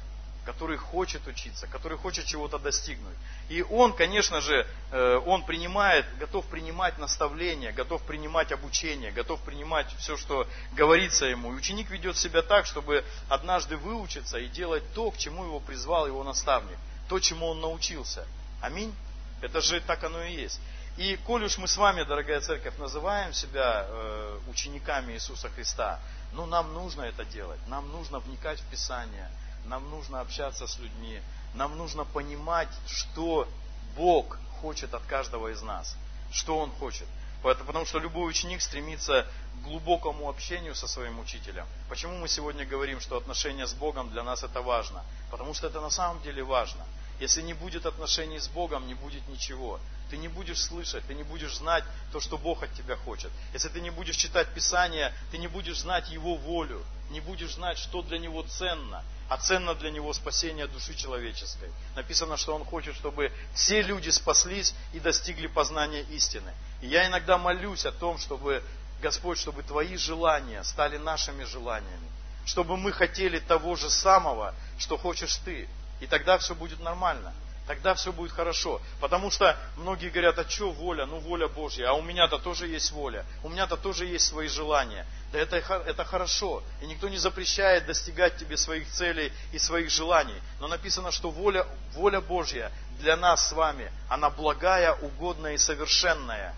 который 0.48 0.78
хочет 0.78 1.28
учиться, 1.28 1.68
который 1.68 1.98
хочет 1.98 2.26
чего-то 2.26 2.58
достигнуть. 2.58 3.18
И 3.50 3.62
он, 3.64 3.92
конечно 3.92 4.40
же, 4.40 4.66
э, 4.92 5.22
он 5.26 5.44
принимает, 5.44 6.06
готов 6.20 6.46
принимать 6.46 6.98
наставления, 6.98 7.74
готов 7.74 8.02
принимать 8.04 8.54
обучение, 8.54 9.12
готов 9.12 9.42
принимать 9.42 9.94
все, 9.98 10.16
что 10.16 10.48
говорится 10.72 11.26
ему. 11.26 11.52
И 11.52 11.58
ученик 11.58 11.90
ведет 11.90 12.16
себя 12.16 12.42
так, 12.44 12.66
чтобы 12.66 13.04
однажды 13.28 13.76
выучиться 13.76 14.38
и 14.38 14.48
делать 14.48 14.84
то, 14.94 15.12
к 15.12 15.18
чему 15.18 15.44
его 15.44 15.60
призвал 15.60 16.08
его 16.08 16.24
наставник, 16.24 16.78
то, 17.10 17.20
чему 17.20 17.48
он 17.48 17.60
научился. 17.60 18.26
Аминь. 18.62 18.96
Это 19.42 19.60
же 19.60 19.82
так 19.82 20.02
оно 20.06 20.24
и 20.24 20.34
есть. 20.34 20.62
И 20.96 21.18
коль 21.26 21.44
уж 21.44 21.58
мы 21.58 21.68
с 21.68 21.76
вами, 21.76 22.04
дорогая 22.04 22.40
церковь, 22.40 22.78
называем 22.78 23.34
себя 23.34 23.86
э, 23.86 24.40
учениками 24.48 25.12
Иисуса 25.12 25.50
Христа, 25.50 26.00
ну 26.32 26.46
нам 26.46 26.74
нужно 26.74 27.02
это 27.02 27.26
делать, 27.26 27.60
нам 27.68 27.92
нужно 27.92 28.20
вникать 28.20 28.62
в 28.62 28.66
Писание, 28.72 29.30
нам 29.68 29.90
нужно 29.90 30.22
общаться 30.22 30.68
с 30.68 30.80
людьми, 30.80 31.22
нам 31.54 31.78
нужно 31.78 32.06
понимать, 32.06 32.70
что 32.88 33.48
Бог 33.96 34.38
хочет 34.62 34.94
от 34.94 35.04
каждого 35.04 35.50
из 35.50 35.62
нас, 35.62 35.96
что 36.32 36.58
Он 36.58 36.72
хочет. 36.72 37.08
Потому 37.44 37.86
что 37.86 38.00
любой 38.00 38.30
ученик 38.30 38.62
стремится 38.62 39.26
к 39.56 39.64
глубокому 39.64 40.28
общению 40.28 40.76
со 40.76 40.88
своим 40.88 41.20
учителем. 41.20 41.66
Почему 41.88 42.18
мы 42.18 42.28
сегодня 42.28 42.66
говорим, 42.66 43.00
что 43.00 43.16
отношения 43.16 43.68
с 43.68 43.74
Богом 43.74 44.10
для 44.10 44.24
нас 44.24 44.44
это 44.44 44.62
важно? 44.62 45.04
Потому 45.30 45.54
что 45.54 45.68
это 45.68 45.80
на 45.80 45.92
самом 45.92 46.22
деле 46.24 46.44
важно. 46.44 46.84
Если 47.20 47.42
не 47.42 47.54
будет 47.54 47.86
отношений 47.86 48.40
с 48.40 48.48
Богом, 48.48 48.88
не 48.88 48.96
будет 48.96 49.28
ничего. 49.28 49.80
Ты 50.10 50.18
не 50.18 50.28
будешь 50.28 50.62
слышать, 50.62 51.06
ты 51.06 51.14
не 51.14 51.24
будешь 51.24 51.56
знать 51.58 51.84
то, 52.12 52.20
что 52.20 52.38
Бог 52.38 52.64
от 52.64 52.74
тебя 52.74 52.96
хочет. 52.96 53.32
Если 53.54 53.70
ты 53.70 53.82
не 53.82 53.92
будешь 53.92 54.16
читать 54.16 54.48
Писание, 54.54 55.14
ты 55.32 55.38
не 55.38 55.48
будешь 55.48 55.80
знать 55.80 56.10
Его 56.10 56.36
волю, 56.36 56.84
не 57.10 57.20
будешь 57.20 57.54
знать, 57.54 57.78
что 57.78 58.02
для 58.02 58.20
Него 58.20 58.44
ценно 58.44 59.04
а 59.30 59.38
ценно 59.38 59.76
для 59.76 59.92
него 59.92 60.14
спасение 60.14 60.68
души 60.68 60.96
человеческой. 60.96 61.70
Написано, 61.96 62.38
что 62.38 62.56
он 62.56 62.64
хочет, 62.64 62.96
чтобы 62.96 63.32
все 63.54 63.82
люди 63.82 64.10
спаслись 64.10 64.74
и 64.94 65.00
достигли 65.00 65.48
познания 65.48 66.02
истины. 66.04 66.54
И 66.82 66.88
я 66.88 67.08
иногда 67.08 67.38
молюсь 67.38 67.86
о 67.86 67.92
том, 67.92 68.18
чтобы, 68.18 68.64
Господь, 69.02 69.38
чтобы 69.38 69.64
Твои 69.64 69.98
желания 69.98 70.64
стали 70.64 70.98
нашими 70.98 71.44
желаниями. 71.44 72.08
чтобы 72.48 72.78
мы 72.78 72.94
хотели 72.94 73.40
того 73.40 73.76
же 73.76 73.90
самого, 73.90 74.56
что 74.80 74.98
хочешь 74.98 75.36
ты. 75.44 75.68
И 76.00 76.08
тогда 76.08 76.38
все 76.38 76.56
будет 76.56 76.80
нормально. 76.80 77.34
Тогда 77.68 77.94
все 77.96 78.14
будет 78.14 78.32
хорошо. 78.32 78.82
Потому 79.02 79.30
что 79.30 79.58
многие 79.76 80.10
говорят, 80.10 80.40
а 80.40 80.50
что 80.50 80.72
воля? 80.72 81.06
Ну 81.06 81.20
воля 81.20 81.50
Божья. 81.50 81.90
А 81.90 81.94
у 81.94 82.02
меня-то 82.02 82.40
тоже 82.40 82.68
есть 82.68 82.92
воля. 82.92 83.26
У 83.44 83.50
меня-то 83.50 83.76
тоже 83.76 84.06
есть 84.06 84.26
свои 84.26 84.48
желания. 84.48 85.06
Да 85.34 85.40
это, 85.40 85.58
это 85.58 86.06
хорошо. 86.06 86.64
И 86.82 86.86
никто 86.86 87.10
не 87.10 87.18
запрещает 87.18 87.86
достигать 87.86 88.38
тебе 88.38 88.56
своих 88.56 88.90
целей 88.90 89.34
и 89.52 89.60
своих 89.60 89.90
желаний. 89.90 90.42
Но 90.62 90.70
написано, 90.70 91.12
что 91.12 91.30
воля, 91.30 91.68
воля 91.94 92.22
Божья 92.22 92.72
для 93.00 93.18
нас 93.18 93.50
с 93.50 93.52
вами, 93.52 93.92
она 94.08 94.30
благая, 94.30 94.94
угодная 94.94 95.54
и 95.54 95.58
совершенная. 95.58 96.56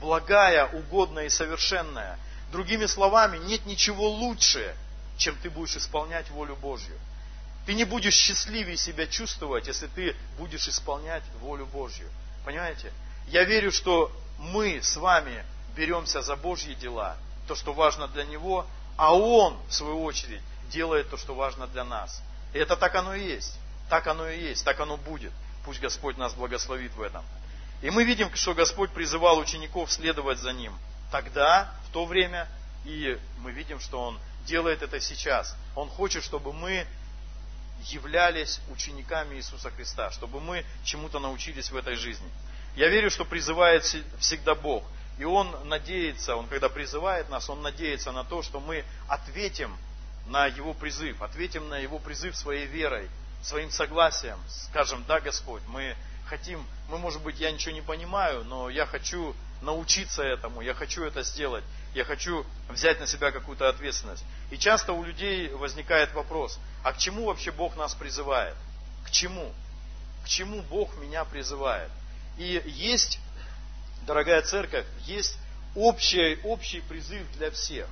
Благая, 0.00 0.66
угодная 0.66 1.26
и 1.26 1.30
совершенная. 1.30 2.16
Другими 2.52 2.86
словами, 2.86 3.38
нет 3.38 3.66
ничего 3.66 4.08
лучше, 4.08 4.76
чем 5.16 5.34
ты 5.42 5.50
будешь 5.50 5.76
исполнять 5.76 6.30
волю 6.30 6.54
Божью. 6.54 6.96
Ты 7.66 7.74
не 7.74 7.84
будешь 7.84 8.14
счастливее 8.14 8.76
себя 8.76 9.06
чувствовать, 9.06 9.66
если 9.66 9.86
ты 9.86 10.14
будешь 10.38 10.68
исполнять 10.68 11.22
волю 11.40 11.66
Божью. 11.66 12.08
Понимаете? 12.44 12.92
Я 13.28 13.44
верю, 13.44 13.72
что 13.72 14.12
мы 14.38 14.82
с 14.82 14.96
вами 14.96 15.44
беремся 15.74 16.20
за 16.22 16.36
Божьи 16.36 16.74
дела, 16.74 17.16
то, 17.48 17.54
что 17.54 17.72
важно 17.72 18.08
для 18.08 18.24
Него, 18.24 18.66
а 18.96 19.14
Он, 19.14 19.56
в 19.68 19.74
свою 19.74 20.02
очередь, 20.02 20.42
делает 20.70 21.08
то, 21.10 21.16
что 21.16 21.34
важно 21.34 21.66
для 21.66 21.84
нас. 21.84 22.22
И 22.52 22.58
это 22.58 22.76
так 22.76 22.94
оно 22.94 23.14
и 23.14 23.24
есть. 23.24 23.58
Так 23.88 24.06
оно 24.06 24.28
и 24.28 24.40
есть, 24.40 24.64
так 24.64 24.80
оно 24.80 24.96
будет. 24.96 25.32
Пусть 25.64 25.80
Господь 25.80 26.16
нас 26.16 26.34
благословит 26.34 26.94
в 26.94 27.02
этом. 27.02 27.24
И 27.82 27.90
мы 27.90 28.04
видим, 28.04 28.34
что 28.34 28.54
Господь 28.54 28.90
призывал 28.90 29.38
учеников 29.38 29.90
следовать 29.90 30.38
за 30.38 30.52
Ним. 30.52 30.78
Тогда, 31.10 31.72
в 31.88 31.92
то 31.92 32.06
время, 32.06 32.48
и 32.84 33.18
мы 33.38 33.52
видим, 33.52 33.80
что 33.80 34.02
Он 34.02 34.18
делает 34.46 34.82
это 34.82 35.00
сейчас. 35.00 35.54
Он 35.74 35.88
хочет, 35.88 36.22
чтобы 36.22 36.52
мы 36.52 36.86
являлись 37.86 38.60
учениками 38.70 39.36
Иисуса 39.36 39.70
Христа, 39.70 40.10
чтобы 40.10 40.40
мы 40.40 40.64
чему-то 40.84 41.18
научились 41.18 41.70
в 41.70 41.76
этой 41.76 41.96
жизни. 41.96 42.28
Я 42.76 42.88
верю, 42.88 43.10
что 43.10 43.24
призывает 43.24 43.84
всегда 44.18 44.54
Бог. 44.54 44.84
И 45.18 45.24
Он 45.24 45.68
надеется, 45.68 46.34
Он 46.36 46.46
когда 46.48 46.68
призывает 46.68 47.28
нас, 47.28 47.48
Он 47.48 47.62
надеется 47.62 48.10
на 48.12 48.24
то, 48.24 48.42
что 48.42 48.60
мы 48.60 48.84
ответим 49.08 49.76
на 50.26 50.46
Его 50.46 50.74
призыв, 50.74 51.22
ответим 51.22 51.68
на 51.68 51.78
Его 51.78 51.98
призыв 51.98 52.36
своей 52.36 52.66
верой, 52.66 53.08
своим 53.42 53.70
согласием, 53.70 54.38
скажем, 54.48 55.04
да, 55.06 55.20
Господь, 55.20 55.62
мы 55.68 55.94
хотим, 56.26 56.66
мы, 56.88 56.98
может 56.98 57.22
быть, 57.22 57.38
я 57.38 57.52
ничего 57.52 57.74
не 57.74 57.82
понимаю, 57.82 58.44
но 58.44 58.70
я 58.70 58.86
хочу 58.86 59.36
научиться 59.60 60.22
этому, 60.22 60.62
я 60.62 60.74
хочу 60.74 61.04
это 61.04 61.22
сделать, 61.22 61.64
я 61.94 62.04
хочу 62.04 62.44
взять 62.68 63.00
на 63.00 63.06
себя 63.06 63.30
какую-то 63.30 63.68
ответственность. 63.68 64.24
И 64.54 64.56
часто 64.56 64.92
у 64.92 65.02
людей 65.02 65.48
возникает 65.48 66.14
вопрос, 66.14 66.60
а 66.84 66.92
к 66.92 66.98
чему 66.98 67.24
вообще 67.24 67.50
Бог 67.50 67.74
нас 67.74 67.92
призывает? 67.92 68.54
К 69.04 69.10
чему? 69.10 69.52
К 70.22 70.28
чему 70.28 70.62
Бог 70.62 70.96
меня 70.98 71.24
призывает? 71.24 71.90
И 72.38 72.62
есть, 72.64 73.18
дорогая 74.06 74.42
церковь, 74.42 74.86
есть 75.06 75.36
общий, 75.74 76.38
общий 76.44 76.82
призыв 76.82 77.28
для 77.32 77.50
всех. 77.50 77.88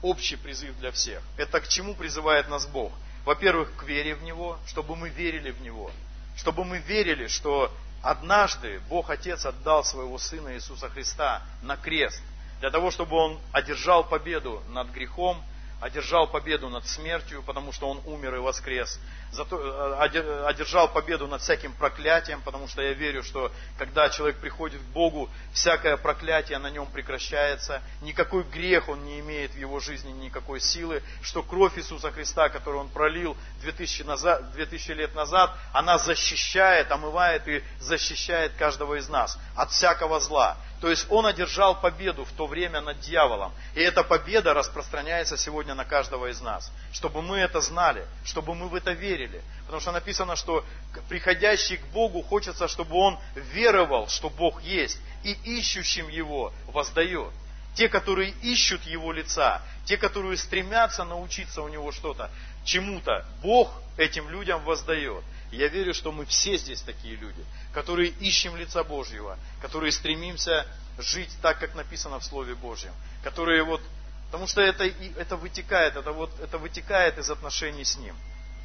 Общий 0.00 0.36
призыв 0.36 0.78
для 0.78 0.92
всех. 0.92 1.24
Это 1.36 1.60
к 1.60 1.66
чему 1.66 1.96
призывает 1.96 2.48
нас 2.48 2.66
Бог? 2.66 2.92
Во-первых, 3.24 3.74
к 3.74 3.82
вере 3.82 4.14
в 4.14 4.22
Него, 4.22 4.60
чтобы 4.68 4.94
мы 4.94 5.08
верили 5.08 5.50
в 5.50 5.60
Него. 5.60 5.90
Чтобы 6.36 6.64
мы 6.64 6.78
верили, 6.78 7.26
что 7.26 7.74
однажды 8.00 8.80
Бог 8.88 9.10
Отец 9.10 9.44
отдал 9.44 9.82
своего 9.82 10.18
Сына 10.18 10.54
Иисуса 10.54 10.88
Христа 10.88 11.42
на 11.62 11.76
крест, 11.76 12.22
для 12.60 12.70
того, 12.70 12.92
чтобы 12.92 13.16
Он 13.16 13.40
одержал 13.50 14.04
победу 14.04 14.62
над 14.68 14.90
грехом, 14.90 15.42
одержал 15.80 16.26
победу 16.28 16.68
над 16.68 16.86
смертью, 16.86 17.42
потому 17.42 17.72
что 17.72 17.88
Он 17.88 18.00
умер 18.04 18.36
и 18.36 18.38
воскрес, 18.38 19.00
зато, 19.32 19.58
э, 19.58 20.44
одержал 20.46 20.88
победу 20.92 21.26
над 21.26 21.40
всяким 21.40 21.72
проклятием, 21.72 22.42
потому 22.42 22.68
что 22.68 22.82
я 22.82 22.92
верю, 22.92 23.22
что 23.22 23.50
когда 23.78 24.10
человек 24.10 24.38
приходит 24.38 24.80
к 24.80 24.92
Богу, 24.92 25.30
всякое 25.52 25.96
проклятие 25.96 26.58
на 26.58 26.70
нем 26.70 26.86
прекращается, 26.86 27.82
никакой 28.02 28.42
грех 28.44 28.88
он 28.88 29.04
не 29.04 29.20
имеет 29.20 29.52
в 29.52 29.58
его 29.58 29.80
жизни, 29.80 30.10
никакой 30.10 30.60
силы, 30.60 31.02
что 31.22 31.42
кровь 31.42 31.78
Иисуса 31.78 32.10
Христа, 32.10 32.48
которую 32.50 32.82
Он 32.82 32.88
пролил 32.88 33.36
2000, 33.62 34.02
назад, 34.02 34.52
2000 34.52 34.92
лет 34.92 35.14
назад, 35.14 35.56
она 35.72 35.98
защищает, 35.98 36.92
омывает 36.92 37.48
и 37.48 37.62
защищает 37.78 38.52
каждого 38.54 38.96
из 38.96 39.08
нас 39.08 39.38
от 39.54 39.70
всякого 39.70 40.20
зла. 40.20 40.56
То 40.80 40.88
есть 40.88 41.06
он 41.10 41.26
одержал 41.26 41.78
победу 41.78 42.24
в 42.24 42.32
то 42.32 42.46
время 42.46 42.80
над 42.80 43.00
дьяволом. 43.00 43.52
И 43.74 43.80
эта 43.80 44.02
победа 44.02 44.54
распространяется 44.54 45.36
сегодня 45.36 45.74
на 45.74 45.84
каждого 45.84 46.28
из 46.28 46.40
нас. 46.40 46.72
Чтобы 46.92 47.20
мы 47.20 47.38
это 47.38 47.60
знали, 47.60 48.06
чтобы 48.24 48.54
мы 48.54 48.68
в 48.68 48.74
это 48.74 48.92
верили. 48.92 49.42
Потому 49.64 49.80
что 49.80 49.92
написано, 49.92 50.36
что 50.36 50.64
приходящий 51.08 51.76
к 51.76 51.84
Богу 51.88 52.22
хочется, 52.22 52.66
чтобы 52.66 52.96
он 52.96 53.18
веровал, 53.52 54.08
что 54.08 54.30
Бог 54.30 54.62
есть, 54.62 54.98
и 55.22 55.32
ищущим 55.58 56.08
Его 56.08 56.52
воздает. 56.68 57.30
Те, 57.74 57.88
которые 57.90 58.30
ищут 58.42 58.82
Его 58.84 59.12
лица, 59.12 59.60
те, 59.84 59.98
которые 59.98 60.38
стремятся 60.38 61.04
научиться 61.04 61.60
у 61.60 61.68
Него 61.68 61.92
что-то, 61.92 62.30
чему-то, 62.64 63.26
Бог 63.42 63.70
этим 63.98 64.30
людям 64.30 64.64
воздает. 64.64 65.22
Я 65.50 65.68
верю, 65.68 65.94
что 65.94 66.12
мы 66.12 66.26
все 66.26 66.56
здесь 66.56 66.80
такие 66.80 67.16
люди, 67.16 67.44
которые 67.72 68.10
ищем 68.10 68.56
лица 68.56 68.84
Божьего, 68.84 69.36
которые 69.60 69.90
стремимся 69.90 70.66
жить 70.98 71.30
так, 71.42 71.58
как 71.58 71.74
написано 71.74 72.20
в 72.20 72.24
Слове 72.24 72.54
Божьем, 72.54 72.92
которые 73.24 73.64
вот, 73.64 73.80
потому 74.26 74.46
что 74.46 74.60
это, 74.60 74.84
это 74.84 75.36
вытекает, 75.36 75.96
это 75.96 76.12
вот, 76.12 76.30
это 76.40 76.58
вытекает 76.58 77.18
из 77.18 77.30
отношений 77.30 77.84
с 77.84 77.96
Ним. 77.96 78.14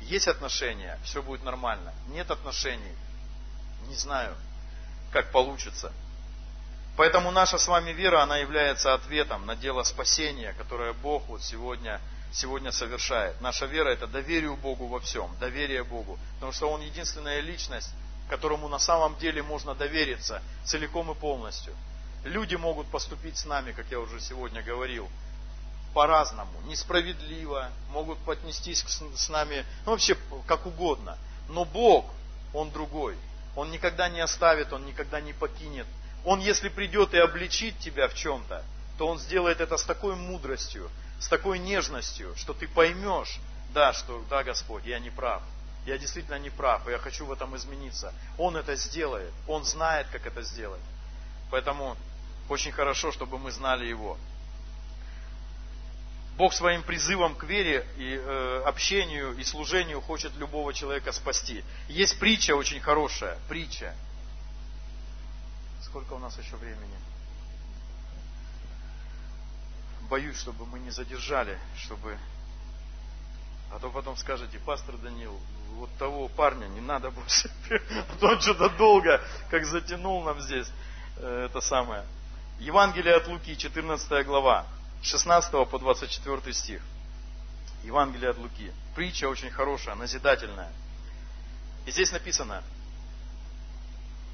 Есть 0.01 0.27
отношения, 0.27 0.99
все 1.03 1.23
будет 1.23 1.43
нормально. 1.43 1.93
Нет 2.09 2.29
отношений, 2.29 2.95
не 3.87 3.95
знаю, 3.95 4.35
как 5.11 5.31
получится. 5.31 5.91
Поэтому 6.97 7.31
наша 7.31 7.57
с 7.57 7.67
вами 7.67 7.91
вера, 7.91 8.21
она 8.21 8.37
является 8.37 8.93
ответом 8.93 9.45
на 9.45 9.55
дело 9.55 9.83
спасения, 9.83 10.53
которое 10.53 10.93
Бог 10.93 11.27
вот 11.27 11.43
сегодня 11.43 11.99
сегодня 12.35 12.71
совершает. 12.71 13.39
Наша 13.41 13.65
вера 13.65 13.89
это 13.89 14.07
доверие 14.07 14.55
Богу 14.55 14.87
во 14.87 14.99
всем, 14.99 15.35
доверие 15.39 15.83
Богу. 15.83 16.19
Потому 16.35 16.51
что 16.51 16.69
Он 16.69 16.81
единственная 16.81 17.39
личность, 17.39 17.89
которому 18.29 18.67
на 18.67 18.79
самом 18.79 19.17
деле 19.17 19.41
можно 19.41 19.73
довериться 19.73 20.41
целиком 20.63 21.11
и 21.11 21.15
полностью. 21.15 21.73
Люди 22.23 22.55
могут 22.55 22.87
поступить 22.87 23.37
с 23.37 23.45
нами, 23.45 23.71
как 23.71 23.85
я 23.91 23.99
уже 23.99 24.19
сегодня 24.19 24.61
говорил, 24.63 25.09
по-разному, 25.93 26.51
несправедливо, 26.67 27.69
могут 27.89 28.17
поднестись 28.19 28.83
с 28.83 29.29
нами, 29.29 29.65
ну 29.85 29.91
вообще 29.91 30.17
как 30.45 30.65
угодно. 30.65 31.17
Но 31.47 31.63
Бог, 31.63 32.05
Он 32.53 32.69
другой. 32.71 33.15
Он 33.55 33.71
никогда 33.71 34.09
не 34.09 34.19
оставит, 34.19 34.73
Он 34.73 34.85
никогда 34.85 35.21
не 35.21 35.31
покинет. 35.31 35.87
Он, 36.25 36.39
если 36.39 36.67
придет 36.67 37.13
и 37.13 37.17
обличит 37.17 37.79
тебя 37.79 38.09
в 38.09 38.15
чем-то, 38.15 38.65
то 38.97 39.07
Он 39.07 39.19
сделает 39.19 39.61
это 39.61 39.77
с 39.77 39.83
такой 39.83 40.15
мудростью, 40.15 40.89
с 41.19 41.27
такой 41.27 41.59
нежностью, 41.59 42.35
что 42.35 42.53
ты 42.53 42.67
поймешь, 42.67 43.39
да, 43.73 43.93
что 43.93 44.23
да, 44.29 44.43
Господь, 44.43 44.85
я 44.85 44.99
не 44.99 45.09
прав. 45.09 45.41
Я 45.85 45.97
действительно 45.97 46.39
не 46.39 46.49
прав, 46.49 46.87
и 46.87 46.91
я 46.91 46.97
хочу 46.97 47.25
в 47.25 47.31
этом 47.31 47.55
измениться. 47.55 48.13
Он 48.37 48.57
это 48.57 48.75
сделает. 48.75 49.31
Он 49.47 49.63
знает, 49.63 50.07
как 50.11 50.25
это 50.25 50.41
сделать. 50.41 50.81
Поэтому 51.51 51.95
очень 52.49 52.71
хорошо, 52.71 53.11
чтобы 53.11 53.37
мы 53.37 53.51
знали 53.51 53.85
Его. 53.85 54.17
Бог 56.37 56.53
своим 56.53 56.83
призывом 56.83 57.35
к 57.35 57.43
вере 57.43 57.87
и 57.97 58.15
э, 58.15 58.63
общению 58.65 59.37
и 59.37 59.43
служению 59.43 60.01
хочет 60.01 60.35
любого 60.35 60.73
человека 60.73 61.13
спасти. 61.13 61.63
Есть 61.87 62.19
притча 62.19 62.55
очень 62.55 62.81
хорошая, 62.81 63.37
притча. 63.47 63.95
Сколько 65.81 66.13
у 66.13 66.19
нас 66.19 66.37
еще 66.37 66.57
времени? 66.57 66.97
Боюсь, 70.05 70.37
чтобы 70.37 70.65
мы 70.65 70.79
не 70.79 70.91
задержали, 70.91 71.57
чтобы... 71.77 72.17
А 73.71 73.79
то 73.79 73.89
потом 73.89 74.15
скажете, 74.15 74.59
пастор 74.59 74.95
Данил, 74.97 75.37
вот 75.73 75.89
того 75.97 76.27
парня 76.29 76.67
не 76.67 76.81
надо 76.81 77.11
больше. 77.11 77.51
А 77.69 78.15
то 78.19 78.27
он 78.27 78.41
что-то 78.41 78.69
долго, 78.69 79.21
как 79.49 79.65
затянул 79.65 80.23
нам 80.23 80.39
здесь 80.41 80.67
э, 81.17 81.47
это 81.49 81.61
самое. 81.61 82.05
Евангелие 82.59 83.15
от 83.15 83.27
Луки, 83.27 83.57
14 83.57 84.25
глава, 84.25 84.65
16 85.01 85.51
по 85.69 85.77
24 85.77 86.53
стих. 86.53 86.81
Евангелие 87.83 88.29
от 88.29 88.37
Луки. 88.37 88.71
Притча 88.95 89.27
очень 89.27 89.51
хорошая, 89.51 89.95
назидательная. 89.95 90.71
И 91.85 91.91
здесь 91.91 92.11
написано, 92.11 92.63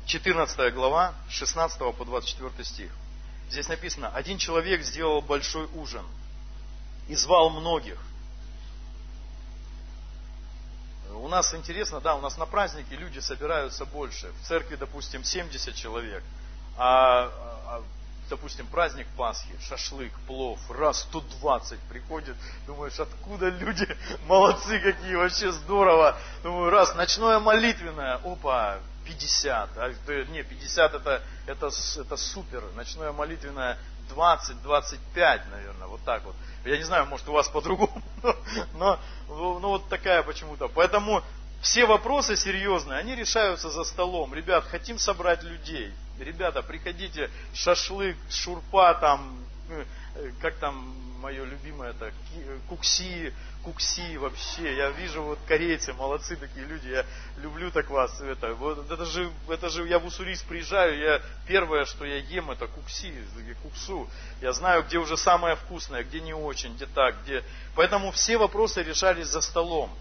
14 0.06 0.74
глава, 0.74 1.14
16 1.30 1.80
по 1.80 2.06
24 2.06 2.64
стих. 2.64 2.92
Здесь 3.52 3.68
написано, 3.68 4.08
один 4.08 4.38
человек 4.38 4.82
сделал 4.82 5.22
большой 5.22 5.68
ужин 5.76 6.06
и 7.10 7.16
звал 7.16 7.50
многих. 7.50 8.00
У 11.14 11.28
нас 11.28 11.54
интересно, 11.54 12.00
да, 12.00 12.16
у 12.16 12.22
нас 12.22 12.38
на 12.38 12.46
празднике 12.46 12.96
люди 12.96 13.20
собираются 13.20 13.86
больше. 13.86 14.32
В 14.42 14.48
церкви, 14.48 14.78
допустим, 14.78 15.26
70 15.26 15.76
человек, 15.76 16.24
а, 16.78 17.30
а 17.68 17.84
допустим, 18.30 18.66
праздник 18.68 19.08
Пасхи, 19.18 19.54
шашлык, 19.68 20.14
плов, 20.28 20.58
раз 20.72 21.02
120 21.02 21.78
приходит, 21.90 22.38
думаешь, 22.66 22.98
откуда 23.02 23.50
люди, 23.50 23.86
молодцы 24.28 24.80
какие, 24.80 25.16
вообще 25.16 25.52
здорово. 25.52 26.18
Думаю, 26.42 26.70
раз, 26.70 26.96
ночное 26.96 27.40
молитвенное, 27.40 28.16
опа, 28.24 28.80
50, 29.06 29.70
а, 29.78 29.94
не, 30.30 30.44
50 30.44 30.94
это, 30.94 31.22
это, 31.46 31.70
это 31.98 32.18
супер, 32.18 32.64
ночное 32.76 33.12
молитвенное 33.12 33.78
20, 34.10 34.62
25, 34.62 35.50
наверное, 35.52 35.88
вот 35.88 36.02
так 36.04 36.24
вот. 36.24 36.36
Я 36.66 36.78
не 36.78 36.84
знаю, 36.84 37.06
может 37.08 37.28
у 37.30 37.34
вас 37.34 37.48
по-другому, 37.50 38.02
но, 38.74 39.00
но, 39.28 39.60
но 39.60 39.70
вот 39.70 39.90
такая 39.90 40.24
почему-то. 40.24 40.68
Поэтому 40.68 41.24
все 41.62 41.86
вопросы 41.86 42.36
серьезные, 42.36 43.00
они 43.00 43.16
решаются 43.16 43.70
за 43.70 43.84
столом. 43.84 44.34
Ребят, 44.34 44.66
хотим 44.66 44.98
собрать 45.00 45.44
людей. 45.44 45.94
Ребята, 46.20 46.62
приходите, 46.62 47.30
шашлык, 47.54 48.18
шурпа 48.30 48.94
там, 48.96 49.44
э, 49.70 49.86
как 50.42 50.56
там 50.56 50.96
мое 51.20 51.46
любимое, 51.46 51.92
это 51.92 52.12
кукси, 52.68 53.34
кукси 53.64 54.18
вообще. 54.18 54.76
Я 54.76 54.90
вижу 54.90 55.22
вот 55.22 55.40
корейцы, 55.48 55.94
молодцы 55.94 56.36
такие 56.36 56.66
люди, 56.66 56.88
я 56.88 57.06
люблю 57.38 57.72
так 57.72 57.90
вас. 57.90 58.20
Это, 58.22 58.54
вот, 58.56 58.90
это, 58.92 59.06
же, 59.06 59.32
это 59.48 59.70
же 59.70 59.88
я 59.88 60.00
в 60.00 60.06
Уссурийск 60.06 60.46
приезжаю, 60.46 60.98
я 60.98 61.22
первое, 61.48 61.86
что 61.86 62.06
я 62.06 62.18
ем, 62.18 62.52
это 62.52 62.68
кукси, 62.68 63.14
куксу. 63.62 64.10
Я 64.42 64.54
знаю, 64.54 64.84
где 64.84 64.98
уже 64.98 65.16
самое 65.16 65.56
вкусное, 65.56 66.04
где 66.04 66.20
не 66.22 66.34
очень, 66.34 66.74
где 66.76 66.88
так, 66.88 67.22
где... 67.24 67.44
Поэтому 67.76 68.12
все 68.12 68.38
вопросы 68.38 68.82
решались 68.82 69.28
за 69.28 69.42
столом 69.42 69.92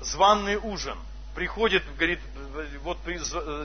званный 0.00 0.56
ужин. 0.56 0.98
Приходит, 1.34 1.84
говорит, 1.96 2.20
вот 2.82 2.98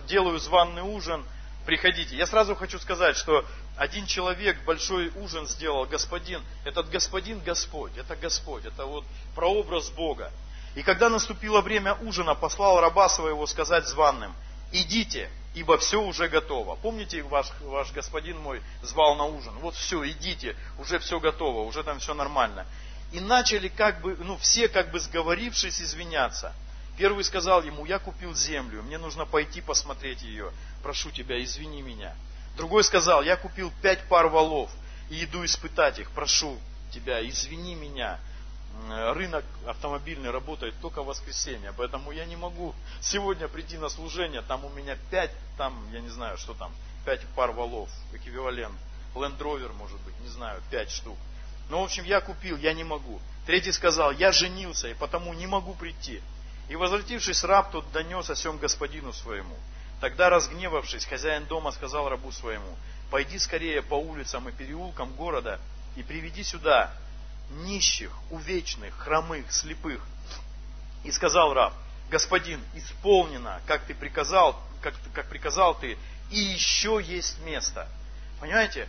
делаю 0.08 0.40
званный 0.40 0.84
ужин, 0.84 1.24
приходите. 1.66 2.16
Я 2.16 2.28
сразу 2.28 2.56
хочу 2.56 2.80
сказать, 2.80 3.18
что 3.18 3.46
один 3.78 4.06
человек 4.06 4.64
большой 4.66 5.12
ужин 5.16 5.48
сделал, 5.48 5.86
господин, 5.86 6.42
этот 6.64 6.90
господин 6.90 7.40
Господь, 7.42 7.92
это 7.98 8.16
Господь, 8.16 8.66
это 8.66 8.86
вот 8.86 9.06
прообраз 9.36 9.90
Бога. 9.90 10.32
И 10.76 10.84
когда 10.84 11.10
наступило 11.10 11.62
время 11.62 11.96
ужина, 11.96 12.36
послал 12.36 12.80
раба 12.80 13.10
своего 13.10 13.46
сказать 13.48 13.88
званным, 13.88 14.34
идите, 14.72 15.30
ибо 15.54 15.78
все 15.78 16.02
уже 16.02 16.28
готово. 16.28 16.76
Помните, 16.76 17.24
ваш, 17.24 17.48
ваш 17.62 17.92
господин 17.92 18.40
мой 18.40 18.62
звал 18.82 19.16
на 19.16 19.26
ужин? 19.26 19.54
Вот 19.60 19.76
все, 19.76 20.06
идите, 20.10 20.56
уже 20.78 21.00
все 21.00 21.20
готово, 21.20 21.62
уже 21.62 21.84
там 21.84 22.00
все 22.00 22.14
нормально 22.14 22.66
и 23.16 23.20
начали 23.20 23.70
как 23.70 24.02
бы, 24.02 24.18
ну 24.18 24.38
все 24.38 24.68
как 24.68 24.92
бы 24.92 25.00
сговорившись 25.00 25.82
извиняться. 25.82 26.54
Первый 26.98 27.24
сказал 27.24 27.64
ему, 27.64 27.86
я 27.86 28.00
купил 28.00 28.34
землю, 28.34 28.82
мне 28.84 28.98
нужно 28.98 29.26
пойти 29.26 29.60
посмотреть 29.62 30.22
ее, 30.22 30.52
прошу 30.82 31.12
тебя, 31.12 31.44
извини 31.44 31.82
меня. 31.82 32.16
Другой 32.56 32.84
сказал, 32.84 33.22
я 33.22 33.36
купил 33.36 33.72
пять 33.82 34.08
пар 34.08 34.28
валов 34.28 34.72
и 35.10 35.24
иду 35.26 35.44
испытать 35.44 36.00
их, 36.00 36.10
прошу 36.12 36.58
тебя, 36.92 37.28
извини 37.28 37.76
меня. 37.76 38.20
Рынок 38.90 39.46
автомобильный 39.68 40.32
работает 40.32 40.76
только 40.82 41.02
в 41.02 41.06
воскресенье, 41.06 41.74
поэтому 41.78 42.12
я 42.12 42.26
не 42.26 42.36
могу 42.36 42.74
сегодня 43.02 43.48
прийти 43.48 43.78
на 43.78 43.90
служение, 43.90 44.42
там 44.42 44.66
у 44.66 44.70
меня 44.70 44.98
пять, 45.12 45.32
там, 45.58 45.88
я 45.94 46.02
не 46.02 46.10
знаю, 46.10 46.38
что 46.38 46.54
там, 46.54 46.74
пять 47.06 47.22
пар 47.36 47.52
валов, 47.52 47.90
эквивалент, 48.14 48.76
Land 49.14 49.38
Rover, 49.38 49.74
может 49.74 50.00
быть, 50.02 50.18
не 50.20 50.28
знаю, 50.30 50.62
пять 50.72 50.92
штук. 50.92 51.18
Ну, 51.70 51.80
в 51.82 51.84
общем, 51.86 52.04
я 52.04 52.22
купил, 52.22 52.58
я 52.58 52.74
не 52.74 52.84
могу. 52.84 53.20
Третий 53.46 53.72
сказал, 53.72 54.12
я 54.12 54.32
женился, 54.32 54.90
и 54.90 54.94
потому 54.94 55.34
не 55.34 55.48
могу 55.48 55.74
прийти. 55.74 56.22
И 56.68 56.76
возвратившись, 56.76 57.44
раб 57.44 57.72
тот 57.72 57.92
донес 57.92 58.30
о 58.30 58.36
сем 58.36 58.58
господину 58.58 59.14
своему. 59.14 59.56
Тогда, 60.02 60.30
разгневавшись, 60.30 61.06
хозяин 61.06 61.46
дома 61.46 61.72
сказал 61.72 62.10
рабу 62.10 62.32
своему, 62.32 62.76
пойди 63.12 63.40
скорее 63.40 63.82
по 63.82 63.96
улицам 63.96 64.50
и 64.50 64.52
переулкам 64.52 65.14
города 65.14 65.60
и 65.96 66.04
приведи 66.04 66.44
сюда 66.44 66.92
нищих, 67.50 68.12
увечных, 68.32 68.98
хромых, 68.98 69.52
слепых. 69.52 70.02
И 71.04 71.12
сказал 71.12 71.54
раб, 71.54 71.74
господин, 72.10 72.62
исполнено, 72.74 73.62
как 73.68 73.84
ты 73.86 73.94
приказал, 73.94 74.60
как, 74.82 74.96
как 75.14 75.30
приказал 75.30 75.76
ты, 75.78 75.98
и 76.32 76.40
еще 76.40 77.00
есть 77.04 77.40
место. 77.46 77.88
Понимаете? 78.40 78.88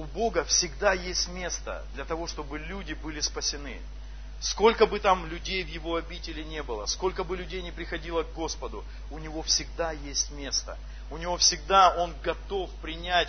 у 0.00 0.04
Бога 0.04 0.44
всегда 0.44 0.94
есть 0.94 1.28
место 1.28 1.84
для 1.94 2.06
того, 2.06 2.26
чтобы 2.26 2.58
люди 2.58 2.94
были 2.94 3.20
спасены. 3.20 3.80
Сколько 4.40 4.86
бы 4.86 5.00
там 5.00 5.26
людей 5.26 5.62
в 5.62 5.68
его 5.68 5.96
обители 5.96 6.42
не 6.42 6.62
было, 6.62 6.86
сколько 6.86 7.24
бы 7.24 7.36
людей 7.36 7.60
не 7.60 7.72
приходило 7.72 8.22
к 8.22 8.32
Господу, 8.32 8.86
у 9.10 9.18
него 9.18 9.42
всегда 9.42 9.92
есть 9.92 10.30
место. 10.30 10.78
У 11.10 11.18
него 11.18 11.36
всегда 11.36 11.90
он 11.90 12.14
готов 12.22 12.70
принять, 12.80 13.28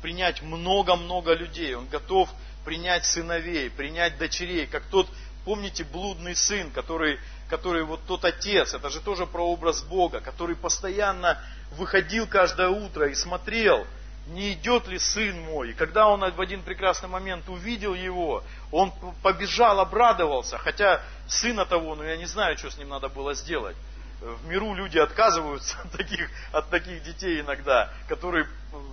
принять 0.00 0.40
много-много 0.40 1.34
людей. 1.34 1.74
Он 1.74 1.86
готов 1.86 2.30
принять 2.64 3.04
сыновей, 3.04 3.68
принять 3.68 4.16
дочерей, 4.16 4.66
как 4.66 4.84
тот, 4.86 5.06
помните, 5.44 5.84
блудный 5.84 6.34
сын, 6.34 6.70
который, 6.70 7.20
который 7.50 7.84
вот 7.84 8.00
тот 8.06 8.24
отец, 8.24 8.72
это 8.72 8.88
же 8.88 9.00
тоже 9.00 9.26
прообраз 9.26 9.82
Бога, 9.82 10.20
который 10.22 10.56
постоянно 10.56 11.38
выходил 11.72 12.26
каждое 12.26 12.70
утро 12.70 13.08
и 13.08 13.14
смотрел, 13.14 13.86
не 14.26 14.52
идет 14.52 14.88
ли 14.88 14.98
сын 14.98 15.40
мой? 15.42 15.70
И 15.70 15.74
когда 15.74 16.08
он 16.08 16.20
в 16.20 16.40
один 16.40 16.62
прекрасный 16.62 17.08
момент 17.08 17.48
увидел 17.48 17.94
его, 17.94 18.42
он 18.72 18.92
побежал, 19.22 19.80
обрадовался, 19.80 20.58
хотя 20.58 21.02
сына 21.28 21.64
того, 21.64 21.94
ну 21.94 22.02
я 22.02 22.16
не 22.16 22.26
знаю, 22.26 22.58
что 22.58 22.70
с 22.70 22.78
ним 22.78 22.88
надо 22.88 23.08
было 23.08 23.34
сделать. 23.34 23.76
В 24.20 24.46
миру 24.48 24.74
люди 24.74 24.96
отказываются 24.96 25.78
от 25.82 25.92
таких, 25.92 26.30
от 26.50 26.70
таких 26.70 27.02
детей 27.02 27.40
иногда, 27.40 27.90
который 28.08 28.46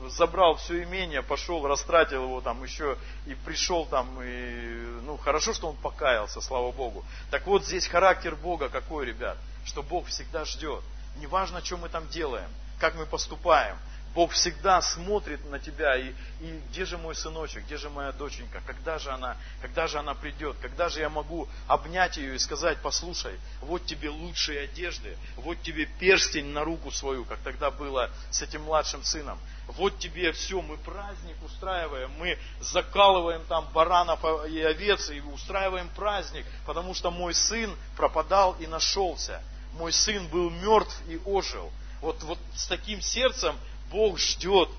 забрал 0.09 0.55
все 0.55 0.83
имение, 0.83 1.21
пошел, 1.21 1.65
растратил 1.65 2.23
его 2.23 2.41
там 2.41 2.61
еще 2.63 2.97
и 3.25 3.33
пришел 3.33 3.85
там, 3.85 4.21
и, 4.21 5.01
ну 5.05 5.17
хорошо, 5.17 5.53
что 5.53 5.69
он 5.69 5.77
покаялся, 5.77 6.41
слава 6.41 6.71
Богу. 6.71 7.05
Так 7.31 7.47
вот 7.47 7.65
здесь 7.65 7.87
характер 7.87 8.35
Бога 8.35 8.67
какой, 8.67 9.05
ребят, 9.05 9.37
что 9.65 9.81
Бог 9.81 10.07
всегда 10.07 10.43
ждет. 10.43 10.83
Неважно, 11.17 11.63
что 11.63 11.77
мы 11.77 11.87
там 11.87 12.07
делаем, 12.09 12.49
как 12.79 12.95
мы 12.95 13.05
поступаем, 13.05 13.77
Бог 14.13 14.31
всегда 14.31 14.81
смотрит 14.81 15.43
на 15.49 15.59
тебя, 15.59 15.97
и, 15.97 16.13
и 16.39 16.61
где 16.69 16.85
же 16.85 16.97
мой 16.97 17.15
сыночек, 17.15 17.63
где 17.63 17.77
же 17.77 17.89
моя 17.89 18.11
доченька, 18.11 18.61
когда 18.65 18.99
же 18.99 19.09
она, 19.09 19.37
когда 19.61 19.87
же 19.87 19.97
она 19.97 20.13
придет, 20.13 20.55
когда 20.61 20.89
же 20.89 20.99
я 20.99 21.09
могу 21.09 21.47
обнять 21.67 22.17
ее 22.17 22.35
и 22.35 22.39
сказать, 22.39 22.77
послушай, 22.83 23.39
вот 23.61 23.85
тебе 23.85 24.09
лучшие 24.09 24.61
одежды, 24.61 25.17
вот 25.37 25.59
тебе 25.63 25.87
перстень 25.99 26.45
на 26.47 26.63
руку 26.63 26.91
свою, 26.91 27.25
как 27.25 27.39
тогда 27.39 27.71
было 27.71 28.11
с 28.29 28.41
этим 28.43 28.63
младшим 28.63 29.03
сыном, 29.03 29.39
вот 29.67 29.97
тебе 29.97 30.31
все, 30.31 30.61
мы 30.61 30.77
праздник 30.77 31.35
устраиваем, 31.43 32.11
мы 32.19 32.37
закалываем 32.59 33.43
там 33.45 33.67
баранов 33.73 34.23
и 34.47 34.61
овец 34.61 35.09
и 35.09 35.21
устраиваем 35.21 35.89
праздник, 35.89 36.45
потому 36.67 36.93
что 36.93 37.09
мой 37.09 37.33
сын 37.33 37.75
пропадал 37.97 38.55
и 38.59 38.67
нашелся, 38.67 39.41
мой 39.73 39.91
сын 39.91 40.27
был 40.27 40.51
мертв 40.51 41.01
и 41.07 41.19
ожил. 41.25 41.71
Вот, 42.01 42.21
вот 42.23 42.37
с 42.53 42.67
таким 42.67 43.01
сердцем 43.01 43.57
Бог 43.93 44.19
ждет 44.19 44.69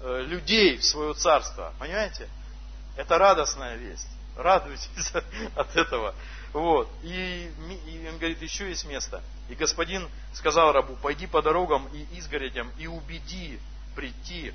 э, 0.00 0.22
людей 0.22 0.78
в 0.78 0.84
свое 0.84 1.12
царство. 1.14 1.72
Понимаете? 1.78 2.28
Это 2.96 3.18
радостная 3.18 3.76
весть. 3.76 4.08
Радуйтесь 4.36 5.12
от 5.56 5.76
этого. 5.76 6.14
Вот. 6.54 6.88
И, 7.02 7.50
и 7.86 8.08
он 8.08 8.16
говорит, 8.16 8.40
еще 8.40 8.68
есть 8.68 8.86
место. 8.86 9.22
И 9.50 9.54
господин 9.54 10.08
сказал 10.32 10.72
рабу, 10.72 10.96
пойди 10.96 11.26
по 11.26 11.42
дорогам 11.42 11.86
и 11.92 12.18
изгородям 12.18 12.70
и 12.78 12.86
убеди 12.86 13.60
прийти, 13.94 14.54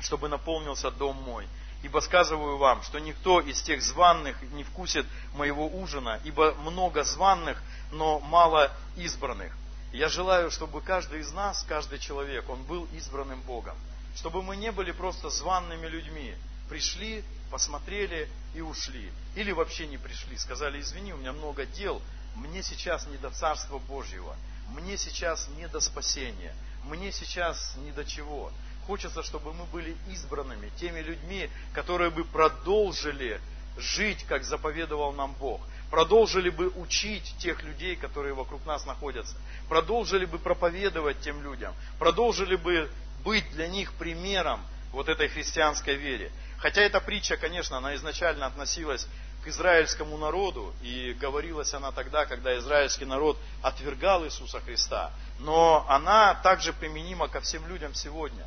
чтобы 0.00 0.28
наполнился 0.28 0.90
дом 0.90 1.16
мой. 1.22 1.46
Ибо 1.82 2.00
сказываю 2.00 2.56
вам, 2.56 2.82
что 2.82 2.98
никто 2.98 3.40
из 3.40 3.62
тех 3.62 3.80
званных 3.80 4.42
не 4.42 4.64
вкусит 4.64 5.06
моего 5.34 5.68
ужина, 5.68 6.20
ибо 6.24 6.52
много 6.54 7.04
званных, 7.04 7.62
но 7.92 8.18
мало 8.18 8.72
избранных. 8.96 9.52
Я 9.96 10.10
желаю, 10.10 10.50
чтобы 10.50 10.82
каждый 10.82 11.20
из 11.20 11.32
нас, 11.32 11.64
каждый 11.66 11.98
человек, 11.98 12.46
он 12.50 12.62
был 12.64 12.86
избранным 12.92 13.40
Богом. 13.40 13.74
Чтобы 14.14 14.42
мы 14.42 14.54
не 14.54 14.70
были 14.70 14.92
просто 14.92 15.30
званными 15.30 15.86
людьми. 15.86 16.34
Пришли, 16.68 17.24
посмотрели 17.50 18.28
и 18.54 18.60
ушли. 18.60 19.10
Или 19.36 19.52
вообще 19.52 19.86
не 19.86 19.96
пришли. 19.96 20.36
Сказали, 20.36 20.82
извини, 20.82 21.14
у 21.14 21.16
меня 21.16 21.32
много 21.32 21.64
дел. 21.64 22.02
Мне 22.34 22.62
сейчас 22.62 23.06
не 23.06 23.16
до 23.16 23.30
Царства 23.30 23.78
Божьего. 23.78 24.36
Мне 24.68 24.98
сейчас 24.98 25.48
не 25.56 25.66
до 25.66 25.80
спасения. 25.80 26.54
Мне 26.84 27.10
сейчас 27.10 27.74
не 27.78 27.90
до 27.90 28.04
чего. 28.04 28.52
Хочется, 28.86 29.22
чтобы 29.22 29.54
мы 29.54 29.64
были 29.64 29.96
избранными, 30.10 30.70
теми 30.78 31.00
людьми, 31.00 31.48
которые 31.72 32.10
бы 32.10 32.24
продолжили 32.24 33.40
жить, 33.78 34.24
как 34.24 34.44
заповедовал 34.44 35.14
нам 35.14 35.32
Бог 35.40 35.62
продолжили 35.90 36.50
бы 36.50 36.68
учить 36.68 37.34
тех 37.38 37.62
людей, 37.62 37.96
которые 37.96 38.34
вокруг 38.34 38.64
нас 38.66 38.84
находятся, 38.86 39.36
продолжили 39.68 40.24
бы 40.24 40.38
проповедовать 40.38 41.20
тем 41.20 41.42
людям, 41.42 41.74
продолжили 41.98 42.56
бы 42.56 42.90
быть 43.24 43.48
для 43.50 43.68
них 43.68 43.92
примером 43.94 44.60
вот 44.92 45.08
этой 45.08 45.28
христианской 45.28 45.94
вере. 45.94 46.32
Хотя 46.58 46.80
эта 46.82 47.00
притча, 47.00 47.36
конечно, 47.36 47.76
она 47.76 47.94
изначально 47.96 48.46
относилась 48.46 49.06
к 49.44 49.48
израильскому 49.48 50.16
народу, 50.16 50.74
и 50.82 51.12
говорилась 51.20 51.72
она 51.74 51.92
тогда, 51.92 52.26
когда 52.26 52.58
израильский 52.58 53.04
народ 53.04 53.38
отвергал 53.62 54.24
Иисуса 54.24 54.60
Христа. 54.60 55.12
Но 55.38 55.86
она 55.88 56.34
также 56.34 56.72
применима 56.72 57.28
ко 57.28 57.40
всем 57.40 57.66
людям 57.68 57.94
сегодня. 57.94 58.44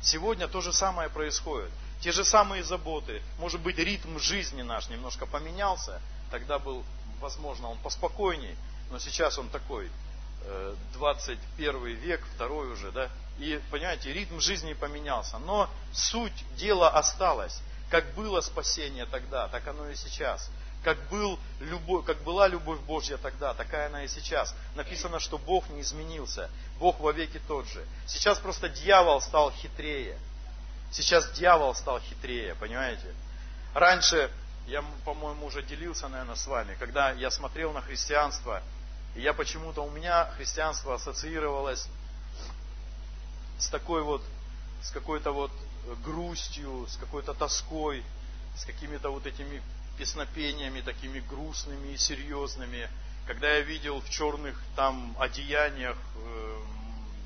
Сегодня 0.00 0.46
то 0.48 0.60
же 0.60 0.72
самое 0.72 1.10
происходит. 1.10 1.70
Те 2.00 2.12
же 2.12 2.24
самые 2.24 2.62
заботы. 2.62 3.20
Может 3.38 3.60
быть, 3.60 3.76
ритм 3.78 4.18
жизни 4.18 4.62
наш 4.62 4.88
немножко 4.88 5.26
поменялся. 5.26 6.00
Тогда 6.30 6.58
был, 6.58 6.84
возможно, 7.20 7.68
он 7.68 7.78
поспокойней. 7.78 8.56
Но 8.90 8.98
сейчас 8.98 9.38
он 9.38 9.48
такой, 9.48 9.90
21 10.94 11.76
э, 11.76 11.90
век, 11.92 12.24
второй 12.34 12.70
уже, 12.72 12.90
да? 12.92 13.10
И, 13.38 13.60
понимаете, 13.70 14.12
ритм 14.12 14.40
жизни 14.40 14.72
поменялся. 14.72 15.38
Но 15.38 15.68
суть 15.92 16.44
дела 16.56 16.90
осталась. 16.90 17.60
Как 17.90 18.14
было 18.14 18.40
спасение 18.40 19.06
тогда, 19.06 19.48
так 19.48 19.66
оно 19.66 19.88
и 19.88 19.94
сейчас. 19.94 20.50
Как, 20.84 20.98
был 21.08 21.38
любовь, 21.60 22.04
как 22.04 22.22
была 22.22 22.46
любовь 22.46 22.78
Божья 22.80 23.16
тогда, 23.16 23.54
такая 23.54 23.86
она 23.86 24.04
и 24.04 24.08
сейчас. 24.08 24.54
Написано, 24.74 25.20
что 25.20 25.38
Бог 25.38 25.68
не 25.70 25.80
изменился. 25.80 26.50
Бог 26.78 27.00
вовеки 27.00 27.40
тот 27.48 27.66
же. 27.68 27.84
Сейчас 28.06 28.38
просто 28.38 28.68
дьявол 28.68 29.20
стал 29.20 29.50
хитрее. 29.52 30.18
Сейчас 30.90 31.30
дьявол 31.32 31.74
стал 31.74 32.00
хитрее, 32.00 32.54
понимаете? 32.54 33.14
Раньше, 33.74 34.30
я, 34.68 34.84
по-моему, 35.04 35.46
уже 35.46 35.62
делился, 35.62 36.08
наверное, 36.08 36.36
с 36.36 36.46
вами, 36.46 36.76
когда 36.78 37.12
я 37.12 37.30
смотрел 37.30 37.72
на 37.72 37.80
христианство, 37.80 38.62
и 39.16 39.22
я 39.22 39.32
почему-то, 39.32 39.82
у 39.82 39.90
меня 39.90 40.26
христианство 40.36 40.94
ассоциировалось 40.94 41.88
с 43.58 43.68
такой 43.68 44.02
вот, 44.02 44.22
с 44.82 44.90
какой-то 44.90 45.32
вот 45.32 45.50
грустью, 46.04 46.86
с 46.86 46.96
какой-то 46.96 47.32
тоской, 47.32 48.04
с 48.56 48.64
какими-то 48.64 49.10
вот 49.10 49.26
этими 49.26 49.62
песнопениями 49.96 50.80
такими 50.82 51.20
грустными 51.20 51.94
и 51.94 51.96
серьезными. 51.96 52.88
Когда 53.26 53.50
я 53.50 53.60
видел 53.60 54.00
в 54.00 54.10
черных 54.10 54.60
там 54.76 55.16
одеяниях 55.18 55.96
э, 56.16 56.60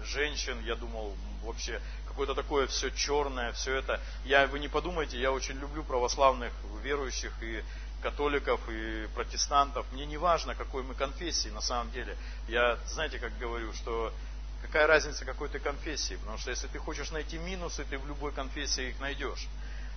женщин, 0.05 0.59
я 0.64 0.76
думал, 0.76 1.14
вообще 1.43 1.80
какое-то 2.12 2.34
такое 2.34 2.66
все 2.66 2.90
черное, 2.90 3.52
все 3.52 3.74
это. 3.74 4.00
Я, 4.24 4.46
вы 4.46 4.58
не 4.58 4.68
подумайте, 4.68 5.18
я 5.18 5.32
очень 5.32 5.58
люблю 5.58 5.82
православных 5.82 6.52
верующих 6.82 7.32
и 7.42 7.64
католиков 8.02 8.60
и 8.68 9.08
протестантов. 9.14 9.86
Мне 9.92 10.04
не 10.04 10.18
важно, 10.18 10.54
какой 10.54 10.82
мы 10.82 10.94
конфессии 10.94 11.48
на 11.48 11.62
самом 11.62 11.90
деле. 11.90 12.16
Я, 12.48 12.78
знаете, 12.86 13.18
как 13.18 13.36
говорю, 13.38 13.72
что 13.72 14.12
какая 14.60 14.86
разница 14.86 15.24
какой 15.24 15.48
ты 15.48 15.58
конфессии, 15.58 16.16
потому 16.16 16.36
что 16.36 16.50
если 16.50 16.66
ты 16.66 16.78
хочешь 16.78 17.10
найти 17.12 17.38
минусы, 17.38 17.84
ты 17.84 17.98
в 17.98 18.06
любой 18.06 18.32
конфессии 18.32 18.90
их 18.90 19.00
найдешь. 19.00 19.48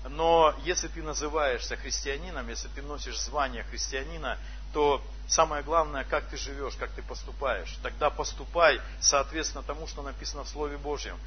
Но 0.10 0.56
если 0.64 0.88
ты 0.88 1.02
называешься 1.02 1.76
христианином, 1.76 2.48
если 2.48 2.68
ты 2.70 2.82
носишь 2.82 3.20
звание 3.20 3.64
христианина, 3.64 4.38
то 4.76 5.02
самое 5.30 5.64
главное, 5.64 6.04
как 6.04 6.28
ты 6.28 6.36
живешь, 6.36 6.76
как 6.76 6.92
ты 6.92 7.02
поступаешь. 7.02 7.78
Тогда 7.82 8.10
поступай 8.10 8.82
соответственно 9.00 9.64
тому, 9.64 9.88
что 9.88 10.02
написано 10.02 10.44
в 10.44 10.50
Слове 10.50 10.78
Божьем. 10.78 11.18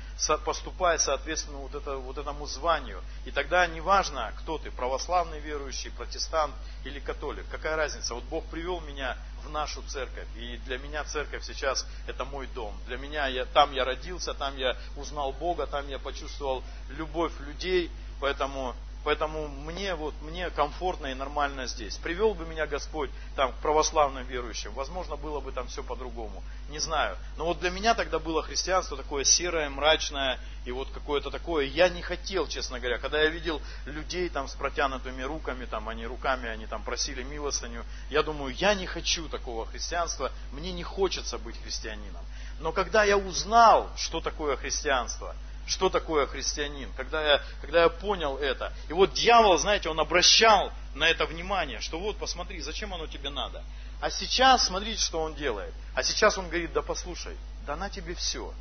Поступай 0.45 0.99
соответственно 0.99 1.57
вот, 1.57 1.75
это, 1.75 1.97
вот 1.97 2.19
этому 2.19 2.45
званию. 2.45 3.03
И 3.25 3.31
тогда 3.31 3.67
не 3.67 3.81
важно, 3.81 4.35
кто 4.37 4.59
ты, 4.59 4.71
православный 4.71 5.41
верующий, 5.41 5.91
протестант 5.91 6.55
или 6.85 7.01
католик. 7.01 7.49
Какая 7.51 7.75
разница? 7.75 8.15
Вот 8.15 8.25
Бог 8.25 8.45
привел 8.51 8.83
меня 8.83 9.17
в 9.43 9.49
нашу 9.49 9.83
церковь. 9.85 10.29
И 10.37 10.59
для 10.67 10.77
меня 10.77 11.05
церковь 11.05 11.43
сейчас 11.43 11.87
это 12.07 12.27
мой 12.27 12.49
дом. 12.49 12.79
Для 12.87 12.99
меня 12.99 13.29
я, 13.29 13.47
там 13.47 13.73
я 13.73 13.87
родился, 13.87 14.35
там 14.35 14.59
я 14.59 14.77
узнал 14.95 15.33
Бога, 15.33 15.67
там 15.67 15.89
я 15.89 15.99
почувствовал 15.99 16.63
любовь 16.91 17.33
людей. 17.41 17.91
Поэтому 18.21 18.75
Поэтому 19.09 19.49
мне, 19.49 19.95
вот, 19.95 20.15
мне 20.21 20.51
комфортно 20.51 21.07
и 21.07 21.15
нормально 21.15 21.67
здесь. 21.67 21.97
Привел 21.97 22.35
бы 22.35 22.45
меня 22.45 22.67
Господь 22.67 23.09
там, 23.37 23.55
к 23.55 23.55
православным 23.61 24.27
верующим, 24.27 24.75
возможно, 24.75 25.17
было 25.17 25.41
бы 25.41 25.51
там 25.51 25.67
все 25.69 25.83
по-другому. 25.83 26.45
Не 26.69 26.79
знаю. 26.79 27.17
Но 27.39 27.47
вот 27.47 27.59
для 27.59 27.71
меня 27.71 27.95
тогда 27.95 28.19
было 28.19 28.43
христианство 28.43 28.99
такое 28.99 29.25
серое, 29.25 29.71
мрачное 29.71 30.39
и 30.67 30.73
вот 30.73 30.91
какое-то 30.91 31.31
такое. 31.31 31.65
Я 31.65 31.89
не 31.89 32.03
хотел, 32.03 32.47
честно 32.49 32.81
говоря. 32.81 32.99
Когда 32.99 33.23
я 33.23 33.31
видел 33.31 33.63
людей 33.87 34.29
там 34.29 34.47
с 34.47 34.53
протянутыми 34.53 35.23
руками, 35.23 35.65
там 35.65 35.89
они 35.89 36.05
руками, 36.05 36.47
они 36.47 36.67
там 36.67 36.83
просили 36.83 37.23
милостыню, 37.23 37.87
я 38.11 38.23
думаю, 38.23 38.55
я 38.57 38.75
не 38.75 38.85
хочу 38.85 39.27
такого 39.31 39.65
христианства, 39.65 40.33
мне 40.53 40.71
не 40.71 40.83
хочется 40.83 41.39
быть 41.39 41.59
христианином. 41.63 42.27
Но 42.61 42.73
когда 42.73 43.05
я 43.05 43.17
узнал, 43.17 43.91
что 43.97 44.21
такое 44.21 44.59
христианство– 44.59 45.35
что 45.69 45.91
такое 45.91 46.27
христианин, 46.27 46.91
когда 46.97 47.23
я, 47.23 47.43
когда 47.61 47.83
я 47.83 47.89
понял 47.89 48.37
это. 48.39 48.73
И 48.89 48.93
вот 48.93 49.13
дьявол, 49.13 49.59
знаете, 49.59 49.89
он 49.89 50.01
обращал 50.01 50.73
на 50.95 51.09
это 51.09 51.27
внимание, 51.27 51.81
что 51.81 52.01
вот 52.01 52.17
посмотри, 52.17 52.61
зачем 52.61 52.93
оно 52.95 53.07
тебе 53.07 53.31
надо. 53.31 53.63
А 54.01 54.11
сейчас, 54.11 54.67
смотрите, 54.67 55.01
что 55.01 55.21
он 55.21 55.35
делает. 55.35 55.75
А 55.95 56.03
сейчас 56.03 56.39
он 56.39 56.49
говорит, 56.49 56.73
да 56.73 56.83
послушай, 56.83 57.37
да 57.67 57.77
на 57.77 57.91
тебе 57.91 58.15
все. 58.15 58.53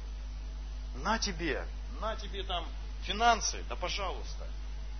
На 1.03 1.17
тебе, 1.17 1.63
на 2.01 2.15
тебе 2.15 2.43
там 2.43 2.65
финансы, 3.03 3.63
да 3.69 3.75
пожалуйста. 3.75 4.45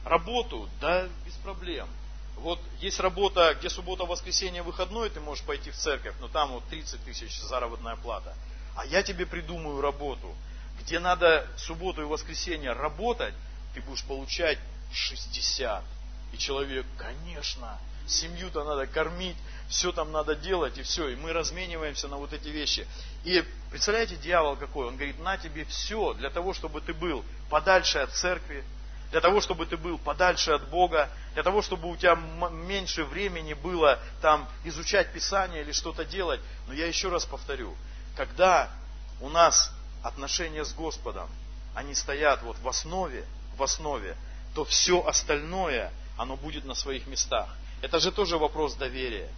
Работу, 0.05 0.70
да 0.80 1.08
без 1.26 1.34
проблем. 1.36 1.89
Вот 2.38 2.60
есть 2.80 2.99
работа, 2.99 3.55
где 3.55 3.70
суббота, 3.70 4.05
воскресенье, 4.05 4.62
выходной, 4.62 5.10
ты 5.10 5.20
можешь 5.20 5.43
пойти 5.43 5.72
в 5.72 5.76
церковь, 5.76 6.14
но 6.22 6.28
там 6.28 6.51
вот 6.51 6.64
30 6.66 7.03
тысяч 7.03 7.38
заработная 7.41 7.95
плата. 7.95 8.36
А 8.76 8.86
я 8.86 9.01
тебе 9.01 9.26
придумаю 9.26 9.82
работу, 9.82 10.36
где 10.88 11.00
надо 11.00 11.46
субботу 11.58 12.02
и 12.02 12.06
воскресенье 12.06 12.72
работать, 12.72 13.34
ты 13.74 13.82
будешь 13.82 14.06
получать 14.06 14.58
60. 14.94 15.84
И 16.32 16.38
человек, 16.38 16.86
конечно, 16.98 17.78
семью-то 18.08 18.64
надо 18.64 18.88
кормить, 18.88 19.36
все 19.68 19.92
там 19.92 20.14
надо 20.14 20.34
делать, 20.36 20.78
и 20.78 20.84
все. 20.84 21.10
И 21.10 21.18
мы 21.18 21.34
размениваемся 21.34 22.08
на 22.08 22.16
вот 22.16 22.32
эти 22.32 22.48
вещи. 22.48 22.88
И 23.26 23.44
представляете, 23.70 24.16
дьявол 24.16 24.56
какой? 24.56 24.88
Он 24.88 24.96
говорит, 24.96 25.20
на 25.20 25.38
тебе 25.38 25.66
все 25.66 26.14
для 26.14 26.30
того, 26.30 26.54
чтобы 26.54 26.80
ты 26.80 26.94
был 26.94 27.26
подальше 27.50 28.00
от 28.00 28.14
церкви, 28.14 28.64
для 29.12 29.20
того, 29.20 29.42
чтобы 29.42 29.66
ты 29.66 29.76
был 29.76 29.98
подальше 29.98 30.52
от 30.52 30.70
Бога, 30.70 31.10
для 31.34 31.44
того, 31.44 31.62
чтобы 31.62 31.90
у 31.90 31.98
тебя 31.98 32.16
меньше 32.16 33.04
времени 33.04 33.54
было 33.54 34.00
там 34.22 34.48
изучать 34.64 35.12
Писание 35.12 35.64
или 35.64 35.74
что-то 35.74 36.06
делать. 36.06 36.40
Но 36.68 36.74
я 36.74 36.88
еще 36.88 37.10
раз 37.10 37.26
повторю, 37.26 37.76
когда 38.16 38.70
у 39.20 39.28
нас 39.28 39.74
отношения 40.04 40.64
с 40.64 40.74
Господом, 40.74 41.30
они 41.74 41.93
стоят 41.95 42.41
вот 42.43 42.58
в 42.60 42.68
основе, 42.68 43.26
в 43.56 43.64
основе, 43.64 44.16
то 44.54 44.66
все 44.66 45.06
остальное, 45.06 45.91
оно 46.18 46.36
будет 46.36 46.66
на 46.66 46.74
своих 46.74 47.08
местах. 47.08 47.50
Это 47.82 48.00
же 48.00 48.12
тоже 48.12 48.38
вопрос 48.38 48.74
доверия. 48.76 49.30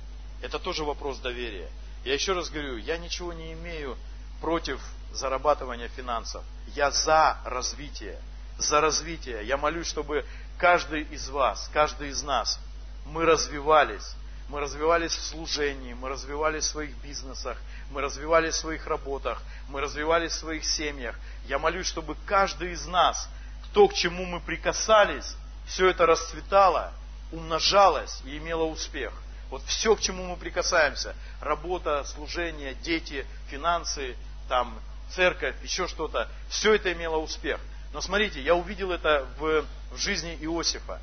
Это 0.42 0.60
тоже 0.60 0.86
вопрос 0.86 1.20
доверия. 1.20 1.70
Я 2.06 2.14
еще 2.14 2.34
раз 2.34 2.50
говорю, 2.50 2.78
я 2.78 2.98
ничего 2.98 3.34
не 3.34 3.54
имею 3.54 3.98
против 4.40 4.82
зарабатывания 5.14 5.90
финансов. 5.90 6.44
Я 6.74 6.92
за 6.92 7.38
развитие. 7.44 8.20
За 8.58 8.80
развитие. 8.80 9.46
Я 9.46 9.58
молюсь, 9.58 9.88
чтобы 9.88 10.26
каждый 10.58 11.04
из 11.04 11.30
вас, 11.30 11.70
каждый 11.74 12.10
из 12.10 12.24
нас, 12.24 12.60
мы 13.06 13.26
развивались. 13.26 14.16
Мы 14.50 14.62
развивались 14.62 15.12
в 15.12 15.24
служении, 15.24 15.94
мы 15.94 16.10
развивались 16.10 16.64
в 16.64 16.70
своих 16.70 16.96
бизнесах, 16.98 17.58
мы 17.92 18.02
развивались 18.02 18.56
в 18.56 18.58
своих 18.58 18.88
работах, 18.88 19.44
мы 19.68 19.80
развивались 19.80 20.32
в 20.32 20.40
своих 20.40 20.66
семьях. 20.66 21.16
Я 21.46 21.60
молюсь, 21.60 21.86
чтобы 21.86 22.16
каждый 22.26 22.72
из 22.72 22.88
нас, 22.88 23.30
кто 23.66 23.88
к 23.88 23.94
чему 23.94 24.26
мы 24.26 24.40
прикасались, 24.40 25.36
все 25.68 25.90
это 25.90 26.08
расцветало, 26.08 26.92
умножалось 27.32 28.22
и 28.26 28.38
имело 28.40 28.64
успех. 28.64 29.14
Вот 29.52 29.64
все, 29.66 29.96
к 29.96 30.02
чему 30.02 30.26
мы 30.26 30.36
прикасаемся, 30.36 31.16
работа, 31.42 32.04
служение, 32.06 32.74
дети, 32.74 33.28
финансы, 33.50 34.16
там, 34.48 34.80
церковь, 35.12 35.56
еще 35.62 35.88
что-то, 35.88 36.28
все 36.50 36.74
это 36.74 36.92
имело 36.92 37.18
успех. 37.18 37.60
Но 37.94 38.02
смотрите, 38.02 38.42
я 38.42 38.56
увидел 38.56 38.92
это 38.92 39.28
в, 39.38 39.64
в 39.92 39.98
жизни 39.98 40.36
Иосифа. 40.42 41.00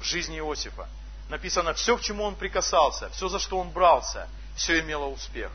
В 0.00 0.04
жизни 0.04 0.38
Иосифа. 0.38 0.88
Написано, 1.32 1.72
все, 1.72 1.96
к 1.96 2.02
чему 2.02 2.24
он 2.24 2.34
прикасался, 2.34 3.08
все, 3.08 3.26
за 3.30 3.38
что 3.38 3.58
он 3.58 3.70
брался, 3.70 4.28
все 4.54 4.80
имело 4.80 5.06
успех. 5.06 5.50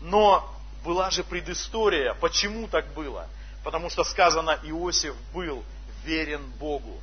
Но 0.00 0.48
была 0.84 1.10
же 1.10 1.24
предыстория, 1.24 2.14
почему 2.14 2.68
так 2.68 2.94
было. 2.94 3.26
Потому 3.64 3.90
что 3.90 4.04
сказано, 4.04 4.60
Иосиф 4.62 5.16
был 5.34 5.64
верен 6.04 6.48
Богу. 6.60 7.00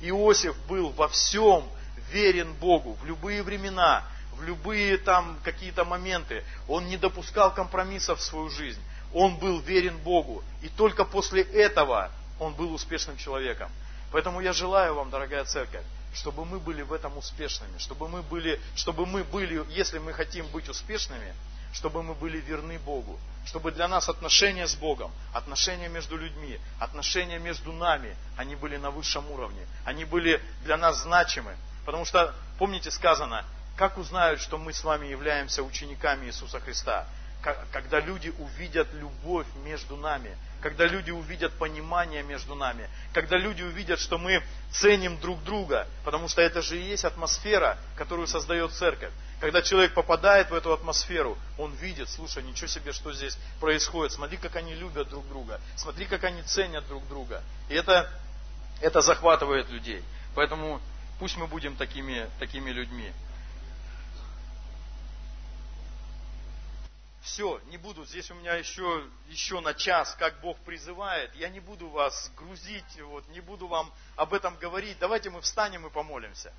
Иосиф 0.00 0.56
был 0.68 0.90
во 0.90 1.08
всем 1.08 1.64
верен 2.12 2.52
Богу, 2.60 2.92
в 3.02 3.04
любые 3.04 3.42
времена, 3.42 4.04
в 4.34 4.44
любые 4.44 4.96
там 4.96 5.36
какие-то 5.42 5.84
моменты. 5.84 6.44
Он 6.68 6.86
не 6.86 6.96
допускал 6.96 7.52
компромиссов 7.52 8.20
в 8.20 8.22
свою 8.22 8.50
жизнь. 8.50 8.80
Он 9.12 9.36
был 9.36 9.58
верен 9.58 9.98
Богу. 9.98 10.44
И 10.62 10.68
только 10.68 11.04
после 11.04 11.42
этого 11.42 12.12
он 12.38 12.54
был 12.54 12.72
успешным 12.72 13.16
человеком. 13.16 13.68
Поэтому 14.12 14.40
я 14.40 14.52
желаю 14.52 14.94
вам, 14.94 15.10
дорогая 15.10 15.44
церковь, 15.44 15.82
чтобы 16.12 16.44
мы 16.44 16.58
были 16.58 16.82
в 16.82 16.92
этом 16.92 17.16
успешными, 17.18 17.78
чтобы 17.78 18.08
мы 18.08 18.22
были, 18.22 18.60
чтобы 18.74 19.06
мы 19.06 19.24
были, 19.24 19.64
если 19.70 19.98
мы 19.98 20.12
хотим 20.12 20.46
быть 20.48 20.68
успешными, 20.68 21.34
чтобы 21.72 22.02
мы 22.02 22.14
были 22.14 22.38
верны 22.38 22.78
Богу, 22.78 23.18
чтобы 23.44 23.72
для 23.72 23.88
нас 23.88 24.08
отношения 24.08 24.66
с 24.66 24.74
Богом, 24.74 25.12
отношения 25.32 25.88
между 25.88 26.16
людьми, 26.16 26.58
отношения 26.78 27.38
между 27.38 27.72
нами, 27.72 28.16
они 28.36 28.56
были 28.56 28.76
на 28.76 28.90
высшем 28.90 29.30
уровне, 29.30 29.66
они 29.84 30.04
были 30.04 30.42
для 30.64 30.76
нас 30.76 31.02
значимы. 31.02 31.56
Потому 31.84 32.04
что, 32.04 32.34
помните, 32.58 32.90
сказано, 32.90 33.44
как 33.76 33.96
узнают, 33.96 34.40
что 34.40 34.58
мы 34.58 34.72
с 34.72 34.82
вами 34.82 35.06
являемся 35.06 35.62
учениками 35.62 36.26
Иисуса 36.26 36.60
Христа? 36.60 37.06
Когда 37.72 38.00
люди 38.00 38.32
увидят 38.38 38.92
любовь 38.94 39.46
между 39.64 39.96
нами, 39.96 40.36
когда 40.60 40.86
люди 40.86 41.10
увидят 41.10 41.52
понимание 41.54 42.22
между 42.22 42.54
нами, 42.54 42.88
когда 43.12 43.36
люди 43.36 43.62
увидят, 43.62 44.00
что 44.00 44.18
мы 44.18 44.42
ценим 44.70 45.18
друг 45.20 45.42
друга, 45.44 45.86
потому 46.04 46.28
что 46.28 46.42
это 46.42 46.62
же 46.62 46.78
и 46.78 46.82
есть 46.82 47.04
атмосфера, 47.04 47.78
которую 47.96 48.26
создает 48.26 48.72
церковь. 48.72 49.12
Когда 49.40 49.62
человек 49.62 49.94
попадает 49.94 50.50
в 50.50 50.54
эту 50.54 50.72
атмосферу, 50.72 51.38
он 51.58 51.72
видит, 51.74 52.08
слушай, 52.08 52.42
ничего 52.42 52.66
себе, 52.66 52.92
что 52.92 53.12
здесь 53.12 53.38
происходит, 53.60 54.12
смотри, 54.12 54.36
как 54.36 54.56
они 54.56 54.74
любят 54.74 55.08
друг 55.08 55.28
друга, 55.28 55.60
смотри, 55.76 56.06
как 56.06 56.24
они 56.24 56.42
ценят 56.42 56.86
друг 56.88 57.06
друга. 57.08 57.42
И 57.68 57.74
это, 57.74 58.10
это 58.80 59.00
захватывает 59.00 59.70
людей. 59.70 60.02
Поэтому 60.34 60.80
пусть 61.20 61.36
мы 61.36 61.46
будем 61.46 61.76
такими, 61.76 62.28
такими 62.40 62.70
людьми. 62.70 63.12
Все, 67.22 67.60
не 67.66 67.78
буду, 67.78 68.04
здесь 68.04 68.30
у 68.30 68.34
меня 68.34 68.54
еще, 68.54 69.04
еще 69.28 69.60
на 69.60 69.74
час, 69.74 70.14
как 70.18 70.40
Бог 70.40 70.56
призывает, 70.58 71.34
я 71.34 71.48
не 71.48 71.60
буду 71.60 71.88
вас 71.88 72.30
грузить, 72.36 73.00
вот, 73.02 73.26
не 73.28 73.40
буду 73.40 73.66
вам 73.66 73.92
об 74.16 74.34
этом 74.34 74.56
говорить. 74.56 74.98
Давайте 75.00 75.30
мы 75.30 75.40
встанем 75.40 75.86
и 75.86 75.90
помолимся. 75.90 76.54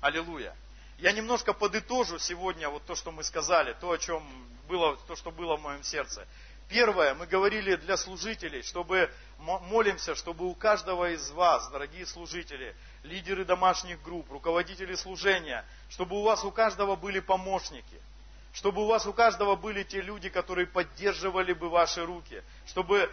Аллилуйя. 0.00 0.54
Я 0.98 1.12
немножко 1.12 1.52
подытожу 1.54 2.18
сегодня 2.18 2.68
вот 2.68 2.84
то, 2.84 2.94
что 2.94 3.10
мы 3.10 3.24
сказали, 3.24 3.74
то, 3.80 3.90
о 3.90 3.98
чем 3.98 4.22
было, 4.68 4.96
то, 5.08 5.16
что 5.16 5.30
было 5.30 5.56
в 5.56 5.62
моем 5.62 5.82
сердце. 5.82 6.26
Первое, 6.68 7.14
мы 7.14 7.26
говорили 7.26 7.76
для 7.76 7.96
служителей, 7.96 8.62
чтобы 8.62 9.10
молимся, 9.38 10.14
чтобы 10.14 10.46
у 10.46 10.54
каждого 10.54 11.10
из 11.10 11.30
вас, 11.30 11.68
дорогие 11.70 12.06
служители, 12.06 12.76
лидеры 13.02 13.44
домашних 13.44 14.00
групп, 14.02 14.30
руководители 14.30 14.94
служения, 14.94 15.64
чтобы 15.88 16.16
у 16.16 16.22
вас 16.22 16.44
у 16.44 16.52
каждого 16.52 16.94
были 16.94 17.20
помощники– 17.20 18.00
чтобы 18.54 18.82
у 18.82 18.86
вас 18.86 19.04
у 19.04 19.12
каждого 19.12 19.56
были 19.56 19.82
те 19.82 20.00
люди, 20.00 20.28
которые 20.28 20.66
поддерживали 20.66 21.52
бы 21.52 21.68
ваши 21.68 22.04
руки, 22.06 22.42
чтобы 22.66 23.12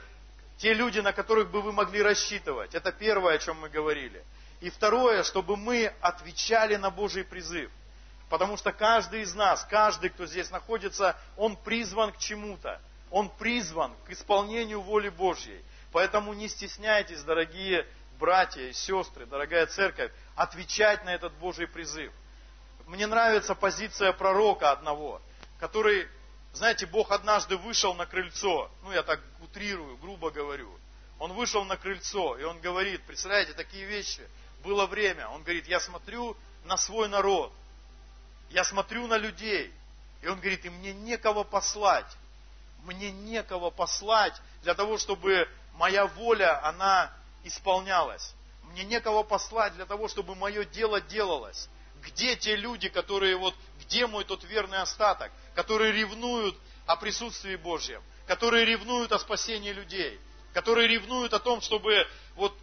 те 0.57 0.73
люди, 0.73 0.99
на 0.99 1.13
которых 1.13 1.49
бы 1.49 1.61
вы 1.61 1.71
могли 1.71 2.03
рассчитывать. 2.03 2.75
Это 2.75 2.91
первое, 2.91 3.35
о 3.35 3.37
чем 3.39 3.59
мы 3.59 3.69
говорили. 3.69 4.23
И 4.59 4.69
второе, 4.69 5.23
чтобы 5.23 5.57
мы 5.57 5.91
отвечали 5.99 6.75
на 6.75 6.91
Божий 6.91 7.23
призыв. 7.23 7.71
Потому 8.29 8.55
что 8.55 8.71
каждый 8.71 9.23
из 9.23 9.33
нас, 9.33 9.65
каждый, 9.67 10.11
кто 10.11 10.27
здесь 10.27 10.51
находится, 10.51 11.17
он 11.35 11.57
призван 11.57 12.11
к 12.11 12.19
чему-то. 12.19 12.79
Он 13.09 13.27
призван 13.27 13.93
к 14.05 14.11
исполнению 14.11 14.81
воли 14.81 15.09
Божьей. 15.09 15.65
Поэтому 15.91 16.33
не 16.33 16.47
стесняйтесь, 16.47 17.23
дорогие 17.23 17.87
братья 18.19 18.61
и 18.61 18.73
сестры, 18.73 19.25
дорогая 19.25 19.65
церковь, 19.65 20.11
отвечать 20.35 21.03
на 21.03 21.09
этот 21.09 21.33
Божий 21.33 21.67
призыв. 21.67 22.13
Мне 22.85 23.07
нравится 23.07 23.55
позиция 23.55 24.13
пророка 24.13 24.71
одного 24.71 25.19
который, 25.61 26.09
знаете, 26.53 26.87
Бог 26.87 27.11
однажды 27.11 27.55
вышел 27.55 27.93
на 27.93 28.07
крыльцо, 28.07 28.71
ну 28.81 28.91
я 28.91 29.03
так 29.03 29.21
утрирую, 29.41 29.95
грубо 29.97 30.31
говорю, 30.31 30.75
он 31.19 31.33
вышел 31.33 31.63
на 31.63 31.77
крыльцо, 31.77 32.35
и 32.39 32.43
он 32.43 32.59
говорит, 32.61 33.03
представляете, 33.03 33.53
такие 33.53 33.85
вещи, 33.85 34.27
было 34.63 34.87
время, 34.87 35.27
он 35.29 35.43
говорит, 35.43 35.67
я 35.67 35.79
смотрю 35.79 36.35
на 36.65 36.77
свой 36.77 37.07
народ, 37.07 37.53
я 38.49 38.63
смотрю 38.63 39.05
на 39.05 39.17
людей, 39.17 39.71
и 40.23 40.27
он 40.27 40.39
говорит, 40.39 40.65
и 40.65 40.71
мне 40.71 40.93
некого 40.93 41.43
послать, 41.43 42.17
мне 42.83 43.11
некого 43.11 43.69
послать 43.69 44.33
для 44.63 44.73
того, 44.73 44.97
чтобы 44.97 45.47
моя 45.75 46.07
воля, 46.07 46.65
она 46.65 47.13
исполнялась. 47.43 48.33
Мне 48.63 48.83
некого 48.83 49.21
послать 49.21 49.75
для 49.75 49.85
того, 49.85 50.07
чтобы 50.07 50.33
мое 50.33 50.65
дело 50.65 51.01
делалось. 51.01 51.69
Где 52.01 52.35
те 52.35 52.55
люди, 52.55 52.89
которые 52.89 53.37
вот, 53.37 53.53
где 53.91 54.07
мой 54.07 54.23
тот 54.23 54.43
верный 54.45 54.79
остаток? 54.79 55.31
которые 55.53 55.91
ревнуют 55.91 56.55
о 56.85 56.95
присутствии 56.95 57.57
Божьем, 57.57 58.01
которые 58.25 58.63
ревнуют 58.63 59.11
о 59.11 59.19
спасении 59.19 59.73
людей, 59.73 60.17
которые 60.53 60.87
ревнуют 60.87 61.33
о 61.33 61.39
том, 61.39 61.59
чтобы 61.59 62.07
вот 62.35 62.57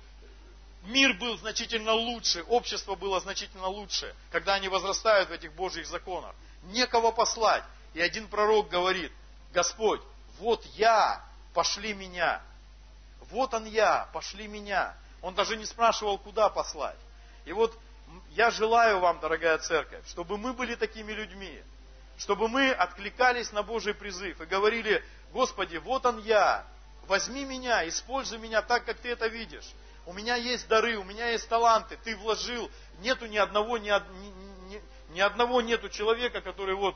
мир 0.84 1.12
был 1.18 1.36
значительно 1.36 1.92
лучше, 1.92 2.42
общество 2.44 2.94
было 2.94 3.20
значительно 3.20 3.66
лучше, 3.66 4.14
когда 4.30 4.54
они 4.54 4.68
возрастают 4.68 5.28
в 5.28 5.32
этих 5.32 5.52
Божьих 5.52 5.86
законах. 5.86 6.34
Некого 6.64 7.12
послать. 7.12 7.62
И 7.92 8.00
один 8.00 8.26
пророк 8.28 8.70
говорит, 8.70 9.12
Господь, 9.52 10.00
вот 10.38 10.64
я, 10.76 11.22
пошли 11.52 11.92
меня. 11.92 12.40
Вот 13.30 13.52
он 13.52 13.66
я, 13.66 14.08
пошли 14.14 14.48
меня. 14.48 14.96
Он 15.20 15.34
даже 15.34 15.56
не 15.58 15.66
спрашивал, 15.66 16.16
куда 16.16 16.48
послать. 16.48 16.96
И 17.44 17.52
вот 17.52 17.78
я 18.30 18.50
желаю 18.50 19.00
вам, 19.00 19.20
дорогая 19.20 19.58
церковь, 19.58 20.06
чтобы 20.08 20.38
мы 20.38 20.52
были 20.52 20.74
такими 20.74 21.12
людьми, 21.12 21.62
чтобы 22.18 22.48
мы 22.48 22.70
откликались 22.70 23.52
на 23.52 23.62
Божий 23.62 23.94
призыв 23.94 24.40
и 24.40 24.46
говорили, 24.46 25.02
Господи, 25.32 25.76
вот 25.76 26.06
он 26.06 26.18
я, 26.18 26.64
возьми 27.06 27.44
меня, 27.44 27.86
используй 27.88 28.38
меня 28.38 28.62
так, 28.62 28.84
как 28.84 28.98
ты 28.98 29.10
это 29.10 29.26
видишь. 29.26 29.68
У 30.06 30.12
меня 30.12 30.36
есть 30.36 30.66
дары, 30.68 30.96
у 30.96 31.04
меня 31.04 31.30
есть 31.30 31.48
таланты, 31.48 31.98
ты 32.02 32.16
вложил, 32.16 32.70
нету 33.00 33.26
ни 33.26 33.36
одного, 33.36 33.76
ни, 33.76 33.90
ни, 34.68 34.82
ни 35.10 35.20
одного 35.20 35.60
нету 35.60 35.88
человека, 35.90 36.40
который 36.40 36.74
вот 36.74 36.94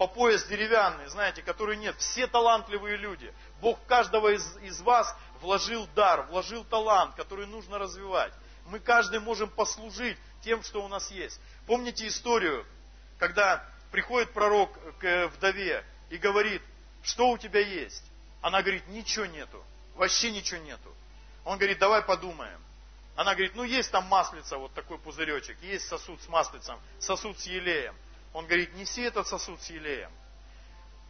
по 0.00 0.06
пояс 0.06 0.44
деревянный, 0.44 1.08
знаете, 1.08 1.42
который 1.42 1.76
нет. 1.76 1.94
Все 1.98 2.26
талантливые 2.26 2.96
люди. 2.96 3.32
Бог 3.60 3.78
каждого 3.86 4.28
из, 4.32 4.56
из 4.62 4.80
вас 4.80 5.14
вложил 5.42 5.86
дар, 5.94 6.22
вложил 6.30 6.64
талант, 6.64 7.14
который 7.16 7.46
нужно 7.46 7.78
развивать. 7.78 8.32
Мы 8.66 8.78
каждый 8.78 9.20
можем 9.20 9.50
послужить 9.50 10.16
тем, 10.42 10.62
что 10.62 10.84
у 10.84 10.88
нас 10.88 11.10
есть. 11.10 11.40
Помните 11.66 12.06
историю, 12.06 12.66
когда 13.18 13.64
приходит 13.90 14.32
пророк 14.32 14.70
к 14.98 15.28
вдове 15.28 15.84
и 16.10 16.16
говорит, 16.16 16.62
что 17.02 17.30
у 17.30 17.38
тебя 17.38 17.60
есть? 17.60 18.04
Она 18.40 18.62
говорит, 18.62 18.86
ничего 18.88 19.26
нету, 19.26 19.62
вообще 19.94 20.30
ничего 20.30 20.60
нету. 20.60 20.94
Он 21.44 21.58
говорит, 21.58 21.78
давай 21.78 22.02
подумаем. 22.02 22.60
Она 23.16 23.34
говорит, 23.34 23.54
ну 23.54 23.64
есть 23.64 23.90
там 23.90 24.06
маслица, 24.06 24.56
вот 24.56 24.72
такой 24.72 24.98
пузыречек, 24.98 25.60
есть 25.62 25.86
сосуд 25.88 26.22
с 26.22 26.28
маслицем, 26.28 26.78
сосуд 26.98 27.38
с 27.38 27.46
елеем. 27.46 27.94
Он 28.32 28.46
говорит, 28.46 28.74
неси 28.74 29.02
этот 29.02 29.26
сосуд 29.26 29.60
с 29.60 29.70
елеем. 29.70 30.10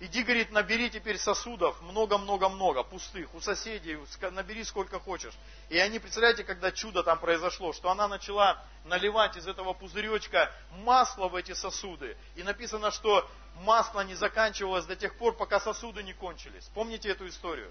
Иди, 0.03 0.23
говорит, 0.23 0.51
набери 0.51 0.89
теперь 0.89 1.19
сосудов 1.19 1.79
много-много-много, 1.83 2.83
пустых, 2.85 3.35
у 3.35 3.41
соседей, 3.43 3.99
набери 4.31 4.65
сколько 4.65 4.99
хочешь. 4.99 5.35
И 5.69 5.77
они, 5.77 5.99
представляете, 5.99 6.43
когда 6.43 6.73
чудо 6.73 7.03
там 7.03 7.19
произошло, 7.19 7.75
что 7.75 7.91
она 7.91 8.09
начала 8.09 8.65
наливать 8.87 9.37
из 9.37 9.47
этого 9.47 9.75
пузыречка 9.75 10.51
масло 10.85 11.29
в 11.29 11.35
эти 11.35 11.53
сосуды. 11.53 12.17
И 12.35 12.43
написано, 12.43 12.91
что 12.91 13.31
масло 13.57 14.01
не 14.01 14.15
заканчивалось 14.15 14.87
до 14.87 14.97
тех 14.97 15.19
пор, 15.19 15.37
пока 15.37 15.61
сосуды 15.61 16.03
не 16.03 16.15
кончились. 16.15 16.65
Помните 16.73 17.11
эту 17.11 17.29
историю? 17.29 17.71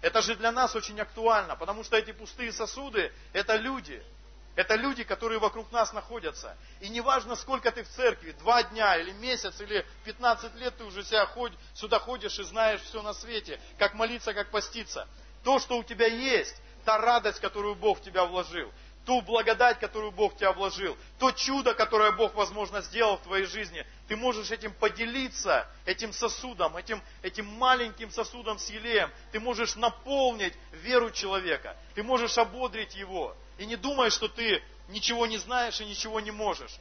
Это 0.00 0.20
же 0.20 0.34
для 0.34 0.50
нас 0.50 0.74
очень 0.74 1.00
актуально, 1.00 1.54
потому 1.54 1.84
что 1.84 1.96
эти 1.96 2.10
пустые 2.10 2.52
сосуды– 2.52 3.12
это 3.32 3.54
люди– 3.54 4.02
это 4.54 4.74
люди, 4.74 5.02
которые 5.02 5.38
вокруг 5.38 5.72
нас 5.72 5.92
находятся. 5.92 6.56
И 6.80 6.88
неважно, 6.88 7.36
сколько 7.36 7.70
ты 7.72 7.84
в 7.84 7.88
церкви, 7.88 8.32
два 8.32 8.62
дня 8.62 8.98
или 8.98 9.12
месяц, 9.12 9.60
или 9.60 9.86
15 10.04 10.54
лет 10.56 10.76
ты 10.76 10.84
уже 10.84 11.04
себя 11.04 11.24
ходь, 11.26 11.52
сюда 11.74 11.98
ходишь 11.98 12.38
и 12.38 12.44
знаешь 12.44 12.82
все 12.82 13.00
на 13.02 13.14
свете, 13.14 13.58
как 13.78 13.94
молиться, 13.94 14.34
как 14.34 14.50
поститься. 14.50 15.08
То, 15.42 15.58
что 15.58 15.78
у 15.78 15.82
тебя 15.82 16.06
есть, 16.06 16.56
та 16.84 16.98
радость, 16.98 17.40
которую 17.40 17.76
Бог 17.76 17.98
в 17.98 18.02
тебя 18.02 18.24
вложил, 18.26 18.70
ту 19.06 19.20
благодать, 19.22 19.80
которую 19.80 20.12
Бог 20.12 20.34
в 20.34 20.36
тебя 20.36 20.52
вложил, 20.52 20.96
то 21.18 21.32
чудо, 21.32 21.74
которое 21.74 22.12
Бог, 22.12 22.34
возможно, 22.34 22.82
сделал 22.82 23.16
в 23.16 23.22
твоей 23.22 23.46
жизни, 23.46 23.86
ты 24.06 24.16
можешь 24.16 24.50
этим 24.50 24.72
поделиться, 24.74 25.66
этим 25.86 26.12
сосудом, 26.12 26.76
этим, 26.76 27.02
этим 27.22 27.46
маленьким 27.46 28.10
сосудом 28.10 28.58
с 28.58 28.68
елеем. 28.68 29.10
Ты 29.32 29.40
можешь 29.40 29.76
наполнить 29.76 30.54
веру 30.72 31.10
человека, 31.10 31.76
ты 31.94 32.02
можешь 32.02 32.36
ободрить 32.38 32.94
его. 32.94 33.34
И 33.62 33.66
не 33.66 33.76
думай, 33.76 34.10
что 34.10 34.26
ты 34.26 34.60
ничего 34.88 35.24
не 35.24 35.38
знаешь 35.38 35.80
и 35.80 35.84
ничего 35.84 36.18
не 36.18 36.32
можешь. 36.32 36.72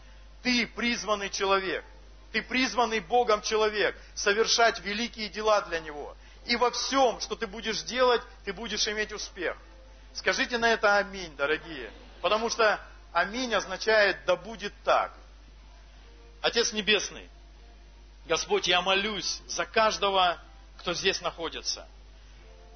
Ты 0.42 0.66
призванный 0.66 1.30
человек. 1.30 1.86
Ты 2.32 2.42
призванный 2.42 3.02
Богом 3.02 3.44
человек 3.44 3.96
совершать 4.16 4.80
великие 4.80 5.30
дела 5.30 5.62
для 5.62 5.80
Него. 5.80 6.18
И 6.48 6.56
во 6.56 6.72
всем, 6.72 7.20
что 7.20 7.36
ты 7.36 7.46
будешь 7.46 7.84
делать, 7.84 8.24
ты 8.46 8.52
будешь 8.52 8.88
иметь 8.88 9.14
успех. 9.14 9.56
Скажите 10.16 10.58
на 10.58 10.74
это 10.74 10.98
аминь, 10.98 11.36
дорогие. 11.36 11.92
Потому 12.20 12.50
что 12.50 12.84
аминь 13.14 13.54
означает 13.54 14.18
да 14.26 14.36
будет 14.36 14.74
так. 14.84 15.14
Отец 16.42 16.74
Небесный, 16.74 17.30
Господь, 18.26 18.68
я 18.68 18.82
молюсь 18.82 19.40
за 19.46 19.68
каждого, 19.68 20.42
кто 20.80 20.96
здесь 20.96 21.22
находится. 21.22 21.88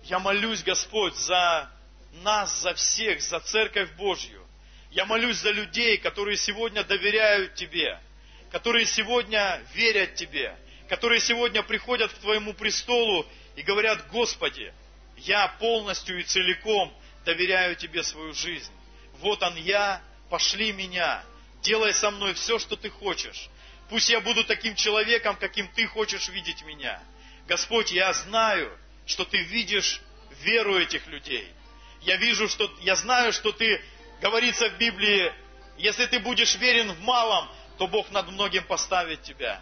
Я 0.03 0.19
молюсь, 0.19 0.61
Господь, 0.61 1.15
за 1.15 1.71
нас, 2.23 2.61
за 2.61 2.73
всех, 2.73 3.21
за 3.21 3.39
Церковь 3.39 3.91
Божью. 3.91 4.45
Я 4.91 5.05
молюсь 5.05 5.37
за 5.37 5.51
людей, 5.51 5.97
которые 5.97 6.37
сегодня 6.37 6.83
доверяют 6.83 7.55
Тебе, 7.55 7.99
которые 8.51 8.85
сегодня 8.85 9.61
верят 9.73 10.15
Тебе, 10.15 10.55
которые 10.87 11.19
сегодня 11.19 11.63
приходят 11.63 12.11
к 12.11 12.17
Твоему 12.19 12.53
престолу 12.53 13.25
и 13.55 13.61
говорят, 13.61 14.07
Господи, 14.09 14.73
я 15.17 15.47
полностью 15.59 16.19
и 16.19 16.23
целиком 16.23 16.93
доверяю 17.25 17.75
Тебе 17.75 18.03
свою 18.03 18.33
жизнь. 18.33 18.71
Вот 19.19 19.41
он 19.43 19.55
я, 19.55 20.01
пошли 20.29 20.71
меня, 20.71 21.23
делай 21.61 21.93
со 21.93 22.11
мной 22.11 22.33
все, 22.33 22.59
что 22.59 22.75
Ты 22.75 22.89
хочешь. 22.89 23.49
Пусть 23.89 24.09
я 24.09 24.19
буду 24.21 24.43
таким 24.45 24.75
человеком, 24.75 25.35
каким 25.35 25.67
Ты 25.69 25.87
хочешь 25.87 26.29
видеть 26.29 26.63
меня. 26.63 27.01
Господь, 27.47 27.91
я 27.91 28.11
знаю, 28.13 28.77
что 29.05 29.25
Ты 29.25 29.37
видишь 29.37 30.01
веру 30.41 30.77
этих 30.77 31.07
людей. 31.07 31.51
Я 32.05 32.17
вижу, 32.17 32.47
что, 32.47 32.71
я 32.81 32.95
знаю, 32.95 33.33
что 33.33 33.51
Ты, 33.51 33.83
говорится 34.21 34.69
в 34.69 34.77
Библии, 34.77 35.33
если 35.77 36.05
ты 36.05 36.19
будешь 36.19 36.55
верен 36.55 36.91
в 36.93 37.01
малом, 37.01 37.49
то 37.77 37.87
Бог 37.87 38.09
над 38.11 38.29
многим 38.29 38.63
поставит 38.63 39.23
тебя. 39.23 39.61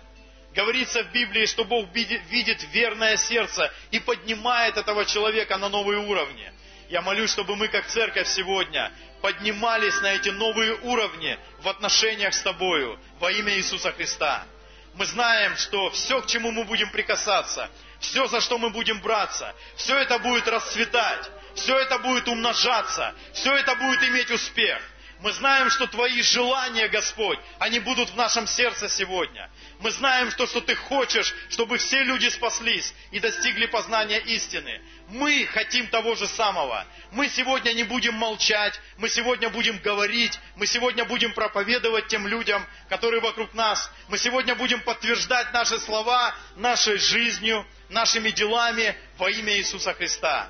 Говорится 0.54 1.04
в 1.04 1.12
Библии, 1.12 1.48
что 1.48 1.64
Бог 1.64 1.88
видит 1.94 2.64
верное 2.72 3.18
сердце 3.18 3.74
и 3.90 4.00
поднимает 4.00 4.78
этого 4.78 5.06
человека 5.06 5.58
на 5.58 5.70
новые 5.70 6.00
уровни. 6.00 6.52
Я 6.90 7.02
молюсь, 7.02 7.32
чтобы 7.32 7.56
мы, 7.56 7.70
как 7.70 7.88
церковь 7.88 8.28
сегодня, 8.28 8.92
поднимались 9.22 10.00
на 10.02 10.14
эти 10.14 10.30
новые 10.30 10.76
уровни 10.76 11.40
в 11.62 11.68
отношениях 11.68 12.36
с 12.36 12.42
Тобою 12.44 13.00
во 13.20 13.32
имя 13.32 13.56
Иисуса 13.58 13.92
Христа. 13.94 14.46
Мы 14.94 15.08
знаем, 15.08 15.56
что 15.58 15.90
все, 15.90 16.22
к 16.22 16.28
чему 16.28 16.52
мы 16.52 16.66
будем 16.66 16.92
прикасаться, 16.92 17.72
все, 18.00 18.28
за 18.28 18.42
что 18.42 18.60
мы 18.60 18.70
будем 18.70 19.02
браться, 19.02 19.56
все 19.76 19.98
это 19.98 20.20
будет 20.20 20.48
расцветать, 20.48 21.32
все 21.56 21.78
это 21.80 22.00
будет 22.00 22.28
умножаться, 22.28 23.14
все 23.34 23.56
это 23.56 23.76
будет 23.76 24.04
иметь 24.04 24.32
успех. 24.32 24.82
Мы 25.24 25.32
знаем, 25.32 25.70
что 25.70 25.88
Твои 25.88 26.22
желания, 26.22 26.90
Господь, 26.90 27.40
они 27.58 27.80
будут 27.80 28.10
в 28.10 28.16
нашем 28.18 28.46
сердце 28.46 28.90
сегодня. 28.90 29.50
Мы 29.80 29.90
знаем, 29.92 30.30
что, 30.30 30.46
что 30.46 30.60
Ты 30.60 30.76
хочешь, 30.76 31.34
чтобы 31.50 31.78
все 31.78 32.04
люди 32.04 32.28
спаслись 32.28 32.94
и 33.10 33.22
достигли 33.22 33.68
познания 33.68 34.20
истины. 34.20 34.82
Мы 35.08 35.46
хотим 35.46 35.88
того 35.88 36.16
же 36.16 36.28
самого. 36.28 36.86
Мы 37.12 37.30
сегодня 37.30 37.72
не 37.72 37.84
будем 37.84 38.16
молчать, 38.16 38.78
мы 38.98 39.08
сегодня 39.08 39.50
будем 39.50 39.78
говорить, 39.78 40.38
мы 40.58 40.68
сегодня 40.68 41.06
будем 41.06 41.32
проповедовать 41.32 42.08
тем 42.08 42.28
людям, 42.28 42.62
которые 42.90 43.22
вокруг 43.22 43.54
нас. 43.54 43.90
Мы 44.10 44.18
сегодня 44.18 44.56
будем 44.56 44.82
подтверждать 44.82 45.54
наши 45.54 45.80
слова 45.80 46.36
нашей 46.58 46.98
жизнью, 46.98 47.66
нашими 47.88 48.30
делами 48.32 48.94
во 49.18 49.30
имя 49.30 49.56
Иисуса 49.56 49.94
Христа. 49.94 50.50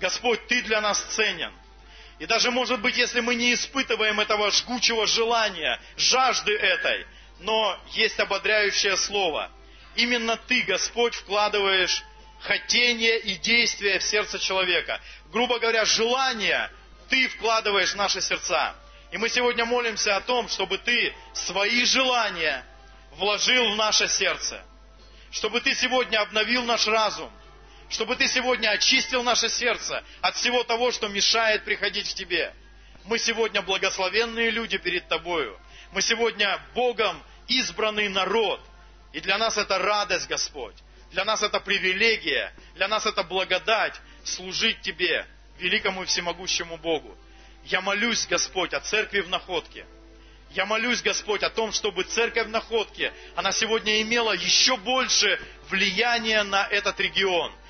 Господь, 0.00 0.46
Ты 0.46 0.62
для 0.62 0.80
нас 0.80 1.00
ценен. 1.10 1.52
И 2.18 2.26
даже, 2.26 2.50
может 2.50 2.80
быть, 2.80 2.96
если 2.96 3.20
мы 3.20 3.34
не 3.34 3.54
испытываем 3.54 4.20
этого 4.20 4.50
жгучего 4.50 5.06
желания, 5.06 5.80
жажды 5.96 6.54
этой, 6.56 7.06
но 7.40 7.78
есть 7.92 8.18
ободряющее 8.20 8.96
слово. 8.96 9.50
Именно 9.96 10.36
Ты, 10.36 10.62
Господь, 10.62 11.14
вкладываешь 11.14 12.02
хотение 12.40 13.18
и 13.20 13.36
действие 13.36 13.98
в 13.98 14.04
сердце 14.04 14.38
человека. 14.38 15.00
Грубо 15.32 15.58
говоря, 15.58 15.84
желание 15.84 16.70
Ты 17.08 17.28
вкладываешь 17.28 17.92
в 17.92 17.96
наши 17.96 18.20
сердца. 18.20 18.74
И 19.10 19.18
мы 19.18 19.28
сегодня 19.28 19.64
молимся 19.64 20.16
о 20.16 20.20
том, 20.20 20.48
чтобы 20.48 20.78
Ты 20.78 21.14
свои 21.32 21.84
желания 21.84 22.64
вложил 23.12 23.72
в 23.72 23.76
наше 23.76 24.08
сердце. 24.08 24.64
Чтобы 25.30 25.60
Ты 25.60 25.74
сегодня 25.74 26.20
обновил 26.20 26.64
наш 26.64 26.86
разум 26.86 27.32
чтобы 27.88 28.16
Ты 28.16 28.28
сегодня 28.28 28.70
очистил 28.70 29.22
наше 29.22 29.48
сердце 29.48 30.02
от 30.20 30.36
всего 30.36 30.64
того, 30.64 30.90
что 30.90 31.08
мешает 31.08 31.64
приходить 31.64 32.08
в 32.08 32.14
Тебе. 32.14 32.54
Мы 33.04 33.18
сегодня 33.18 33.62
благословенные 33.62 34.50
люди 34.50 34.78
перед 34.78 35.08
Тобою. 35.08 35.58
Мы 35.92 36.02
сегодня 36.02 36.60
Богом 36.74 37.22
избранный 37.48 38.08
народ. 38.08 38.60
И 39.12 39.20
для 39.20 39.38
нас 39.38 39.58
это 39.58 39.78
радость, 39.78 40.26
Господь. 40.26 40.74
Для 41.12 41.24
нас 41.24 41.42
это 41.42 41.60
привилегия. 41.60 42.52
Для 42.74 42.88
нас 42.88 43.06
это 43.06 43.22
благодать 43.22 43.94
служить 44.24 44.80
Тебе, 44.80 45.26
великому 45.58 46.02
и 46.02 46.06
всемогущему 46.06 46.78
Богу. 46.78 47.16
Я 47.64 47.80
молюсь, 47.80 48.26
Господь, 48.26 48.72
о 48.74 48.80
церкви 48.80 49.20
в 49.20 49.28
находке. 49.28 49.86
Я 50.50 50.66
молюсь, 50.66 51.02
Господь, 51.02 51.42
о 51.42 51.50
том, 51.50 51.72
чтобы 51.72 52.04
церковь 52.04 52.46
в 52.46 52.50
находке, 52.50 53.12
она 53.34 53.50
сегодня 53.52 54.00
имела 54.02 54.32
еще 54.32 54.76
больше 54.76 55.40
влияния 55.68 56.42
на 56.44 56.66
этот 56.66 56.98
регион– 57.00 57.52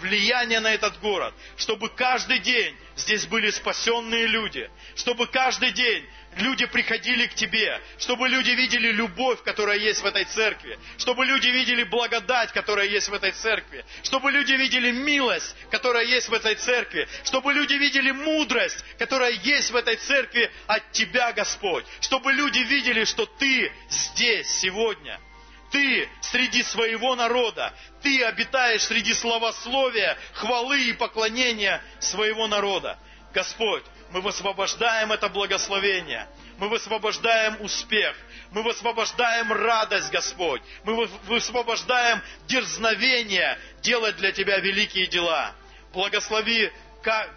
влияние 0.00 0.60
на 0.60 0.72
этот 0.72 0.98
город, 1.00 1.34
чтобы 1.56 1.88
каждый 1.88 2.38
день 2.38 2.76
здесь 2.96 3.26
были 3.26 3.50
спасенные 3.50 4.26
люди, 4.26 4.70
чтобы 4.96 5.26
каждый 5.26 5.72
день 5.72 6.06
люди 6.36 6.66
приходили 6.66 7.26
к 7.26 7.34
Тебе, 7.34 7.80
чтобы 7.98 8.28
люди 8.28 8.50
видели 8.50 8.92
любовь, 8.92 9.42
которая 9.42 9.78
есть 9.78 10.02
в 10.02 10.06
этой 10.06 10.24
церкви, 10.24 10.78
чтобы 10.98 11.24
люди 11.24 11.48
видели 11.48 11.84
благодать, 11.84 12.52
которая 12.52 12.86
есть 12.86 13.08
в 13.08 13.14
этой 13.14 13.32
церкви, 13.32 13.84
чтобы 14.02 14.30
люди 14.32 14.52
видели 14.52 14.90
милость, 14.90 15.54
которая 15.70 16.04
есть 16.04 16.28
в 16.28 16.34
этой 16.34 16.54
церкви, 16.54 17.08
чтобы 17.24 17.52
люди 17.52 17.74
видели 17.74 18.10
мудрость, 18.10 18.84
которая 18.98 19.32
есть 19.32 19.70
в 19.70 19.76
этой 19.76 19.96
церкви 19.96 20.50
от 20.66 20.92
Тебя, 20.92 21.32
Господь, 21.32 21.84
чтобы 22.00 22.32
люди 22.32 22.58
видели, 22.60 23.04
что 23.04 23.26
Ты 23.26 23.72
здесь 23.88 24.48
сегодня– 24.48 25.20
ты 25.72 26.08
среди 26.20 26.62
своего 26.62 27.16
народа. 27.16 27.74
Ты 28.02 28.22
обитаешь 28.24 28.82
среди 28.82 29.14
словословия, 29.14 30.16
хвалы 30.34 30.90
и 30.90 30.92
поклонения 30.92 31.82
своего 31.98 32.46
народа. 32.46 32.98
Господь, 33.32 33.82
мы 34.10 34.20
высвобождаем 34.20 35.10
это 35.10 35.28
благословение. 35.30 36.28
Мы 36.58 36.68
высвобождаем 36.68 37.56
успех. 37.62 38.14
Мы 38.50 38.62
высвобождаем 38.62 39.50
радость, 39.50 40.10
Господь. 40.10 40.60
Мы 40.84 41.06
высвобождаем 41.24 42.22
дерзновение 42.46 43.58
делать 43.80 44.16
для 44.18 44.30
Тебя 44.32 44.58
великие 44.58 45.06
дела. 45.06 45.54
Благослови 45.94 46.70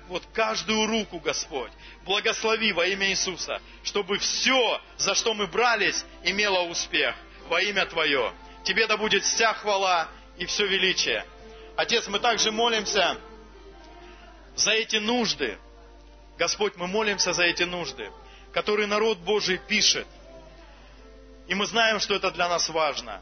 вот 0.09 0.23
каждую 0.33 0.85
руку, 0.85 1.19
Господь. 1.19 1.71
Благослови 2.03 2.71
во 2.73 2.85
имя 2.85 3.09
Иисуса, 3.09 3.61
чтобы 3.83 4.19
все, 4.19 4.79
за 4.97 5.15
что 5.15 5.33
мы 5.33 5.47
брались, 5.47 6.05
имело 6.23 6.63
успех 6.63 7.15
во 7.47 7.61
имя 7.61 7.85
Твое. 7.85 8.33
Тебе 8.63 8.87
да 8.87 8.97
будет 8.97 9.23
вся 9.23 9.53
хвала 9.53 10.07
и 10.37 10.45
все 10.45 10.65
величие. 10.65 11.25
Отец, 11.77 12.07
мы 12.07 12.19
также 12.19 12.51
молимся 12.51 13.17
за 14.55 14.71
эти 14.71 14.97
нужды. 14.97 15.57
Господь, 16.37 16.75
мы 16.75 16.87
молимся 16.87 17.33
за 17.33 17.43
эти 17.43 17.63
нужды, 17.63 18.11
которые 18.53 18.87
народ 18.87 19.19
Божий 19.19 19.57
пишет. 19.57 20.07
И 21.47 21.53
мы 21.53 21.65
знаем, 21.65 21.99
что 21.99 22.15
это 22.15 22.31
для 22.31 22.49
нас 22.49 22.69
важно. 22.69 23.21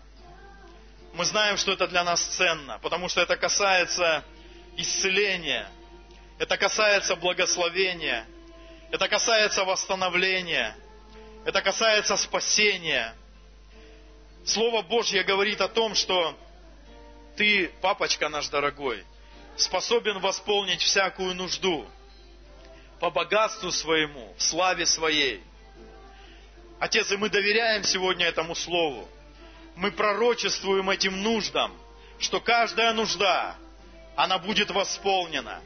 Мы 1.14 1.26
знаем, 1.26 1.58
что 1.58 1.74
это 1.74 1.88
для 1.88 2.04
нас 2.04 2.22
ценно, 2.24 2.80
потому 2.80 3.10
что 3.10 3.22
это 3.22 3.36
касается 3.36 4.24
исцеления, 4.78 5.70
это 6.40 6.58
касается 6.58 7.16
благословения, 7.16 8.26
это 8.90 9.08
касается 9.08 9.64
восстановления, 9.64 10.76
это 11.46 11.62
касается 11.62 12.18
спасения– 12.18 13.14
Слово 14.46 14.82
Божье 14.82 15.24
говорит 15.24 15.62
о 15.62 15.70
том, 15.70 15.96
что 15.96 16.38
ты, 17.38 17.72
папочка 17.82 18.28
наш 18.28 18.50
дорогой, 18.50 19.04
способен 19.56 20.20
восполнить 20.20 20.82
всякую 20.82 21.34
нужду 21.36 21.86
по 23.00 23.10
богатству 23.10 23.72
своему, 23.72 24.34
в 24.38 24.42
славе 24.42 24.86
своей. 24.86 25.42
Отец, 26.80 27.12
и 27.12 27.18
мы 27.18 27.30
доверяем 27.30 27.84
сегодня 27.84 28.26
этому 28.26 28.56
Слову. 28.56 29.08
Мы 29.76 29.92
пророчествуем 29.92 30.90
этим 30.90 31.22
нуждам, 31.22 31.74
что 32.20 32.42
каждая 32.42 32.92
нужда, 32.94 33.56
она 34.16 34.38
будет 34.40 34.72
восполнена. 34.72 35.62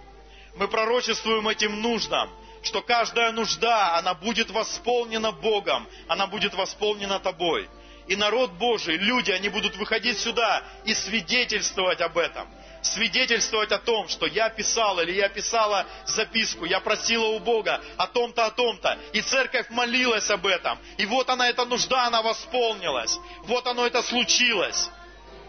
Мы 0.56 0.68
пророчествуем 0.68 1.48
этим 1.48 1.82
нуждам, 1.82 2.30
что 2.62 2.82
каждая 2.84 3.32
нужда, 3.32 3.98
она 3.98 4.14
будет 4.14 4.52
восполнена 4.52 5.32
Богом, 5.32 5.88
она 6.08 6.28
будет 6.28 6.54
восполнена 6.54 7.20
Тобой 7.20 7.68
и 8.08 8.16
народ 8.16 8.52
Божий, 8.54 8.98
люди, 8.98 9.32
они 9.32 9.50
будут 9.50 9.76
выходить 9.76 10.20
сюда 10.20 10.64
и 10.86 10.94
свидетельствовать 10.94 12.02
об 12.02 12.18
этом. 12.18 12.48
Свидетельствовать 12.82 13.72
о 13.72 13.80
том, 13.80 14.08
что 14.08 14.28
я 14.28 14.50
писал 14.50 15.00
или 15.00 15.12
я 15.12 15.28
писала 15.28 15.86
записку, 16.06 16.66
я 16.66 16.80
просила 16.80 17.28
у 17.28 17.40
Бога 17.40 17.82
о 17.98 18.08
том-то, 18.08 18.46
о 18.46 18.52
том-то. 18.52 18.98
И 19.14 19.22
церковь 19.22 19.70
молилась 19.70 20.30
об 20.30 20.48
этом. 20.48 20.78
И 20.98 21.06
вот 21.06 21.30
она, 21.30 21.50
эта 21.50 21.66
нужда, 21.66 22.06
она 22.06 22.22
восполнилась. 22.22 23.20
Вот 23.44 23.68
оно 23.68 23.86
это 23.86 24.02
случилось. 24.02 24.90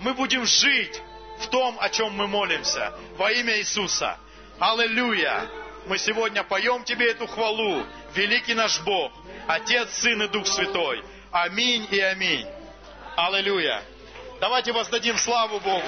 Мы 0.01 0.15
будем 0.15 0.45
жить 0.47 1.01
в 1.41 1.49
том, 1.49 1.77
о 1.79 1.89
чем 1.91 2.13
мы 2.13 2.27
молимся. 2.27 2.93
Во 3.17 3.31
имя 3.31 3.59
Иисуса. 3.59 4.19
Аллилуйя! 4.59 5.49
Мы 5.87 5.97
сегодня 5.97 6.43
поем 6.43 6.85
Тебе 6.85 7.13
эту 7.13 7.27
хвалу. 7.27 7.85
Великий 8.15 8.55
наш 8.55 8.81
Бог, 8.81 9.13
Отец, 9.47 9.91
Сын 9.95 10.23
и 10.23 10.29
Дух 10.29 10.47
Святой. 10.47 11.03
Аминь 11.31 11.87
и 11.91 12.01
аминь. 12.01 12.47
Аллилуйя. 13.17 13.83
Давайте 14.41 14.73
воздадим 14.73 15.17
славу 15.19 15.61
Богу. 15.61 15.87